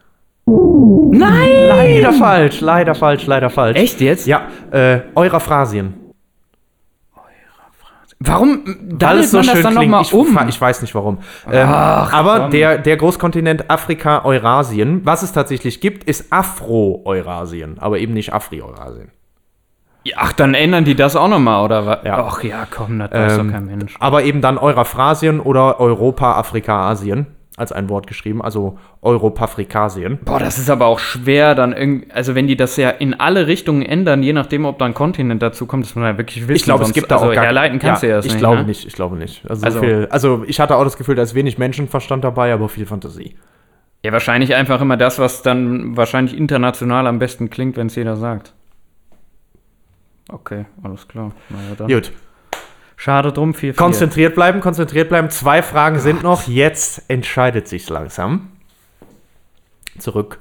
Nein! 0.45 1.49
Leider 1.67 2.13
falsch, 2.13 2.59
leider 2.61 2.95
falsch, 2.95 3.25
leider 3.27 3.49
falsch. 3.49 3.77
Echt 3.77 4.01
jetzt? 4.01 4.27
Ja, 4.27 4.47
äh, 4.71 5.01
Euraphrasien. 5.15 5.93
Warum 8.25 8.61
es 9.21 9.31
so 9.31 9.37
man 9.37 9.47
das 9.47 9.61
dann 9.61 9.73
nochmal 9.73 10.01
Ich, 10.03 10.13
um? 10.13 10.27
fra- 10.27 10.47
ich 10.47 10.59
weiß 10.59 10.81
nicht 10.81 10.95
warum. 10.95 11.17
Ähm, 11.51 11.67
aber 11.67 12.49
der, 12.49 12.77
der 12.77 12.97
Großkontinent 12.97 13.69
Afrika, 13.69 14.23
Eurasien, 14.23 15.01
was 15.05 15.23
es 15.23 15.31
tatsächlich 15.33 15.81
gibt, 15.81 16.03
ist 16.05 16.31
Afro-Eurasien, 16.31 17.77
aber 17.79 17.99
eben 17.99 18.13
nicht 18.13 18.33
Afri-Eurasien. 18.33 19.09
Ja, 20.05 20.17
Ach, 20.19 20.33
dann 20.33 20.53
ändern 20.53 20.83
die 20.83 20.95
das 20.95 21.15
auch 21.15 21.29
nochmal, 21.29 21.63
oder 21.63 21.85
was? 21.85 21.99
Ja. 22.03 22.25
Ach 22.25 22.43
ja, 22.43 22.67
komm, 22.69 22.99
das 22.99 23.11
weiß 23.11 23.37
Ähm, 23.37 23.47
doch 23.47 23.53
kein 23.53 23.65
Mensch. 23.65 23.95
Aber 23.99 24.23
eben 24.23 24.41
dann 24.41 24.57
Euraphrasien 24.57 25.39
oder 25.39 25.79
Europa, 25.79 26.33
Afrika, 26.33 26.89
Asien 26.89 27.27
als 27.55 27.71
ein 27.71 27.87
Wort 27.89 28.07
geschrieben, 28.07 28.41
also 28.41 28.79
Europafrikasien. 29.01 30.19
Boah, 30.25 30.39
das 30.39 30.57
ist 30.57 30.69
aber 30.69 30.87
auch 30.87 30.99
schwer, 30.99 31.53
dann 31.53 31.73
irgendwie, 31.73 32.11
also 32.11 32.33
wenn 32.33 32.47
die 32.47 32.57
das 32.57 32.77
ja 32.77 32.89
in 32.89 33.13
alle 33.13 33.45
Richtungen 33.47 33.83
ändern, 33.83 34.23
je 34.23 34.33
nachdem, 34.33 34.65
ob 34.65 34.79
da 34.79 34.85
ein 34.85 34.93
Kontinent 34.95 35.41
dazu 35.41 35.65
kommt, 35.67 35.85
das 35.85 35.93
muss 35.93 36.01
man 36.01 36.13
ja 36.13 36.17
wirklich 36.17 36.47
wissen. 36.47 36.55
Ich 36.55 36.63
glaube, 36.63 36.83
es 36.83 36.93
gibt 36.93 37.11
da 37.11 37.17
also 37.17 37.29
auch 37.29 37.33
gar 37.33 37.45
herleiten 37.45 37.77
kannst 37.79 38.01
ja, 38.01 38.07
du 38.07 38.11
ja 38.11 38.15
das 38.17 38.25
Ich 38.25 38.31
nicht, 38.33 38.39
glaube 38.39 38.57
ne? 38.57 38.63
nicht, 38.65 38.85
ich 38.85 38.93
glaube 38.93 39.17
nicht. 39.17 39.47
Also, 39.49 39.65
Also- 39.65 39.79
so 39.79 39.85
viel, 39.85 40.07
also 40.09 40.43
ich 40.47 40.59
hatte 40.59 40.75
auch 40.75 40.83
das 40.83 40.97
Gefühl, 40.97 41.15
da 41.15 41.21
ist 41.21 41.35
wenig 41.35 41.57
Menschenverstand 41.57 42.23
dabei, 42.23 42.53
aber 42.53 42.69
viel 42.69 42.85
Fantasie. 42.85 43.35
Ja, 44.03 44.11
wahrscheinlich 44.11 44.53
einfach 44.55 44.81
immer 44.81 44.97
das, 44.97 45.19
was 45.19 45.43
dann 45.43 45.95
wahrscheinlich 45.95 46.35
international 46.35 47.07
am 47.07 47.19
besten 47.19 47.49
klingt, 47.49 47.77
wenn 47.77 47.87
es 47.87 47.95
jeder 47.95 48.17
sagt. 48.17 48.53
Okay, 50.29 50.65
alles 50.81 51.07
klar. 51.07 51.31
Na 51.49 51.57
ja, 51.69 51.75
dann. 51.77 51.87
Gut. 51.87 52.11
Schade 52.95 53.33
drum, 53.33 53.53
4 53.53 53.73
Konzentriert 53.73 54.35
bleiben, 54.35 54.61
konzentriert 54.61 55.09
bleiben. 55.09 55.29
Zwei 55.29 55.61
Fragen 55.61 55.99
sind 55.99 56.23
noch. 56.23 56.47
Jetzt 56.47 57.03
entscheidet 57.09 57.67
sich's 57.67 57.89
langsam. 57.89 58.51
Zurück 59.97 60.39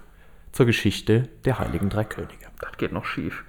zur 0.52 0.66
Geschichte 0.66 1.28
der 1.44 1.58
Heiligen 1.58 1.88
Drei 1.88 2.04
Könige. 2.04 2.46
Das 2.60 2.76
geht 2.78 2.92
noch 2.92 3.04
schief. 3.04 3.44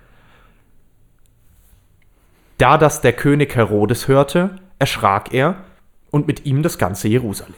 Da 2.57 2.77
das 2.77 3.01
der 3.01 3.13
König 3.13 3.55
Herodes 3.55 4.07
hörte, 4.07 4.55
erschrak 4.79 5.33
er 5.33 5.63
und 6.11 6.27
mit 6.27 6.45
ihm 6.45 6.63
das 6.63 6.77
ganze 6.77 7.07
Jerusalem. 7.07 7.55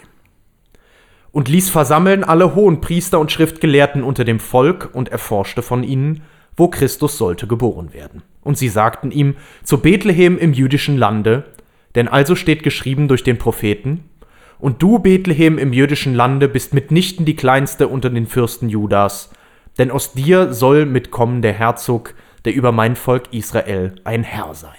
Und 1.32 1.50
ließ 1.50 1.70
versammeln 1.70 2.24
alle 2.24 2.56
Hohenpriester 2.56 3.20
und 3.20 3.32
Schriftgelehrten 3.32 4.04
unter 4.04 4.24
dem 4.24 4.40
Volk 4.40 4.90
und 4.94 5.10
erforschte 5.10 5.62
von 5.62 5.84
ihnen, 5.84 6.24
wo 6.56 6.70
Christus 6.70 7.18
sollte 7.18 7.46
geboren 7.46 7.94
werden. 7.94 8.24
Und 8.46 8.58
sie 8.60 8.70
sagten 8.70 9.12
ihm, 9.12 9.36
zu 9.64 9.80
Bethlehem 9.80 10.38
im 10.38 10.54
jüdischen 10.54 10.98
Lande, 10.98 11.46
denn 11.96 12.08
also 12.08 12.36
steht 12.36 12.62
geschrieben 12.62 13.10
durch 13.10 13.24
den 13.24 13.38
Propheten, 13.38 14.06
und 14.60 14.82
du, 14.82 15.00
Bethlehem 15.00 15.58
im 15.58 15.74
jüdischen 15.74 16.14
Lande, 16.14 16.48
bist 16.48 16.74
mitnichten 16.74 17.26
die 17.26 17.36
kleinste 17.36 17.88
unter 17.88 18.10
den 18.10 18.28
Fürsten 18.28 18.70
Judas, 18.70 19.32
denn 19.80 19.92
aus 19.92 20.14
dir 20.14 20.54
soll 20.54 20.86
mitkommen 20.86 21.42
der 21.42 21.54
Herzog, 21.54 22.14
der 22.46 22.54
über 22.54 22.72
mein 22.72 22.96
Volk 22.96 23.34
Israel 23.34 23.96
ein 24.04 24.24
Herr 24.24 24.54
sei. 24.54 24.76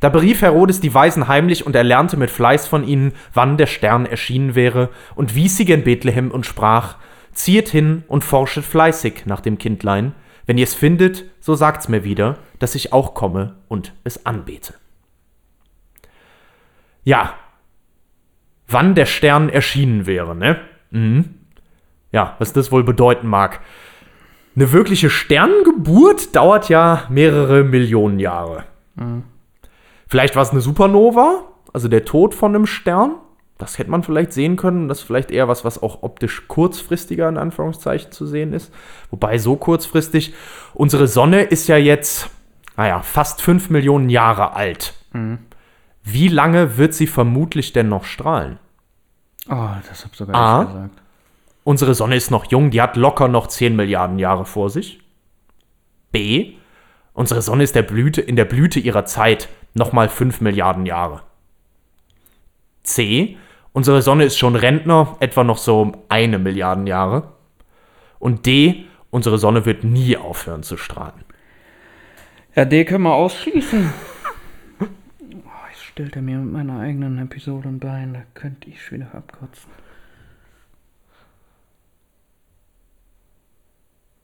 Da 0.00 0.08
berief 0.08 0.42
Herodes 0.42 0.80
die 0.80 0.92
Weisen 0.92 1.28
heimlich 1.28 1.64
und 1.64 1.76
erlernte 1.76 2.16
mit 2.16 2.30
Fleiß 2.30 2.66
von 2.66 2.86
ihnen, 2.86 3.12
wann 3.32 3.56
der 3.56 3.66
Stern 3.66 4.04
erschienen 4.04 4.56
wäre, 4.56 4.90
und 5.14 5.36
wies 5.36 5.56
sie 5.56 5.64
gen 5.64 5.84
Bethlehem 5.84 6.32
und 6.32 6.44
sprach: 6.44 6.96
Ziehet 7.32 7.68
hin 7.68 8.02
und 8.08 8.24
forschet 8.24 8.64
fleißig 8.64 9.26
nach 9.26 9.40
dem 9.40 9.58
Kindlein. 9.58 10.12
Wenn 10.52 10.58
ihr 10.58 10.64
es 10.64 10.74
findet, 10.74 11.24
so 11.40 11.54
sagt's 11.54 11.88
mir 11.88 12.04
wieder, 12.04 12.36
dass 12.58 12.74
ich 12.74 12.92
auch 12.92 13.14
komme 13.14 13.56
und 13.68 13.94
es 14.04 14.26
anbete. 14.26 14.74
Ja, 17.04 17.32
wann 18.68 18.94
der 18.94 19.06
Stern 19.06 19.48
erschienen 19.48 20.04
wäre, 20.04 20.36
ne? 20.36 20.60
Mhm. 20.90 21.36
Ja, 22.10 22.36
was 22.38 22.52
das 22.52 22.70
wohl 22.70 22.84
bedeuten 22.84 23.28
mag. 23.28 23.60
Eine 24.54 24.72
wirkliche 24.72 25.08
Sternengeburt 25.08 26.36
dauert 26.36 26.68
ja 26.68 27.06
mehrere 27.08 27.64
Millionen 27.64 28.18
Jahre. 28.18 28.64
Vielleicht 30.06 30.36
war 30.36 30.42
es 30.42 30.50
eine 30.50 30.60
Supernova, 30.60 31.44
also 31.72 31.88
der 31.88 32.04
Tod 32.04 32.34
von 32.34 32.54
einem 32.54 32.66
Stern. 32.66 33.14
Das 33.62 33.78
hätte 33.78 33.90
man 33.92 34.02
vielleicht 34.02 34.32
sehen 34.32 34.56
können. 34.56 34.88
Das 34.88 34.98
ist 34.98 35.04
vielleicht 35.04 35.30
eher 35.30 35.46
was, 35.46 35.64
was 35.64 35.80
auch 35.80 36.02
optisch 36.02 36.48
kurzfristiger 36.48 37.28
in 37.28 37.36
Anführungszeichen 37.38 38.10
zu 38.10 38.26
sehen 38.26 38.52
ist. 38.52 38.72
Wobei 39.10 39.38
so 39.38 39.54
kurzfristig. 39.54 40.34
Unsere 40.74 41.06
Sonne 41.06 41.42
ist 41.42 41.68
ja 41.68 41.76
jetzt, 41.76 42.28
naja, 42.76 43.02
fast 43.02 43.40
5 43.40 43.70
Millionen 43.70 44.08
Jahre 44.10 44.54
alt. 44.54 44.94
Wie 46.02 46.26
lange 46.26 46.76
wird 46.76 46.92
sie 46.92 47.06
vermutlich 47.06 47.72
denn 47.72 47.88
noch 47.88 48.04
strahlen? 48.04 48.58
Oh, 49.48 49.68
das 49.88 50.04
hab 50.04 50.16
sogar 50.16 50.34
Ah. 50.34 50.62
ich 50.62 50.68
gesagt. 50.68 50.90
Unsere 51.62 51.94
Sonne 51.94 52.16
ist 52.16 52.32
noch 52.32 52.50
jung, 52.50 52.72
die 52.72 52.82
hat 52.82 52.96
locker 52.96 53.28
noch 53.28 53.46
10 53.46 53.76
Milliarden 53.76 54.18
Jahre 54.18 54.44
vor 54.44 54.70
sich. 54.70 55.00
B. 56.10 56.54
Unsere 57.12 57.42
Sonne 57.42 57.62
ist 57.62 57.76
der 57.76 57.82
Blüte, 57.82 58.20
in 58.22 58.34
der 58.34 58.44
Blüte 58.44 58.80
ihrer 58.80 59.04
Zeit 59.04 59.48
nochmal 59.74 60.08
5 60.08 60.40
Milliarden 60.40 60.84
Jahre. 60.84 61.22
C. 62.82 63.36
Unsere 63.72 64.02
Sonne 64.02 64.24
ist 64.24 64.36
schon 64.38 64.54
Rentner, 64.54 65.16
etwa 65.20 65.44
noch 65.44 65.58
so 65.58 65.92
eine 66.08 66.38
Milliarden 66.38 66.86
Jahre. 66.86 67.32
Und 68.18 68.46
D. 68.46 68.84
Unsere 69.10 69.38
Sonne 69.38 69.66
wird 69.66 69.84
nie 69.84 70.16
aufhören 70.16 70.62
zu 70.62 70.76
strahlen. 70.76 71.24
Ja, 72.54 72.64
D 72.64 72.84
können 72.84 73.04
wir 73.04 73.14
ausschließen. 73.14 73.92
Oh, 75.44 75.68
jetzt 75.70 75.84
stellt 75.84 76.16
mir 76.16 76.38
mit 76.38 76.52
meiner 76.52 76.80
eigenen 76.80 77.18
Episode 77.18 77.68
ein 77.68 77.78
Bein. 77.78 78.14
Da 78.14 78.20
könnte 78.34 78.68
ich 78.68 78.92
wieder 78.92 79.14
abkotzen. 79.14 79.70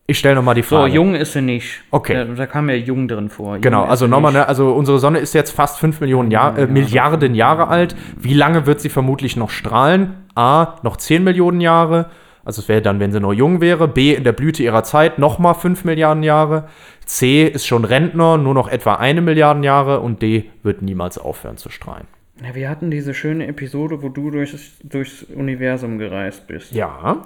Ich 0.09 0.17
stelle 0.17 0.33
nochmal 0.35 0.55
die 0.55 0.63
So, 0.63 0.77
Frage. 0.77 0.91
jung 0.93 1.13
ist 1.13 1.33
sie 1.33 1.41
nicht. 1.43 1.81
Okay. 1.91 2.13
Da, 2.15 2.23
da 2.25 2.45
kam 2.47 2.67
ja 2.67 2.75
jung 2.75 3.07
drin 3.07 3.29
vor. 3.29 3.53
Jung 3.53 3.61
Genau, 3.61 3.83
also 3.83 4.07
nochmal, 4.07 4.33
ne, 4.33 4.47
also 4.47 4.71
unsere 4.73 4.97
Sonne 4.97 5.19
ist 5.19 5.33
jetzt 5.35 5.51
fast 5.51 5.77
5 5.77 6.01
Millionen 6.01 6.31
Jahr, 6.31 6.57
äh, 6.57 6.65
Milliarden 6.65 7.35
Jahre 7.35 7.67
alt. 7.67 7.95
Wie 8.17 8.33
lange 8.33 8.65
wird 8.65 8.81
sie 8.81 8.89
vermutlich 8.89 9.37
noch 9.37 9.51
strahlen? 9.51 10.15
A, 10.33 10.77
noch 10.81 10.97
10 10.97 11.23
Millionen 11.23 11.61
Jahre. 11.61 12.09
Also 12.43 12.61
es 12.61 12.67
wäre 12.69 12.81
dann, 12.81 12.99
wenn 12.99 13.11
sie 13.11 13.19
noch 13.19 13.33
jung 13.33 13.61
wäre. 13.61 13.87
B, 13.87 14.15
in 14.15 14.23
der 14.23 14.31
Blüte 14.31 14.63
ihrer 14.63 14.83
Zeit 14.83 15.19
nochmal 15.19 15.53
5 15.53 15.85
Milliarden 15.85 16.23
Jahre. 16.23 16.69
C, 17.05 17.43
ist 17.45 17.67
schon 17.67 17.85
Rentner, 17.85 18.39
nur 18.39 18.55
noch 18.55 18.67
etwa 18.67 18.95
eine 18.95 19.21
Milliarden 19.21 19.61
Jahre. 19.61 19.99
Und 19.99 20.23
D, 20.23 20.49
wird 20.63 20.81
niemals 20.81 21.19
aufhören 21.19 21.57
zu 21.57 21.69
strahlen. 21.69 22.07
Ja, 22.43 22.55
wir 22.55 22.67
hatten 22.67 22.89
diese 22.89 23.13
schöne 23.13 23.45
Episode, 23.45 24.01
wo 24.01 24.09
du 24.09 24.31
durchs, 24.31 24.71
durchs 24.81 25.21
Universum 25.23 25.99
gereist 25.99 26.47
bist. 26.47 26.71
Ja, 26.71 27.17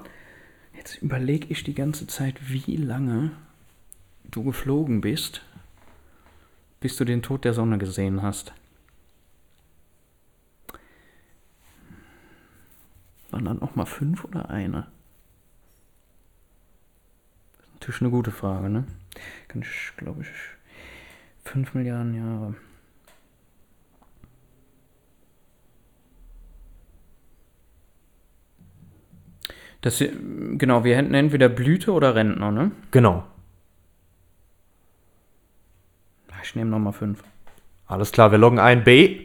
Jetzt 0.83 1.01
überlege 1.01 1.47
ich 1.47 1.63
die 1.63 1.75
ganze 1.75 2.07
Zeit, 2.07 2.51
wie 2.51 2.75
lange 2.75 3.31
du 4.25 4.43
geflogen 4.43 4.99
bist, 4.99 5.41
bis 6.81 6.97
du 6.97 7.05
den 7.05 7.21
Tod 7.21 7.45
der 7.45 7.53
Sonne 7.53 7.77
gesehen 7.77 8.21
hast. 8.21 8.51
Waren 13.31 13.45
dann 13.45 13.61
auch 13.61 13.75
mal 13.75 13.85
fünf 13.85 14.25
oder 14.25 14.49
eine? 14.49 14.87
Das 17.53 17.61
ist 17.65 17.73
natürlich 17.75 18.01
eine 18.01 18.09
gute 18.09 18.31
Frage, 18.31 18.69
ne? 18.69 18.83
Kann 19.47 19.61
ich, 19.61 19.93
glaube 19.95 20.23
ich, 20.23 20.27
fünf 21.49 21.73
Milliarden 21.75 22.13
Jahre. 22.13 22.55
Das, 29.83 29.97
hier- 29.99 30.11
genau, 30.57 30.83
wir 30.83 30.95
hätten 30.97 31.13
entweder 31.13 31.47
Blüte 31.49 31.91
oder 31.91 32.15
Rentner, 32.15 32.51
ne? 32.51 32.71
genau. 32.91 33.23
Ich 36.43 36.55
nehme 36.55 36.69
nochmal 36.69 36.93
fünf. 36.93 37.19
Alles 37.87 38.11
klar, 38.11 38.31
wir 38.31 38.37
loggen 38.37 38.59
ein. 38.59 38.83
B. 38.83 39.21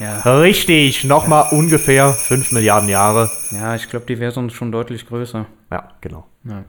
Ja, 0.00 0.20
Richtig, 0.38 1.04
nochmal 1.04 1.46
ungefähr 1.52 2.12
5 2.12 2.52
Milliarden 2.52 2.88
Jahre. 2.88 3.30
ja 3.50 3.74
ich 3.76 3.88
glaube, 3.88 4.06
die 4.06 4.18
wäre 4.18 4.32
sonst 4.32 4.54
schon 4.54 4.72
deutlich 4.72 5.06
größer. 5.06 5.46
Ja, 5.70 5.88
genau. 6.00 6.26
Ja. 6.44 6.64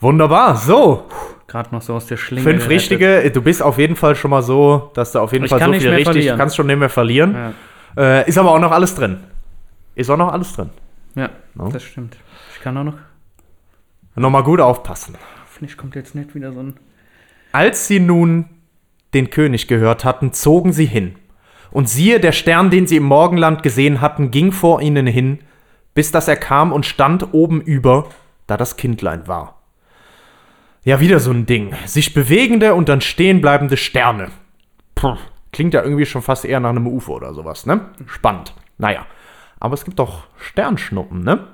Wunderbar, 0.00 0.56
so. 0.56 1.06
Gerade 1.46 1.72
noch 1.74 1.82
so 1.82 1.94
aus 1.94 2.06
der 2.06 2.16
Schlinge. 2.16 2.42
Fünf 2.42 2.64
gerettet. 2.66 2.70
richtige. 3.00 3.30
Du 3.30 3.40
bist 3.42 3.62
auf 3.62 3.78
jeden 3.78 3.94
Fall 3.94 4.16
schon 4.16 4.30
mal 4.30 4.42
so, 4.42 4.90
dass 4.94 5.12
du 5.12 5.20
auf 5.20 5.32
jeden 5.32 5.44
Ich 5.44 5.50
Fall 5.50 5.60
kann 5.60 5.68
so 5.68 5.72
nicht 5.72 5.82
viel 5.82 5.90
mehr 5.90 5.98
richtig, 5.98 6.12
verlieren. 6.14 6.36
du 6.36 6.42
kannst 6.42 6.56
schon 6.56 6.66
nicht 6.66 6.78
mehr 6.78 6.88
verlieren. 6.90 7.34
Ja, 7.34 7.52
Äh, 8.22 8.28
ist 8.28 8.38
aber 8.38 8.50
auch 8.52 8.58
noch 8.58 8.72
alles 8.72 8.94
drin. 8.94 9.18
Ist 9.94 10.08
auch 10.10 10.16
noch 10.16 10.32
alles 10.32 10.52
drin. 10.54 10.70
Ja 11.14 11.30
No? 11.54 11.68
das 11.70 11.82
stimmt. 11.82 12.16
Ich 12.54 12.62
kann 12.62 12.76
auch 12.76 12.84
noch. 12.84 12.98
Nochmal 14.14 14.42
gut 14.42 14.60
aufpassen. 14.60 15.16
Hoffentlich 15.44 15.76
kommt 15.76 15.94
jetzt 15.94 16.14
nicht 16.14 16.34
wieder 16.34 16.52
so 16.52 16.60
ein. 16.60 16.74
Als 17.52 17.86
sie 17.86 18.00
nun 18.00 18.46
den 19.14 19.30
König 19.30 19.68
gehört 19.68 20.04
hatten, 20.04 20.32
zogen 20.32 20.72
sie 20.72 20.86
hin. 20.86 21.16
Und 21.70 21.88
siehe, 21.88 22.20
der 22.20 22.32
Stern, 22.32 22.70
den 22.70 22.86
sie 22.86 22.96
im 22.96 23.04
Morgenland 23.04 23.62
gesehen 23.62 24.00
hatten, 24.00 24.30
ging 24.30 24.52
vor 24.52 24.82
ihnen 24.82 25.06
hin, 25.06 25.38
bis 25.94 26.10
dass 26.10 26.28
er 26.28 26.36
kam 26.36 26.72
und 26.72 26.84
stand 26.84 27.32
oben 27.32 27.60
über, 27.60 28.08
da 28.46 28.56
das 28.56 28.76
Kindlein 28.76 29.26
war. 29.26 29.58
Ja, 30.84 31.00
wieder 31.00 31.20
so 31.20 31.30
ein 31.30 31.46
Ding. 31.46 31.74
Sich 31.86 32.12
bewegende 32.12 32.74
und 32.74 32.88
dann 32.88 33.00
stehen 33.00 33.40
bleibende 33.40 33.76
Sterne. 33.76 34.30
Puh, 34.94 35.16
klingt 35.52 35.74
ja 35.74 35.82
irgendwie 35.82 36.06
schon 36.06 36.22
fast 36.22 36.44
eher 36.44 36.60
nach 36.60 36.70
einem 36.70 36.86
UFO 36.86 37.16
oder 37.16 37.32
sowas, 37.32 37.66
ne? 37.66 37.86
Spannend. 38.06 38.54
Naja. 38.78 39.06
Aber 39.62 39.74
es 39.74 39.84
gibt 39.84 40.00
doch 40.00 40.24
Sternschnuppen, 40.38 41.22
ne? 41.22 41.46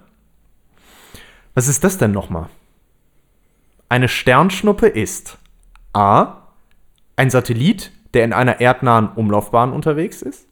Was 1.53 1.69
ist 1.69 1.85
das 1.85 1.99
denn 1.99 2.11
nochmal? 2.11 2.49
Eine 3.91 4.09
Sternschnuppe 4.09 4.87
ist 4.87 5.37
A. 5.93 6.55
Ein 7.17 7.29
Satellit, 7.29 7.93
der 8.15 8.25
in 8.25 8.33
einer 8.33 8.63
erdnahen 8.63 9.11
Umlaufbahn 9.11 9.75
unterwegs 9.75 10.23
ist. 10.23 10.49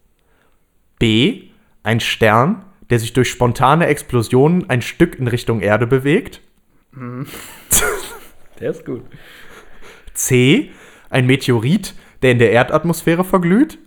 B. 0.98 1.44
Ein 1.82 2.00
Stern, 2.00 2.62
der 2.90 2.98
sich 2.98 3.14
durch 3.14 3.30
spontane 3.30 3.86
Explosionen 3.86 4.68
ein 4.68 4.82
Stück 4.82 5.18
in 5.18 5.26
Richtung 5.26 5.60
Erde 5.60 5.86
bewegt. 5.86 6.42
Der 8.60 8.70
ist 8.70 8.84
gut. 8.84 9.02
C. 10.12 10.72
Ein 11.08 11.24
Meteorit, 11.26 11.94
der 12.20 12.32
in 12.32 12.38
der 12.38 12.52
Erdatmosphäre 12.52 13.24
verglüht. 13.24 13.78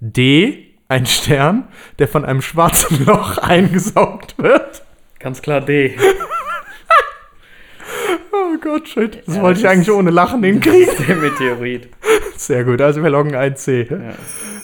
D. 0.00 0.71
Ein 0.92 1.06
Stern, 1.06 1.64
der 1.98 2.06
von 2.06 2.24
einem 2.26 2.42
schwarzen 2.42 3.06
Loch 3.06 3.38
eingesaugt 3.38 4.34
wird. 4.38 4.82
Ganz 5.18 5.40
klar 5.40 5.60
D. 5.62 5.96
Oh 8.34 8.56
Gott, 8.60 8.88
shit. 8.88 9.22
Das 9.26 9.36
Ja, 9.36 9.42
wollte 9.42 9.58
ich 9.58 9.62
das 9.64 9.72
eigentlich 9.72 9.88
ist- 9.88 9.94
ohne 9.94 10.10
Lachen 10.10 10.42
hinkriegen. 10.42 10.88
Der 11.06 11.16
Meteorit. 11.16 11.88
Sehr 12.36 12.64
gut, 12.64 12.80
also 12.80 13.02
wir 13.02 13.10
loggen 13.10 13.34
ein 13.34 13.56
C. 13.56 13.86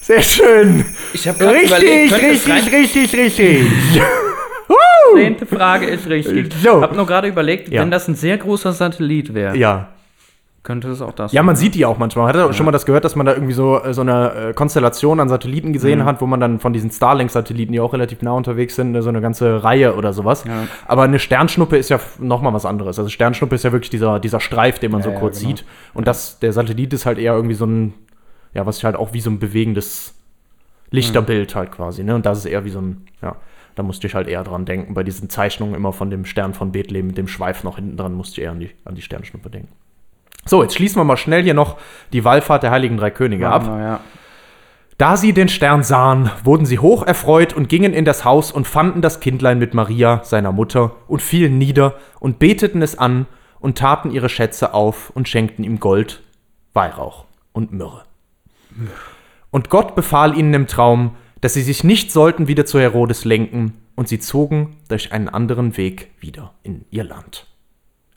Sehr 0.00 0.22
schön. 0.22 0.84
Ich 1.12 1.26
habe 1.28 1.38
gerade 1.38 1.60
überlegt, 1.60 2.10
könnte 2.12 2.26
es 2.28 2.48
rein- 2.48 2.68
richtig, 2.68 3.14
richtig. 3.14 3.66
Zehnte 5.14 5.46
Frage 5.46 5.86
ist 5.86 6.06
richtig. 6.08 6.52
So. 6.62 6.76
Ich 6.78 6.82
habe 6.82 6.96
nur 6.96 7.06
gerade 7.06 7.28
überlegt, 7.28 7.68
Ja. 7.70 7.82
wenn 7.82 7.90
das 7.90 8.08
ein 8.08 8.14
sehr 8.14 8.36
großer 8.38 8.72
Satellit 8.72 9.34
wäre, 9.34 9.56
Ja. 9.56 9.88
Könnte 10.68 10.88
es 10.90 11.00
auch 11.00 11.12
das 11.12 11.32
Ja, 11.32 11.42
man 11.42 11.56
sieht 11.56 11.74
die 11.74 11.86
auch 11.86 11.96
manchmal. 11.96 12.28
Hat 12.28 12.36
er 12.36 12.52
schon 12.52 12.66
mal 12.66 12.72
das 12.72 12.84
gehört, 12.84 13.04
dass 13.04 13.16
man 13.16 13.24
da 13.24 13.32
irgendwie 13.32 13.54
so, 13.54 13.82
äh, 13.82 13.94
so 13.94 14.02
eine 14.02 14.50
äh, 14.50 14.52
Konstellation 14.52 15.18
an 15.18 15.28
Satelliten 15.28 15.72
gesehen 15.72 16.04
hat, 16.04 16.20
wo 16.20 16.26
man 16.26 16.38
dann 16.40 16.60
von 16.60 16.72
diesen 16.74 16.90
Starlink-Satelliten, 16.90 17.72
die 17.72 17.80
auch 17.80 17.94
relativ 17.94 18.20
nah 18.22 18.32
unterwegs 18.32 18.76
sind, 18.76 18.94
äh, 18.94 19.00
so 19.00 19.08
eine 19.08 19.20
ganze 19.22 19.64
Reihe 19.64 19.96
oder 19.96 20.12
sowas. 20.12 20.44
Ja. 20.44 20.68
Aber 20.86 21.02
eine 21.04 21.18
Sternschnuppe 21.18 21.76
ist 21.78 21.88
ja 21.88 21.96
f- 21.96 22.18
noch 22.20 22.42
mal 22.42 22.52
was 22.52 22.66
anderes. 22.66 22.98
Also 22.98 23.08
Sternschnuppe 23.08 23.54
ist 23.54 23.64
ja 23.64 23.72
wirklich 23.72 23.90
dieser, 23.90 24.20
dieser 24.20 24.40
Streif, 24.40 24.78
den 24.78 24.92
man 24.92 25.02
so 25.02 25.08
Ja, 25.08 25.14
ja, 25.14 25.20
kurz 25.20 25.38
genau. 25.40 25.56
sieht. 25.56 25.64
Und 25.94 26.06
das, 26.06 26.38
der 26.38 26.52
Satellit 26.52 26.92
ist 26.92 27.06
halt 27.06 27.16
eher 27.18 27.32
irgendwie 27.32 27.54
so 27.56 27.64
ein, 27.64 27.94
ja, 28.52 28.66
was 28.66 28.76
sich 28.76 28.84
halt 28.84 28.96
auch 28.96 29.14
wie 29.14 29.20
so 29.20 29.30
ein 29.30 29.38
bewegendes 29.38 30.14
Lichterbild 30.90 31.54
halt 31.54 31.72
quasi, 31.72 32.02
ne? 32.04 32.14
Und 32.14 32.24
das 32.26 32.38
ist 32.38 32.44
eher 32.46 32.64
wie 32.64 32.70
so 32.70 32.80
ein, 32.80 33.06
ja, 33.22 33.36
da 33.74 33.82
musste 33.82 34.06
ich 34.06 34.14
halt 34.14 34.26
eher 34.28 34.42
dran 34.44 34.64
denken. 34.64 34.94
Bei 34.94 35.02
diesen 35.02 35.30
Zeichnungen 35.30 35.74
immer 35.74 35.92
von 35.92 36.10
dem 36.10 36.24
Stern 36.24 36.52
von 36.54 36.72
Bethlehem 36.72 37.06
mit 37.08 37.18
dem 37.18 37.28
Schweif 37.28 37.62
noch 37.64 37.76
hinten 37.76 37.96
dran, 37.96 38.14
musste 38.14 38.40
ich 38.40 38.44
eher 38.44 38.52
an 38.52 38.60
die, 38.60 38.70
an 38.84 38.94
die 38.94 39.02
Sternschnuppe 39.02 39.50
denken. 39.50 39.72
So, 40.48 40.62
jetzt 40.62 40.74
schließen 40.74 40.98
wir 40.98 41.04
mal 41.04 41.16
schnell 41.16 41.42
hier 41.42 41.54
noch 41.54 41.76
die 42.12 42.24
Wallfahrt 42.24 42.62
der 42.62 42.70
Heiligen 42.70 42.96
Drei 42.96 43.10
Könige 43.10 43.48
ab. 43.48 43.64
Na, 43.66 43.80
ja. 43.80 44.00
Da 44.96 45.16
sie 45.16 45.32
den 45.32 45.48
Stern 45.48 45.84
sahen, 45.84 46.30
wurden 46.42 46.66
sie 46.66 46.80
hoch 46.80 47.04
erfreut 47.04 47.52
und 47.52 47.68
gingen 47.68 47.92
in 47.92 48.04
das 48.04 48.24
Haus 48.24 48.50
und 48.50 48.66
fanden 48.66 49.00
das 49.00 49.20
Kindlein 49.20 49.58
mit 49.58 49.72
Maria, 49.72 50.22
seiner 50.24 50.50
Mutter, 50.50 50.96
und 51.06 51.22
fielen 51.22 51.56
nieder 51.56 51.94
und 52.18 52.40
beteten 52.40 52.82
es 52.82 52.98
an 52.98 53.26
und 53.60 53.78
taten 53.78 54.10
ihre 54.10 54.28
Schätze 54.28 54.74
auf 54.74 55.10
und 55.10 55.28
schenkten 55.28 55.64
ihm 55.64 55.78
Gold, 55.78 56.22
Weihrauch 56.72 57.26
und 57.52 57.72
Myrrhe. 57.72 58.02
Und 59.50 59.70
Gott 59.70 59.94
befahl 59.94 60.36
ihnen 60.36 60.54
im 60.54 60.66
Traum, 60.66 61.14
dass 61.40 61.54
sie 61.54 61.62
sich 61.62 61.84
nicht 61.84 62.10
sollten 62.10 62.48
wieder 62.48 62.66
zu 62.66 62.80
Herodes 62.80 63.24
lenken, 63.24 63.74
und 63.94 64.08
sie 64.08 64.20
zogen 64.20 64.76
durch 64.88 65.12
einen 65.12 65.28
anderen 65.28 65.76
Weg 65.76 66.12
wieder 66.20 66.54
in 66.62 66.84
ihr 66.90 67.02
Land. 67.02 67.46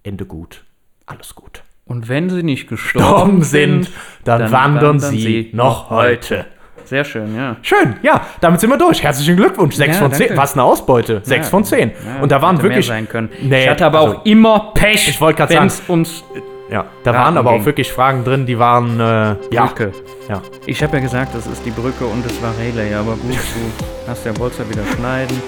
Ende 0.04 0.26
gut, 0.26 0.64
alles 1.08 1.34
gut. 1.34 1.64
Und 1.92 2.08
wenn 2.08 2.30
sie 2.30 2.42
nicht 2.42 2.70
gestorben 2.70 3.44
sind, 3.44 3.84
sind, 3.84 3.94
dann, 4.24 4.50
wandern 4.50 4.98
sie 5.02 5.50
noch 5.52 5.90
heute. 5.90 6.46
Sehr 6.86 7.04
schön, 7.04 7.36
ja. 7.36 7.58
Schön, 7.62 7.96
ja, 8.02 8.22
damit 8.40 8.62
sind 8.62 8.70
wir 8.70 8.78
durch. 8.78 9.04
Herzlichen 9.04 9.36
Glückwunsch. 9.36 9.76
6 9.76 9.96
Ja, 9.96 10.02
von 10.02 10.14
10. 10.14 10.28
danke. 10.30 10.42
Was 10.42 10.54
eine 10.54 10.64
Ausbeute. 10.64 11.20
6 11.24 11.50
von 11.50 11.66
10. 11.66 11.90
Ja, 11.90 12.22
Und 12.22 12.32
da 12.32 12.42
waren 12.42 12.56
wirklich. 12.62 12.88
mehr 12.88 12.96
sein 12.98 13.10
können. 13.10 13.28
Nee, 13.42 13.64
ich 13.64 13.70
hatte 13.70 13.86
aber 13.86 14.00
also- 14.00 14.18
auch 14.20 14.26
immer 14.26 14.72
Pech, 14.74 15.10
Ich 15.10 15.20
wollte 15.20 15.40
grad 15.40 15.50
wenn 15.50 15.70
sagen- 15.70 15.92
uns 15.92 16.24
Ja, 16.70 16.86
da 17.04 17.14
waren 17.14 17.36
aber 17.38 17.50
auch 17.50 17.56
ging. 17.56 17.66
wirklich 17.66 17.92
Fragen 17.92 18.24
drin, 18.24 18.46
die 18.46 18.58
waren. 18.58 18.98
Äh, 19.02 19.36
ja. 19.54 19.66
Brücke. 19.66 19.92
ja. 20.30 20.42
Ich 20.66 20.82
habe 20.82 20.96
ja 20.96 21.04
gesagt, 21.04 21.36
das 21.36 21.46
ist 21.46 21.66
die 21.66 21.72
Brücke 21.72 22.06
und 22.06 22.26
es 22.26 22.42
war 22.42 22.54
Relay, 22.58 22.94
aber 22.94 23.18
gut, 23.18 23.36
du 23.36 24.10
hast 24.10 24.26
ja 24.26 24.32
ja 24.58 24.70
wieder 24.70 24.84
schneiden. 24.96 25.42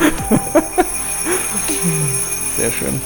Sehr 2.56 2.70
schön. 2.72 3.00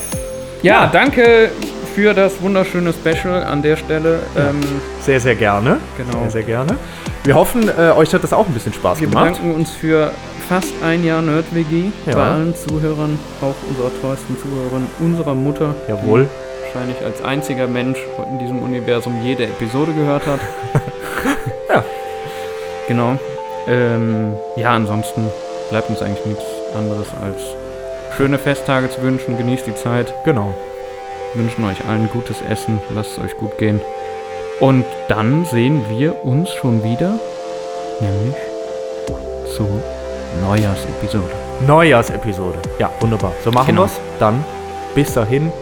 Ja, 0.63 0.87
danke 0.87 1.51
für 1.95 2.15
das 2.15 2.41
wunderschöne 2.43 2.93
Special 2.93 3.43
an 3.45 3.63
der 3.63 3.77
Stelle. 3.77 4.21
Ähm, 4.37 4.61
Sehr, 5.01 5.21
sehr 5.21 5.35
gerne. 5.35 5.79
Genau. 5.97 6.23
Sehr, 6.23 6.31
sehr 6.31 6.43
gerne. 6.43 6.77
Wir 7.25 7.35
hoffen, 7.35 7.69
äh, 7.69 7.91
euch 7.93 8.13
hat 8.13 8.23
das 8.23 8.33
auch 8.33 8.47
ein 8.47 8.53
bisschen 8.53 8.73
Spaß 8.73 9.01
wir 9.01 9.09
gemacht. 9.09 9.35
bedanken 9.35 9.55
uns 9.55 9.71
für 9.71 10.11
fast 10.49 10.73
ein 10.85 11.05
Jahr 11.05 11.23
NerdWG 11.23 11.91
Ja. 12.07 12.15
bei 12.15 12.23
allen 12.23 12.55
Zuhörern, 12.55 13.19
auch 13.41 13.55
unserer 13.69 13.91
treuesten 14.01 14.37
Zuhörerin, 14.39 14.87
unserer 15.01 15.35
Mutter. 15.35 15.75
Jawohl. 15.89 16.29
Wahrscheinlich 16.73 16.97
als 17.05 17.23
einziger 17.23 17.67
Mensch 17.67 17.99
in 18.31 18.39
diesem 18.41 18.61
Universum 18.63 19.23
jede 19.23 19.45
Episode 19.45 19.93
gehört 19.93 20.27
hat. 20.27 20.41
Ja. 21.71 21.83
Genau. 22.89 23.17
Ähm, 23.67 24.35
ja, 24.57 24.73
ansonsten 24.75 25.27
bleibt 25.71 25.89
uns 25.89 26.03
eigentlich 26.03 26.27
nichts 26.27 26.45
anderes 26.77 27.07
als 27.23 27.41
schöne 28.17 28.39
Festtage 28.39 28.91
zu 28.91 29.01
wünschen. 29.03 29.39
Genießt 29.39 29.67
die 29.67 29.75
Zeit. 29.75 30.13
Genau 30.27 30.53
wünschen 31.35 31.65
euch 31.65 31.85
allen 31.87 32.09
gutes 32.11 32.43
Essen, 32.43 32.81
lasst 32.95 33.13
es 33.13 33.25
euch 33.25 33.37
gut 33.37 33.59
gehen. 33.59 33.81
Und 34.61 34.85
dann 35.09 35.45
sehen 35.45 35.85
wir 35.91 36.25
uns 36.25 36.53
schon 36.53 36.83
wieder, 36.85 37.19
nämlich 38.01 38.37
zur 39.55 39.69
Neujahrsepisode. 40.43 41.31
Neujahrsepisode, 41.67 42.59
ja, 42.79 42.91
wunderbar. 43.01 43.33
So 43.45 43.51
machen 43.51 43.69
genau. 43.69 43.83
wir's. 43.83 44.01
Dann 44.19 44.45
bis 44.95 45.13
dahin, 45.15 45.53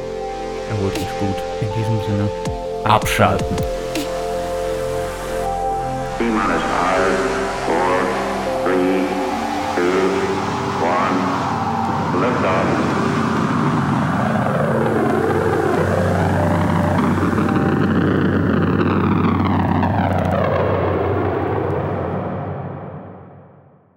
erholt 0.70 0.96
euch 0.96 1.18
gut. 1.20 1.36
In 1.60 1.68
diesem 1.78 2.00
Sinne, 2.06 2.28
abschalten. 2.84 3.46
abschalten. 3.46 3.82
Liftoff. 12.22 12.81